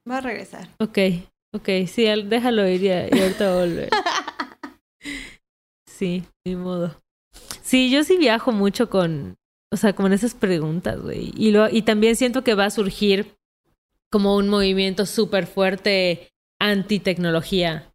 Va 0.09 0.19
a 0.19 0.21
regresar. 0.21 0.69
Ok, 0.79 0.99
ok, 1.53 1.69
sí, 1.89 2.07
al- 2.07 2.29
déjalo 2.29 2.69
ir 2.69 2.83
y, 2.85 2.89
y 2.89 3.21
ahorita 3.21 3.55
volver. 3.57 3.91
Sí, 5.89 6.25
ni 6.45 6.55
modo. 6.57 6.95
Sí, 7.63 7.91
yo 7.91 8.05
sí 8.05 8.19
viajo 8.19 8.53
mucho 8.53 8.91
con, 8.91 9.37
o 9.73 9.77
sea, 9.77 9.95
con 9.95 10.12
esas 10.12 10.35
preguntas, 10.35 11.01
güey. 11.01 11.33
Y, 11.37 11.51
lo, 11.51 11.69
y 11.69 11.83
también 11.83 12.17
siento 12.17 12.43
que 12.45 12.55
va 12.55 12.67
a 12.67 12.71
surgir 12.71 13.35
como 14.11 14.37
un 14.37 14.49
movimiento 14.49 15.07
súper 15.07 15.47
fuerte 15.47 16.29
anti-tecnología. 16.61 17.93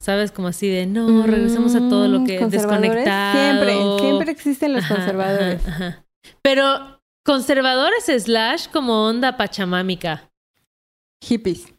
¿Sabes? 0.00 0.32
Como 0.32 0.48
así 0.48 0.68
de, 0.68 0.86
no, 0.86 1.24
regresemos 1.24 1.76
a 1.76 1.88
todo 1.88 2.08
lo 2.08 2.20
Mm, 2.20 2.26
que 2.26 2.38
conservadores. 2.40 2.82
desconectado. 2.90 3.38
Siempre, 3.38 3.98
siempre 4.08 4.32
existen 4.32 4.72
los 4.72 4.84
Ajá, 4.84 4.96
conservadores. 4.96 5.66
ajá, 5.68 5.86
ajá. 5.86 6.04
Pero 6.42 7.00
conservadores 7.24 8.06
slash 8.06 8.66
como 8.72 9.06
onda 9.06 9.36
pachamámica. 9.36 10.28
Hippies. 11.22 11.72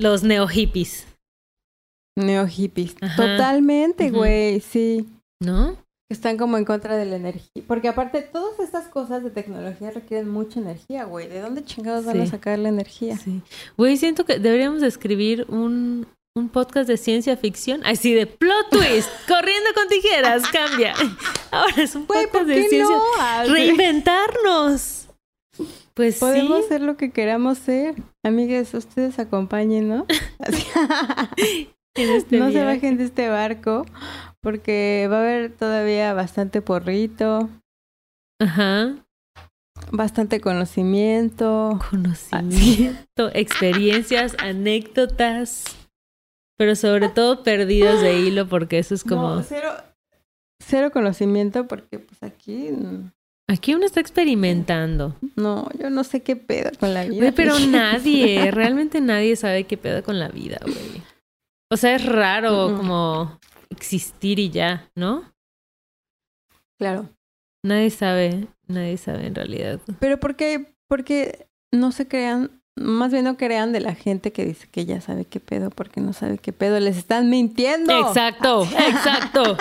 Los 0.00 0.22
neo 0.22 0.46
hippies, 0.48 1.06
Neo 2.18 2.46
hippies. 2.46 2.94
Totalmente, 3.16 4.10
güey, 4.10 4.60
sí. 4.60 5.06
¿no? 5.42 5.76
Están 6.08 6.36
como 6.36 6.56
en 6.56 6.64
contra 6.64 6.96
de 6.96 7.04
la 7.04 7.16
energía. 7.16 7.62
Porque 7.66 7.88
aparte, 7.88 8.22
todas 8.22 8.60
estas 8.60 8.86
cosas 8.86 9.24
de 9.24 9.30
tecnología 9.30 9.90
requieren 9.90 10.28
mucha 10.28 10.60
energía, 10.60 11.04
güey. 11.04 11.26
¿De 11.28 11.40
dónde 11.40 11.64
chingados 11.64 12.04
van 12.04 12.20
a 12.20 12.26
sacar 12.26 12.58
la 12.60 12.68
energía? 12.68 13.16
Sí. 13.18 13.42
Güey, 13.76 13.96
siento 13.96 14.24
que 14.24 14.38
deberíamos 14.38 14.80
de 14.82 14.86
escribir 14.86 15.46
un, 15.48 16.06
un 16.36 16.48
podcast 16.48 16.88
de 16.88 16.96
ciencia 16.96 17.36
ficción. 17.36 17.80
Así 17.84 18.14
de 18.14 18.26
plot 18.26 18.70
twist, 18.70 19.08
corriendo 19.28 19.70
con 19.74 19.88
tijeras, 19.88 20.44
cambia. 20.48 20.94
Ahora 21.50 21.82
es 21.82 21.96
un 21.96 22.06
Güey, 22.06 22.26
podcast 22.26 22.44
¿por 22.44 22.46
de 22.46 22.68
ciencia. 22.68 22.84
no? 22.84 23.02
Así- 23.20 23.50
Reinventarnos. 23.52 25.02
Pues 25.94 26.18
Podemos 26.18 26.58
sí. 26.58 26.64
hacer 26.66 26.82
lo 26.82 26.96
que 26.98 27.10
queramos 27.10 27.58
ser. 27.58 27.94
Amigas, 28.22 28.74
ustedes 28.74 29.18
acompañen, 29.18 29.88
¿no? 29.88 30.06
En 31.98 32.10
este 32.10 32.36
no 32.38 32.50
se 32.52 32.62
bajen 32.62 32.98
de 32.98 33.04
este 33.04 33.30
barco 33.30 33.86
porque 34.46 35.08
va 35.10 35.16
a 35.16 35.20
haber 35.22 35.50
todavía 35.50 36.14
bastante 36.14 36.62
porrito, 36.62 37.50
Ajá. 38.40 38.94
bastante 39.90 40.40
conocimiento. 40.40 41.80
Conocimiento, 41.90 43.28
experiencias, 43.34 44.36
anécdotas. 44.38 45.64
Pero 46.56 46.76
sobre 46.76 47.08
todo 47.08 47.42
perdidas 47.42 48.00
de 48.00 48.20
hilo, 48.20 48.46
porque 48.46 48.78
eso 48.78 48.94
es 48.94 49.02
como. 49.02 49.34
No, 49.34 49.42
cero, 49.42 49.72
cero 50.60 50.92
conocimiento 50.92 51.66
porque 51.66 51.98
pues 51.98 52.22
aquí 52.22 52.70
Aquí 53.48 53.74
uno 53.74 53.84
está 53.84 53.98
experimentando. 53.98 55.16
no, 55.34 55.68
yo 55.76 55.90
no 55.90 56.04
sé 56.04 56.22
qué 56.22 56.36
pedo 56.36 56.70
con 56.78 56.94
la 56.94 57.04
vida. 57.04 57.32
Pero 57.34 57.58
nadie, 57.68 58.52
realmente 58.52 59.00
nadie 59.00 59.34
sabe 59.34 59.64
qué 59.64 59.76
pedo 59.76 60.04
con 60.04 60.20
la 60.20 60.28
vida, 60.28 60.58
güey. 60.62 61.02
O 61.68 61.76
sea, 61.76 61.96
es 61.96 62.06
raro 62.06 62.76
como 62.76 63.40
existir 63.70 64.38
y 64.38 64.50
ya, 64.50 64.90
¿no? 64.94 65.32
Claro. 66.78 67.08
Nadie 67.62 67.90
sabe, 67.90 68.48
nadie 68.68 68.96
sabe 68.96 69.26
en 69.26 69.34
realidad. 69.34 69.80
Pero 69.98 70.20
¿por 70.20 70.36
qué? 70.36 70.74
Porque 70.88 71.48
no 71.72 71.90
se 71.90 72.06
crean, 72.06 72.62
más 72.76 73.10
bien 73.10 73.24
no 73.24 73.36
crean 73.36 73.72
de 73.72 73.80
la 73.80 73.94
gente 73.94 74.32
que 74.32 74.44
dice 74.44 74.68
que 74.70 74.84
ya 74.84 75.00
sabe 75.00 75.24
qué 75.24 75.40
pedo, 75.40 75.70
porque 75.70 76.00
no 76.00 76.12
sabe 76.12 76.38
qué 76.38 76.52
pedo, 76.52 76.78
les 76.78 76.96
están 76.96 77.28
mintiendo. 77.28 77.98
Exacto, 78.06 78.64
exacto. 78.78 79.56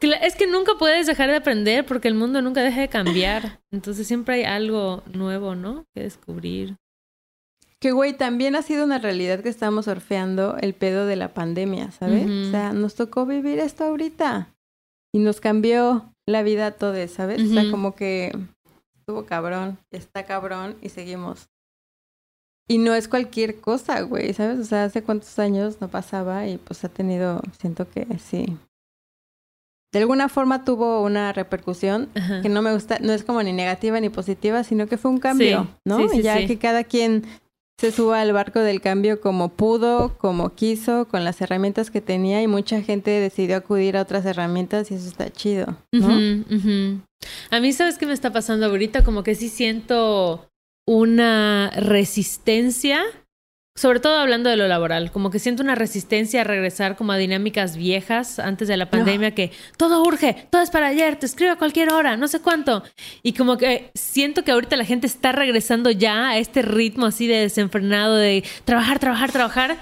Es 0.00 0.36
que 0.36 0.46
nunca 0.46 0.72
puedes 0.78 1.06
dejar 1.06 1.28
de 1.28 1.36
aprender 1.36 1.84
porque 1.84 2.08
el 2.08 2.14
mundo 2.14 2.40
nunca 2.40 2.62
deja 2.62 2.80
de 2.80 2.88
cambiar. 2.88 3.60
Entonces 3.72 4.06
siempre 4.06 4.36
hay 4.36 4.44
algo 4.44 5.02
nuevo, 5.12 5.56
¿no? 5.56 5.86
Que 5.92 6.02
descubrir. 6.02 6.76
Que, 7.80 7.92
güey, 7.92 8.12
también 8.12 8.56
ha 8.56 8.62
sido 8.62 8.84
una 8.84 8.98
realidad 8.98 9.40
que 9.40 9.48
estamos 9.48 9.84
surfeando 9.84 10.56
el 10.60 10.74
pedo 10.74 11.06
de 11.06 11.14
la 11.14 11.32
pandemia, 11.32 11.92
¿sabes? 11.92 12.28
O 12.28 12.50
sea, 12.50 12.72
nos 12.72 12.96
tocó 12.96 13.24
vivir 13.24 13.60
esto 13.60 13.84
ahorita 13.84 14.52
y 15.14 15.20
nos 15.20 15.40
cambió 15.40 16.12
la 16.26 16.42
vida 16.42 16.66
a 16.66 16.70
todos, 16.72 17.10
¿sabes? 17.10 17.40
O 17.42 17.54
sea, 17.54 17.70
como 17.70 17.94
que 17.94 18.36
estuvo 18.96 19.26
cabrón, 19.26 19.78
está 19.92 20.24
cabrón 20.24 20.76
y 20.82 20.88
seguimos. 20.88 21.48
Y 22.68 22.78
no 22.78 22.94
es 22.94 23.08
cualquier 23.08 23.60
cosa, 23.60 24.00
güey, 24.02 24.34
¿sabes? 24.34 24.58
O 24.58 24.64
sea, 24.64 24.84
hace 24.84 25.02
cuántos 25.02 25.38
años 25.38 25.80
no 25.80 25.88
pasaba 25.88 26.46
y 26.46 26.58
pues 26.58 26.84
ha 26.84 26.88
tenido, 26.88 27.40
siento 27.58 27.88
que 27.88 28.06
sí. 28.18 28.58
De 29.90 30.00
alguna 30.00 30.28
forma 30.28 30.64
tuvo 30.64 31.02
una 31.02 31.32
repercusión 31.32 32.10
que 32.42 32.50
no 32.50 32.60
me 32.60 32.74
gusta, 32.74 32.98
no 32.98 33.14
es 33.14 33.24
como 33.24 33.42
ni 33.42 33.54
negativa 33.54 33.98
ni 34.00 34.10
positiva, 34.10 34.64
sino 34.64 34.86
que 34.86 34.98
fue 34.98 35.10
un 35.10 35.18
cambio, 35.18 35.66
¿no? 35.86 36.08
Sí, 36.10 36.20
ya 36.20 36.46
que 36.46 36.58
cada 36.58 36.84
quien 36.84 37.24
se 37.78 37.92
suba 37.92 38.20
al 38.20 38.32
barco 38.32 38.58
del 38.58 38.80
cambio 38.80 39.20
como 39.20 39.50
pudo, 39.50 40.18
como 40.18 40.54
quiso, 40.54 41.06
con 41.06 41.24
las 41.24 41.40
herramientas 41.40 41.90
que 41.90 42.00
tenía 42.00 42.42
y 42.42 42.48
mucha 42.48 42.82
gente 42.82 43.10
decidió 43.12 43.56
acudir 43.56 43.96
a 43.96 44.02
otras 44.02 44.26
herramientas 44.26 44.90
y 44.90 44.94
eso 44.94 45.08
está 45.08 45.30
chido, 45.30 45.76
¿no? 45.92 46.08
A 47.50 47.60
mí, 47.60 47.72
¿sabes 47.72 47.96
qué 47.96 48.06
me 48.06 48.12
está 48.12 48.32
pasando 48.32 48.66
ahorita? 48.66 49.04
Como 49.04 49.22
que 49.22 49.36
sí 49.36 49.48
siento 49.48 50.50
una 50.86 51.70
resistencia 51.76 53.04
sobre 53.78 54.00
todo 54.00 54.18
hablando 54.18 54.50
de 54.50 54.56
lo 54.56 54.66
laboral, 54.66 55.12
como 55.12 55.30
que 55.30 55.38
siento 55.38 55.62
una 55.62 55.76
resistencia 55.76 56.40
a 56.40 56.44
regresar 56.44 56.96
como 56.96 57.12
a 57.12 57.16
dinámicas 57.16 57.76
viejas 57.76 58.40
antes 58.40 58.66
de 58.66 58.76
la 58.76 58.90
pandemia, 58.90 59.36
que 59.36 59.52
todo 59.76 60.02
urge, 60.02 60.48
todo 60.50 60.62
es 60.62 60.70
para 60.70 60.88
ayer, 60.88 61.14
te 61.14 61.26
escribo 61.26 61.52
a 61.52 61.58
cualquier 61.58 61.92
hora, 61.92 62.16
no 62.16 62.26
sé 62.26 62.40
cuánto. 62.40 62.82
Y 63.22 63.34
como 63.34 63.56
que 63.56 63.92
siento 63.94 64.42
que 64.42 64.50
ahorita 64.50 64.74
la 64.74 64.84
gente 64.84 65.06
está 65.06 65.30
regresando 65.30 65.92
ya 65.92 66.30
a 66.30 66.38
este 66.38 66.62
ritmo 66.62 67.06
así 67.06 67.28
de 67.28 67.36
desenfrenado, 67.36 68.16
de 68.16 68.42
trabajar, 68.64 68.98
trabajar, 68.98 69.30
trabajar. 69.30 69.76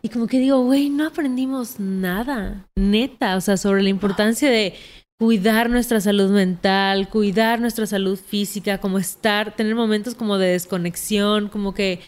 Y 0.00 0.10
como 0.10 0.28
que 0.28 0.38
digo, 0.38 0.62
güey, 0.62 0.88
no 0.88 1.08
aprendimos 1.08 1.80
nada, 1.80 2.68
neta, 2.76 3.34
o 3.34 3.40
sea, 3.40 3.56
sobre 3.56 3.82
la 3.82 3.88
importancia 3.88 4.48
de 4.48 4.74
cuidar 5.18 5.70
nuestra 5.70 6.00
salud 6.00 6.30
mental, 6.30 7.08
cuidar 7.08 7.60
nuestra 7.60 7.86
salud 7.86 8.16
física, 8.16 8.78
como 8.78 9.00
estar, 9.00 9.56
tener 9.56 9.74
momentos 9.74 10.14
como 10.14 10.38
de 10.38 10.52
desconexión, 10.52 11.48
como 11.48 11.74
que 11.74 11.98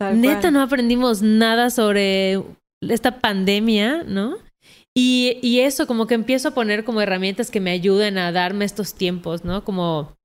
Neta, 0.00 0.50
no 0.50 0.62
aprendimos 0.62 1.22
nada 1.22 1.70
sobre 1.70 2.42
esta 2.80 3.18
pandemia, 3.18 4.04
¿no? 4.04 4.36
Y, 4.96 5.38
y, 5.42 5.60
eso, 5.60 5.86
como 5.86 6.06
que 6.06 6.14
empiezo 6.14 6.48
a 6.48 6.54
poner 6.54 6.84
como 6.84 7.00
herramientas 7.00 7.50
que 7.50 7.60
me 7.60 7.70
ayuden 7.70 8.18
a 8.18 8.32
darme 8.32 8.64
estos 8.64 8.94
tiempos, 8.94 9.44
¿no? 9.44 9.64
Como 9.64 10.16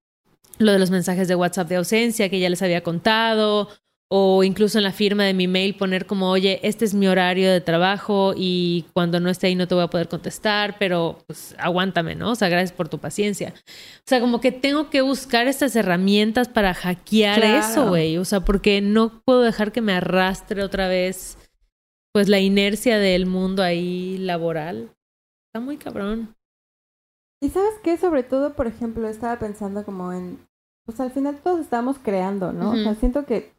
lo 0.57 0.71
de 0.71 0.80
los 0.80 0.91
mensajes 0.91 1.28
de 1.28 1.36
WhatsApp 1.36 1.69
de 1.69 1.76
ausencia 1.78 2.30
que 2.30 2.39
ya 2.39 2.49
les 2.49 2.61
había 2.61 2.82
contado, 2.82 3.69
o 4.16 4.43
incluso 4.43 4.78
en 4.78 4.84
la 4.84 4.91
firma 4.91 5.24
de 5.24 5.34
mi 5.34 5.47
mail 5.47 5.76
poner 5.76 6.05
como, 6.05 6.30
oye, 6.30 6.59
este 6.61 6.86
es 6.86 6.93
mi 6.93 7.07
horario 7.07 7.51
de 7.51 7.61
trabajo 7.61 8.36
y 8.38 8.86
cuando 8.93 9.20
no 9.20 9.28
esté 9.28 9.47
ahí 9.47 9.55
no 9.55 9.68
te 9.68 9.74
voy 9.74 9.84
a 9.84 9.89
poder 9.89 10.07
contestar, 10.07 10.76
pero 10.78 11.18
pues 11.26 11.55
aguántame, 11.57 12.14
¿no? 12.14 12.30
O 12.30 12.36
sea, 12.36 12.47
gracias 12.47 12.74
por 12.74 12.89
tu 12.89 12.99
paciencia. 12.99 13.55
O 13.57 14.03
sea, 14.05 14.20
como 14.20 14.39
que 14.39 14.51
tengo 14.51 14.91
que 14.91 15.01
buscar 15.01 15.47
estas 15.47 15.76
herramientas 15.76 16.47
para 16.47 16.76
hackear 16.76 17.43
eso, 17.43 17.88
güey. 17.89 18.20
O 18.20 18.24
sea, 18.24 18.41
porque 18.41 18.82
no 18.82 19.24
puedo 19.26 19.41
dejar 19.41 19.72
que 19.72 19.82
me 19.82 19.93
arrastre 19.93 20.61
otra 20.61 20.88
vez, 20.88 21.39
pues 22.11 22.30
la 22.30 22.39
inercia 22.39 22.99
del 22.99 23.26
mundo 23.26 23.64
ahí 23.64 24.20
laboral. 24.20 24.91
Está 25.47 25.59
muy 25.59 25.78
cabrón. 25.78 26.36
Y 27.41 27.49
sabes 27.49 27.74
qué, 27.84 27.97
sobre 27.97 28.22
todo, 28.22 28.53
por 28.53 28.68
ejemplo, 28.68 29.07
estaba 29.07 29.39
pensando 29.39 29.84
como 29.84 30.14
en, 30.14 30.38
pues 30.86 30.99
al 30.99 31.09
final 31.09 31.39
todos 31.43 31.61
estamos 31.61 31.97
creando, 31.97 32.53
¿no? 32.53 32.74
O 32.74 32.76
sea, 32.76 32.93
siento 32.93 33.26
que 33.26 33.53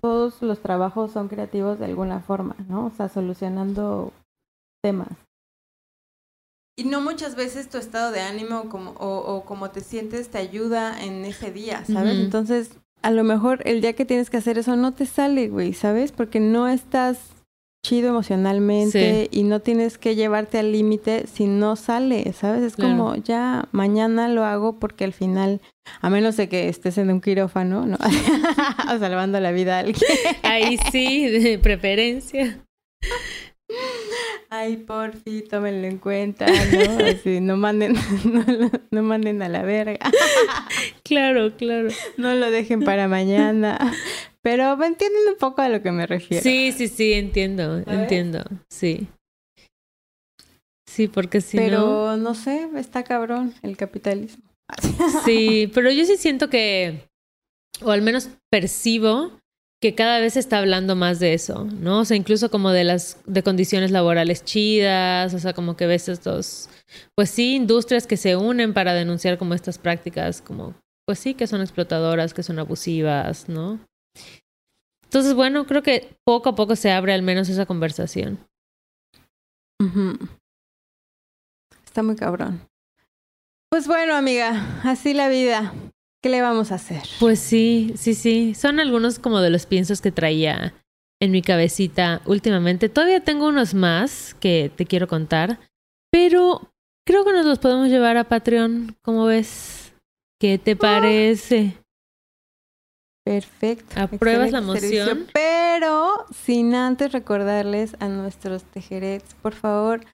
todos 0.00 0.42
los 0.42 0.60
trabajos 0.60 1.12
son 1.12 1.28
creativos 1.28 1.78
de 1.78 1.86
alguna 1.86 2.20
forma, 2.20 2.56
¿no? 2.68 2.86
O 2.86 2.90
sea, 2.90 3.08
solucionando 3.08 4.12
temas. 4.82 5.08
Y 6.78 6.84
no 6.84 7.00
muchas 7.00 7.36
veces 7.36 7.70
tu 7.70 7.78
estado 7.78 8.12
de 8.12 8.20
ánimo 8.20 8.68
como, 8.68 8.90
o, 8.92 9.36
o 9.36 9.44
como 9.44 9.70
te 9.70 9.80
sientes 9.80 10.28
te 10.28 10.38
ayuda 10.38 11.02
en 11.02 11.24
ese 11.24 11.50
día, 11.50 11.84
¿sabes? 11.86 12.18
Entonces, 12.18 12.70
a 13.02 13.10
lo 13.10 13.24
mejor 13.24 13.62
el 13.64 13.80
día 13.80 13.94
que 13.94 14.04
tienes 14.04 14.28
que 14.28 14.36
hacer 14.36 14.58
eso 14.58 14.76
no 14.76 14.92
te 14.92 15.06
sale, 15.06 15.48
güey, 15.48 15.72
¿sabes? 15.72 16.12
Porque 16.12 16.38
no 16.38 16.68
estás 16.68 17.35
chido 17.86 18.08
emocionalmente 18.08 19.28
y 19.30 19.44
no 19.44 19.60
tienes 19.60 19.96
que 19.96 20.16
llevarte 20.16 20.58
al 20.58 20.72
límite 20.72 21.28
si 21.32 21.46
no 21.46 21.76
sale, 21.76 22.32
¿sabes? 22.32 22.62
Es 22.62 22.74
como 22.74 23.14
ya 23.14 23.68
mañana 23.70 24.28
lo 24.28 24.44
hago 24.44 24.80
porque 24.80 25.04
al 25.04 25.12
final, 25.12 25.60
a 26.00 26.10
menos 26.10 26.36
de 26.36 26.48
que 26.48 26.68
estés 26.68 26.98
en 26.98 27.12
un 27.12 27.20
quirófano, 27.20 27.86
¿no? 27.86 27.96
salvando 28.98 29.38
la 29.38 29.52
vida 29.52 29.76
a 29.76 29.78
alguien. 29.80 30.10
Ahí 30.42 30.78
sí, 30.90 31.28
de 31.28 31.60
preferencia. 31.60 32.58
Ay, 34.50 34.78
por 34.78 35.12
fin, 35.16 35.44
tómenlo 35.48 35.86
en 35.86 35.98
cuenta, 35.98 36.46
¿no? 36.46 37.06
Así, 37.06 37.40
no 37.40 37.56
manden, 37.56 37.94
no, 38.24 38.70
no 38.90 39.02
manden 39.02 39.42
a 39.42 39.48
la 39.48 39.62
verga. 39.62 40.10
Claro, 41.04 41.54
claro. 41.56 41.88
No 42.16 42.34
lo 42.34 42.50
dejen 42.50 42.82
para 42.82 43.06
mañana. 43.06 43.78
Pero 44.46 44.76
me 44.76 44.86
entienden 44.86 45.22
un 45.26 45.38
poco 45.38 45.60
a 45.60 45.68
lo 45.68 45.82
que 45.82 45.90
me 45.90 46.06
refiero. 46.06 46.40
Sí, 46.40 46.70
sí, 46.70 46.86
sí, 46.86 47.14
entiendo, 47.14 47.78
entiendo, 47.78 48.44
sí. 48.70 49.08
Sí, 50.88 51.08
porque 51.08 51.40
si 51.40 51.56
no... 51.56 51.62
Pero 51.64 52.16
no 52.16 52.32
sé, 52.36 52.68
está 52.76 53.02
cabrón 53.02 53.54
el 53.62 53.76
capitalismo. 53.76 54.44
Sí, 55.24 55.68
pero 55.74 55.90
yo 55.90 56.04
sí 56.04 56.16
siento 56.16 56.48
que, 56.48 57.08
o 57.82 57.90
al 57.90 58.02
menos 58.02 58.28
percibo 58.48 59.32
que 59.82 59.96
cada 59.96 60.20
vez 60.20 60.34
se 60.34 60.40
está 60.40 60.58
hablando 60.58 60.94
más 60.94 61.18
de 61.18 61.34
eso, 61.34 61.64
¿no? 61.64 61.98
O 61.98 62.04
sea, 62.04 62.16
incluso 62.16 62.48
como 62.48 62.70
de 62.70 62.84
las 62.84 63.18
de 63.26 63.42
condiciones 63.42 63.90
laborales 63.90 64.44
chidas, 64.44 65.34
o 65.34 65.40
sea, 65.40 65.54
como 65.54 65.76
que 65.76 65.88
ves 65.88 66.08
estos, 66.08 66.68
pues 67.16 67.30
sí, 67.30 67.56
industrias 67.56 68.06
que 68.06 68.16
se 68.16 68.36
unen 68.36 68.74
para 68.74 68.94
denunciar 68.94 69.38
como 69.38 69.54
estas 69.54 69.78
prácticas, 69.78 70.40
como, 70.40 70.76
pues 71.04 71.18
sí, 71.18 71.34
que 71.34 71.48
son 71.48 71.62
explotadoras, 71.62 72.32
que 72.32 72.44
son 72.44 72.60
abusivas, 72.60 73.48
¿no? 73.48 73.80
Entonces, 75.04 75.34
bueno, 75.34 75.66
creo 75.66 75.82
que 75.82 76.16
poco 76.24 76.50
a 76.50 76.54
poco 76.54 76.76
se 76.76 76.90
abre 76.90 77.14
al 77.14 77.22
menos 77.22 77.48
esa 77.48 77.66
conversación. 77.66 78.38
Está 81.84 82.02
muy 82.02 82.16
cabrón. 82.16 82.60
Pues 83.70 83.86
bueno, 83.86 84.14
amiga, 84.14 84.80
así 84.84 85.14
la 85.14 85.28
vida. 85.28 85.72
¿Qué 86.22 86.30
le 86.30 86.42
vamos 86.42 86.72
a 86.72 86.76
hacer? 86.76 87.02
Pues 87.20 87.38
sí, 87.38 87.92
sí, 87.96 88.14
sí. 88.14 88.54
Son 88.54 88.80
algunos 88.80 89.18
como 89.18 89.40
de 89.40 89.50
los 89.50 89.66
piensos 89.66 90.00
que 90.00 90.12
traía 90.12 90.74
en 91.20 91.30
mi 91.30 91.42
cabecita 91.42 92.20
últimamente. 92.26 92.88
Todavía 92.88 93.20
tengo 93.20 93.46
unos 93.46 93.74
más 93.74 94.34
que 94.34 94.70
te 94.74 94.86
quiero 94.86 95.08
contar, 95.08 95.60
pero 96.10 96.72
creo 97.06 97.24
que 97.24 97.32
nos 97.32 97.46
los 97.46 97.58
podemos 97.58 97.88
llevar 97.88 98.16
a 98.16 98.24
Patreon. 98.24 98.96
¿Cómo 99.02 99.26
ves? 99.26 99.94
¿Qué 100.40 100.58
te 100.58 100.72
ah. 100.72 100.78
parece? 100.78 101.76
Perfecto. 103.26 104.00
¿Apruebas 104.00 104.52
la 104.52 104.60
moción? 104.60 105.26
pero 105.32 106.26
sin 106.32 106.76
antes 106.76 107.10
recordarles 107.10 107.96
a 107.98 108.06
nuestros 108.06 108.62
tejerets, 108.62 109.34
por 109.42 109.52
favor, 109.52 110.06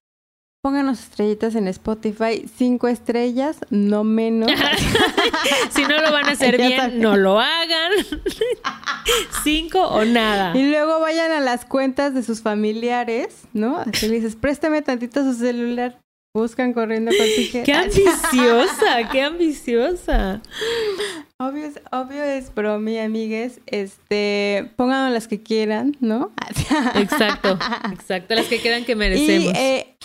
pónganos 0.63 1.01
estrellitas 1.01 1.55
en 1.55 1.69
Spotify, 1.69 2.49
cinco 2.57 2.89
estrellas, 2.89 3.59
no 3.69 4.03
menos. 4.03 4.51
si 5.73 5.83
no 5.83 6.01
lo 6.01 6.11
van 6.11 6.25
a 6.25 6.31
hacer 6.31 6.57
bien, 6.57 7.01
no 7.01 7.19
lo 7.19 7.39
hagan. 7.39 7.93
cinco 9.45 9.89
o 9.89 10.07
nada. 10.07 10.57
Y 10.57 10.71
luego 10.71 10.99
vayan 11.01 11.33
a 11.33 11.41
las 11.41 11.67
cuentas 11.67 12.15
de 12.15 12.23
sus 12.23 12.41
familiares, 12.41 13.43
¿no? 13.53 13.77
Así 13.77 14.09
le 14.09 14.15
dices, 14.15 14.37
préstame 14.37 14.81
tantito 14.81 15.23
su 15.23 15.35
celular. 15.35 16.02
Buscan 16.35 16.73
corriendo 16.73 17.11
con 17.11 17.27
tijeras. 17.27 17.67
¡Qué 17.67 17.73
ambiciosa! 17.75 19.09
¡Qué 19.11 19.21
ambiciosa! 19.21 20.41
Obvio 21.37 21.67
es, 21.67 21.81
obvio 21.91 22.23
es 22.23 22.55
bromi, 22.55 22.99
amigues. 22.99 23.61
Este, 23.67 24.71
pónganos 24.77 25.13
las 25.13 25.29
que 25.29 25.43
quieran, 25.43 25.95
¿no? 26.01 26.33
exacto, 26.95 27.59
exacto. 27.93 28.35
Las 28.35 28.47
que 28.47 28.61
quieran 28.61 28.87
que 28.87 28.97
merecemos. 28.97 29.53
Y, 29.53 29.59
eh, 29.59 29.97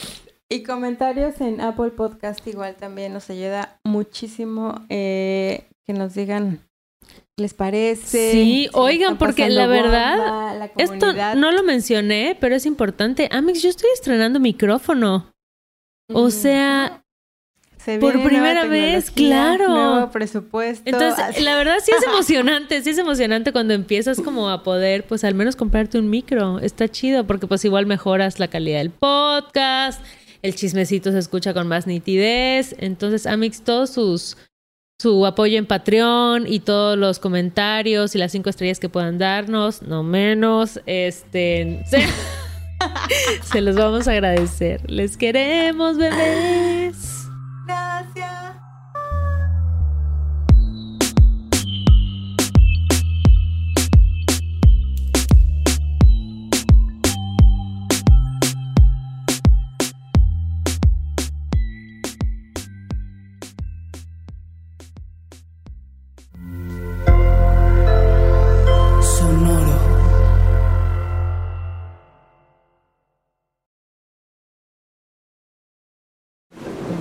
y, 0.49 0.63
comentarios 0.63 1.39
en 1.39 1.61
Apple 1.61 1.91
Podcast 1.91 2.45
igual 2.45 2.75
también 2.75 3.13
nos 3.13 3.29
ayuda 3.29 3.79
muchísimo 3.85 4.85
eh, 4.89 5.63
que 5.85 5.93
nos 5.93 6.13
digan 6.13 6.59
les 7.37 7.53
parece. 7.53 8.31
Sí, 8.31 8.67
oigan, 8.73 9.17
porque 9.17 9.47
la 9.49 9.67
verdad, 9.67 10.69
esto 10.77 11.13
no 11.35 11.51
lo 11.51 11.63
mencioné, 11.63 12.35
pero 12.39 12.55
es 12.55 12.65
importante. 12.65 13.29
Amix, 13.31 13.61
yo 13.61 13.69
estoy 13.69 13.89
estrenando 13.93 14.39
micrófono. 14.39 15.31
O 16.13 16.29
sea, 16.29 17.03
Se 17.77 17.99
Por 17.99 18.21
primera 18.23 18.65
vez, 18.65 19.11
claro. 19.11 19.69
Nuevo 19.69 20.11
presupuesto. 20.11 20.83
Entonces, 20.85 21.41
la 21.41 21.55
verdad 21.55 21.77
sí 21.83 21.91
es 21.97 22.03
emocionante, 22.07 22.81
sí 22.81 22.89
es 22.89 22.97
emocionante 22.97 23.51
cuando 23.51 23.73
empiezas 23.73 24.19
como 24.19 24.49
a 24.49 24.63
poder, 24.63 25.05
pues 25.05 25.23
al 25.23 25.35
menos 25.35 25.55
comprarte 25.55 25.97
un 25.97 26.09
micro. 26.09 26.59
Está 26.59 26.89
chido 26.89 27.25
porque 27.25 27.47
pues 27.47 27.63
igual 27.65 27.85
mejoras 27.85 28.39
la 28.39 28.47
calidad 28.47 28.79
del 28.79 28.91
podcast, 28.91 30.03
el 30.41 30.55
chismecito 30.55 31.11
se 31.11 31.19
escucha 31.19 31.53
con 31.53 31.67
más 31.67 31.87
nitidez. 31.87 32.75
Entonces, 32.79 33.25
Amix, 33.25 33.61
todos 33.61 33.91
sus 33.91 34.37
su 34.99 35.25
apoyo 35.27 35.59
en 35.59 35.67
Patreon 35.67 36.47
y 36.47 36.59
todos 36.59 36.97
los 36.97 37.19
comentarios 37.19 38.15
y 38.15 38.17
las 38.17 38.31
cinco 38.31 38.49
estrellas 38.49 38.79
que 38.79 38.89
puedan 38.89 39.19
darnos, 39.19 39.83
no 39.83 40.01
menos, 40.01 40.79
este, 40.87 41.83
se, 43.43 43.61
los 43.61 43.75
vamos 43.75 44.07
a 44.07 44.11
agradecer. 44.11 44.81
Les 44.89 45.17
queremos, 45.17 45.97
bebés. 45.97 47.27
Gracias. 47.65 48.46